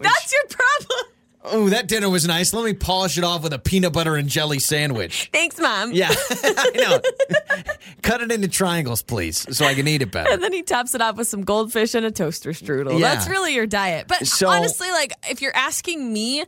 That's 0.00 0.32
your 0.32 0.44
problem. 0.48 1.13
Oh, 1.46 1.68
that 1.68 1.88
dinner 1.88 2.08
was 2.08 2.26
nice. 2.26 2.54
Let 2.54 2.64
me 2.64 2.72
polish 2.72 3.18
it 3.18 3.24
off 3.24 3.42
with 3.42 3.52
a 3.52 3.58
peanut 3.58 3.92
butter 3.92 4.16
and 4.16 4.28
jelly 4.28 4.58
sandwich. 4.58 5.28
Thanks, 5.32 5.58
mom. 5.60 5.92
Yeah, 5.92 6.08
I 6.30 6.70
know. 6.74 7.64
Cut 8.02 8.22
it 8.22 8.32
into 8.32 8.48
triangles, 8.48 9.02
please, 9.02 9.46
so 9.56 9.66
I 9.66 9.74
can 9.74 9.86
eat 9.86 10.00
it 10.02 10.10
better. 10.10 10.30
And 10.30 10.42
then 10.42 10.52
he 10.54 10.62
tops 10.62 10.94
it 10.94 11.02
off 11.02 11.16
with 11.16 11.28
some 11.28 11.42
goldfish 11.44 11.94
and 11.94 12.06
a 12.06 12.10
toaster 12.10 12.50
strudel. 12.50 12.98
Yeah. 12.98 13.14
That's 13.14 13.28
really 13.28 13.54
your 13.54 13.66
diet. 13.66 14.06
But 14.08 14.26
So- 14.26 14.48
honestly, 14.48 14.90
like 14.90 15.12
if 15.28 15.42
you're 15.42 15.54
asking 15.54 16.12
me, 16.12 16.44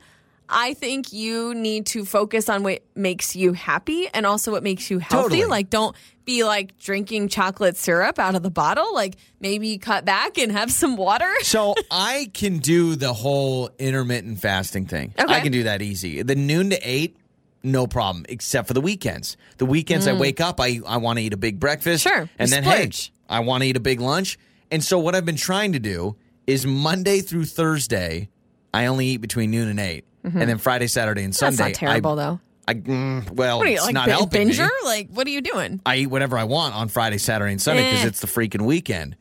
I 0.48 0.74
think 0.74 1.12
you 1.12 1.54
need 1.54 1.86
to 1.86 2.04
focus 2.04 2.48
on 2.48 2.62
what 2.62 2.82
makes 2.94 3.34
you 3.34 3.52
happy 3.52 4.08
and 4.14 4.26
also 4.26 4.52
what 4.52 4.62
makes 4.62 4.90
you 4.90 4.98
healthy. 4.98 5.36
Totally. 5.36 5.44
Like 5.44 5.70
don't 5.70 5.96
be 6.24 6.44
like 6.44 6.78
drinking 6.78 7.28
chocolate 7.28 7.76
syrup 7.76 8.18
out 8.18 8.34
of 8.34 8.42
the 8.42 8.50
bottle. 8.50 8.94
Like 8.94 9.16
maybe 9.40 9.78
cut 9.78 10.04
back 10.04 10.38
and 10.38 10.52
have 10.52 10.70
some 10.70 10.96
water. 10.96 11.32
So 11.42 11.74
I 11.90 12.30
can 12.34 12.58
do 12.58 12.96
the 12.96 13.12
whole 13.12 13.70
intermittent 13.78 14.40
fasting 14.40 14.86
thing. 14.86 15.14
Okay. 15.18 15.32
I 15.32 15.40
can 15.40 15.52
do 15.52 15.62
that 15.64 15.80
easy. 15.80 16.22
The 16.22 16.34
noon 16.34 16.70
to 16.70 16.78
eight, 16.82 17.16
no 17.62 17.86
problem, 17.86 18.26
except 18.28 18.68
for 18.68 18.74
the 18.74 18.80
weekends. 18.80 19.36
The 19.58 19.66
weekends 19.66 20.06
I 20.06 20.12
wake 20.12 20.40
up, 20.40 20.60
I, 20.60 20.80
I 20.86 20.96
want 20.98 21.18
to 21.18 21.24
eat 21.24 21.32
a 21.32 21.36
big 21.36 21.60
breakfast. 21.60 22.04
Mm. 22.04 22.10
Sure. 22.10 22.30
And 22.38 22.50
then 22.50 22.64
splurge. 22.64 23.06
hey, 23.06 23.12
I 23.28 23.40
want 23.40 23.62
to 23.62 23.68
eat 23.68 23.76
a 23.76 23.80
big 23.80 24.00
lunch. 24.00 24.38
And 24.70 24.82
so 24.82 24.98
what 24.98 25.14
I've 25.14 25.24
been 25.24 25.36
trying 25.36 25.72
to 25.72 25.78
do 25.78 26.16
is 26.46 26.66
Monday 26.66 27.20
through 27.20 27.44
Thursday, 27.44 28.28
I 28.74 28.86
only 28.86 29.06
eat 29.06 29.18
between 29.18 29.50
noon 29.50 29.68
and 29.68 29.80
8 29.80 30.04
Mhm. 30.26 30.40
And 30.40 30.48
then 30.50 30.58
Friday, 30.58 30.86
Saturday, 30.88 31.22
and 31.24 31.34
Sunday. 31.34 31.56
That's 31.56 31.80
not 31.82 31.88
terrible, 31.88 32.12
I, 32.12 32.14
though. 32.24 32.40
I, 32.68 32.74
mm, 32.74 33.30
well, 33.30 33.58
What 33.58 33.66
are 33.68 33.70
you 33.70 33.76
it's 33.76 33.84
like 33.84 33.94
not 33.94 34.06
bin- 34.06 34.14
helping 34.16 34.48
me. 34.48 34.58
Like 34.84 35.08
what 35.10 35.26
are 35.26 35.30
you 35.30 35.40
doing? 35.40 35.80
I 35.86 35.96
eat 35.98 36.06
whatever 36.08 36.36
I 36.36 36.44
want 36.44 36.74
on 36.74 36.88
Friday, 36.88 37.18
Saturday, 37.18 37.52
and 37.52 37.62
Sunday 37.62 37.84
because 37.84 38.04
Eh. 38.04 38.08
it's 38.08 38.20
the 38.20 38.26
freaking 38.26 38.62
weekend. 38.62 39.16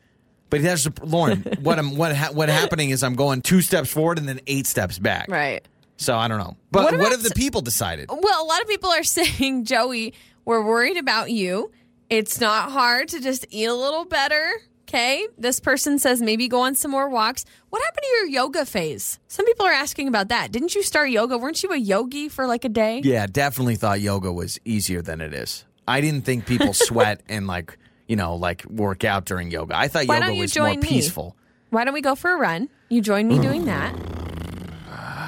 But 0.50 0.62
that's 0.62 0.84
the, 0.84 0.92
Lauren. 1.04 1.42
what 1.62 1.78
I'm 1.78 1.96
what 1.96 2.14
ha, 2.16 2.30
what 2.32 2.48
happening 2.48 2.90
is 2.90 3.02
I'm 3.04 3.14
going 3.14 3.42
two 3.42 3.60
steps 3.62 3.88
forward 3.92 4.18
and 4.18 4.28
then 4.28 4.40
eight 4.48 4.66
steps 4.66 4.98
back. 4.98 5.26
Right. 5.30 5.64
So 5.96 6.16
I 6.16 6.26
don't 6.28 6.38
know. 6.38 6.56
But 6.72 6.84
What 6.84 6.98
what, 6.98 7.12
have 7.12 7.22
the 7.22 7.30
people 7.34 7.60
decided? 7.62 8.08
Well, 8.10 8.44
a 8.44 8.46
lot 8.46 8.60
of 8.62 8.68
people 8.68 8.90
are 8.90 9.02
saying, 9.18 9.64
Joey, 9.64 10.12
we're 10.44 10.62
worried 10.64 10.96
about 10.96 11.30
you. 11.30 11.70
It's 12.10 12.40
not 12.40 12.70
hard 12.72 13.08
to 13.10 13.20
just 13.20 13.46
eat 13.50 13.66
a 13.66 13.74
little 13.74 14.04
better. 14.04 14.50
Okay. 14.88 15.26
This 15.36 15.58
person 15.58 15.98
says 15.98 16.22
maybe 16.22 16.46
go 16.46 16.60
on 16.60 16.76
some 16.76 16.92
more 16.92 17.08
walks. 17.08 17.44
What 17.70 17.82
happened 17.82 18.02
to 18.04 18.08
your 18.18 18.26
yoga 18.26 18.64
phase? 18.64 19.18
Some 19.26 19.44
people 19.44 19.66
are 19.66 19.72
asking 19.72 20.06
about 20.06 20.28
that. 20.28 20.52
Didn't 20.52 20.76
you 20.76 20.84
start 20.84 21.10
yoga? 21.10 21.36
Weren't 21.38 21.60
you 21.64 21.72
a 21.72 21.76
yogi 21.76 22.28
for 22.28 22.46
like 22.46 22.64
a 22.64 22.68
day? 22.68 23.00
Yeah, 23.02 23.26
definitely 23.26 23.74
thought 23.74 24.00
yoga 24.00 24.32
was 24.32 24.60
easier 24.64 25.02
than 25.02 25.20
it 25.20 25.34
is. 25.34 25.64
I 25.88 26.00
didn't 26.00 26.22
think 26.24 26.46
people 26.46 26.72
sweat 26.72 27.20
and 27.28 27.48
like 27.48 27.76
you 28.06 28.14
know 28.14 28.36
like 28.36 28.64
work 28.66 29.02
out 29.02 29.24
during 29.24 29.50
yoga. 29.50 29.76
I 29.76 29.88
thought 29.88 30.06
Why 30.06 30.16
yoga 30.16 30.26
don't 30.26 30.36
you 30.36 30.42
was 30.42 30.56
more 30.56 30.68
me? 30.68 30.76
peaceful. 30.76 31.36
Why 31.70 31.84
don't 31.84 31.94
we 31.94 32.00
go 32.00 32.14
for 32.14 32.30
a 32.32 32.36
run? 32.36 32.68
You 32.88 33.00
join 33.00 33.26
me 33.26 33.40
doing 33.40 33.64
that. 33.66 33.92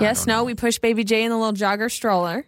Yes, 0.01 0.25
no, 0.25 0.45
we 0.45 0.55
push 0.55 0.79
baby 0.79 1.03
Jay 1.03 1.25
in 1.25 1.31
the 1.31 1.37
little 1.37 1.53
jogger 1.53 1.91
stroller. 1.91 2.47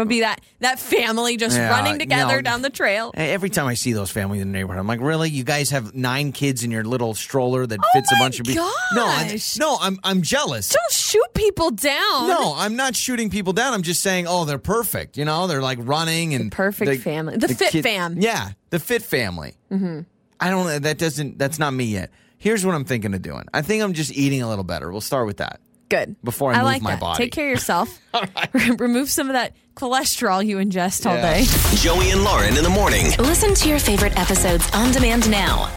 We'll 0.00 0.08
be 0.08 0.20
that 0.20 0.40
that 0.60 0.78
family 0.78 1.36
just 1.36 1.56
Yeah, 1.56 1.68
running 1.68 1.98
together 1.98 2.36
no. 2.36 2.42
down 2.42 2.62
the 2.62 2.70
trail. 2.70 3.10
Every 3.14 3.50
time 3.50 3.66
I 3.66 3.74
see 3.74 3.92
those 3.92 4.10
families 4.10 4.40
in 4.40 4.50
the 4.50 4.58
neighborhood, 4.58 4.80
I'm 4.80 4.86
like, 4.86 5.00
really? 5.00 5.28
You 5.28 5.44
guys 5.44 5.70
have 5.70 5.94
nine 5.94 6.32
kids 6.32 6.64
in 6.64 6.70
your 6.70 6.84
little 6.84 7.12
stroller 7.14 7.66
that 7.66 7.78
fits 7.92 8.10
a 8.10 8.16
bunch 8.18 8.40
of 8.40 8.46
people? 8.46 8.64
No, 8.94 9.04
I, 9.04 9.38
Oh 9.38 9.58
no, 9.58 9.76
I'm 9.80 9.98
I'm 10.02 10.22
jealous. 10.22 10.70
Don't 10.70 10.92
shoot 10.92 11.26
people 11.34 11.70
down. 11.70 12.28
No, 12.28 12.54
I'm 12.56 12.76
not 12.76 12.96
shooting 12.96 13.28
people 13.28 13.52
down. 13.52 13.74
I'm 13.74 13.82
just 13.82 14.00
saying, 14.02 14.26
oh, 14.26 14.46
they're 14.46 14.58
perfect. 14.58 15.18
You 15.18 15.26
know, 15.26 15.46
they're 15.46 15.60
like 15.62 15.78
running 15.82 16.34
and 16.34 16.50
perfect 16.50 17.02
family. 17.02 17.36
The 17.36 17.48
fit 17.48 17.82
fam. 17.82 18.18
Yeah, 18.18 18.52
the 18.70 18.78
fit 18.78 19.02
family. 19.02 19.58
Mm-hmm. 19.70 20.00
I 20.40 20.50
don't. 20.50 20.82
That 20.82 20.96
doesn't. 20.96 21.38
That's 21.38 21.58
not 21.58 21.74
me 21.74 21.84
yet. 21.84 22.10
Here's 22.38 22.64
what 22.64 22.74
I'm 22.74 22.86
thinking 22.86 23.12
of 23.12 23.20
doing. 23.20 23.44
I 23.52 23.60
think 23.60 23.82
I'm 23.82 23.92
just 23.92 24.12
eating 24.16 24.40
a 24.40 24.48
little 24.48 24.64
better. 24.64 24.90
We'll 24.90 25.02
start 25.02 25.26
with 25.26 25.36
that 25.36 25.60
Good. 25.90 26.16
before 26.24 26.52
I, 26.52 26.56
move 26.56 26.64
like 26.64 26.82
my 26.82 26.90
that. 26.92 27.00
body. 27.00 27.24
Take 27.24 27.32
care 27.32 27.46
of 27.46 27.50
yourself. 27.50 28.00
All 28.14 28.22
right. 28.34 28.48
Remove 28.80 29.10
some 29.10 29.28
of 29.28 29.34
that 29.34 29.54
cholesterol 29.74 30.44
you 30.44 30.58
ingest 30.58 31.06
all 31.06 31.16
day. 31.16 31.44
Joey 31.76 32.10
and 32.10 32.22
Lauren 32.22 32.56
in 32.56 32.64
the 32.64 32.70
morning. 32.70 33.06
Listen 33.18 33.54
to 33.54 33.68
your 33.68 33.78
favorite 33.78 34.18
episodes 34.18 34.68
on 34.74 34.92
demand 34.92 35.30
now 35.30 35.66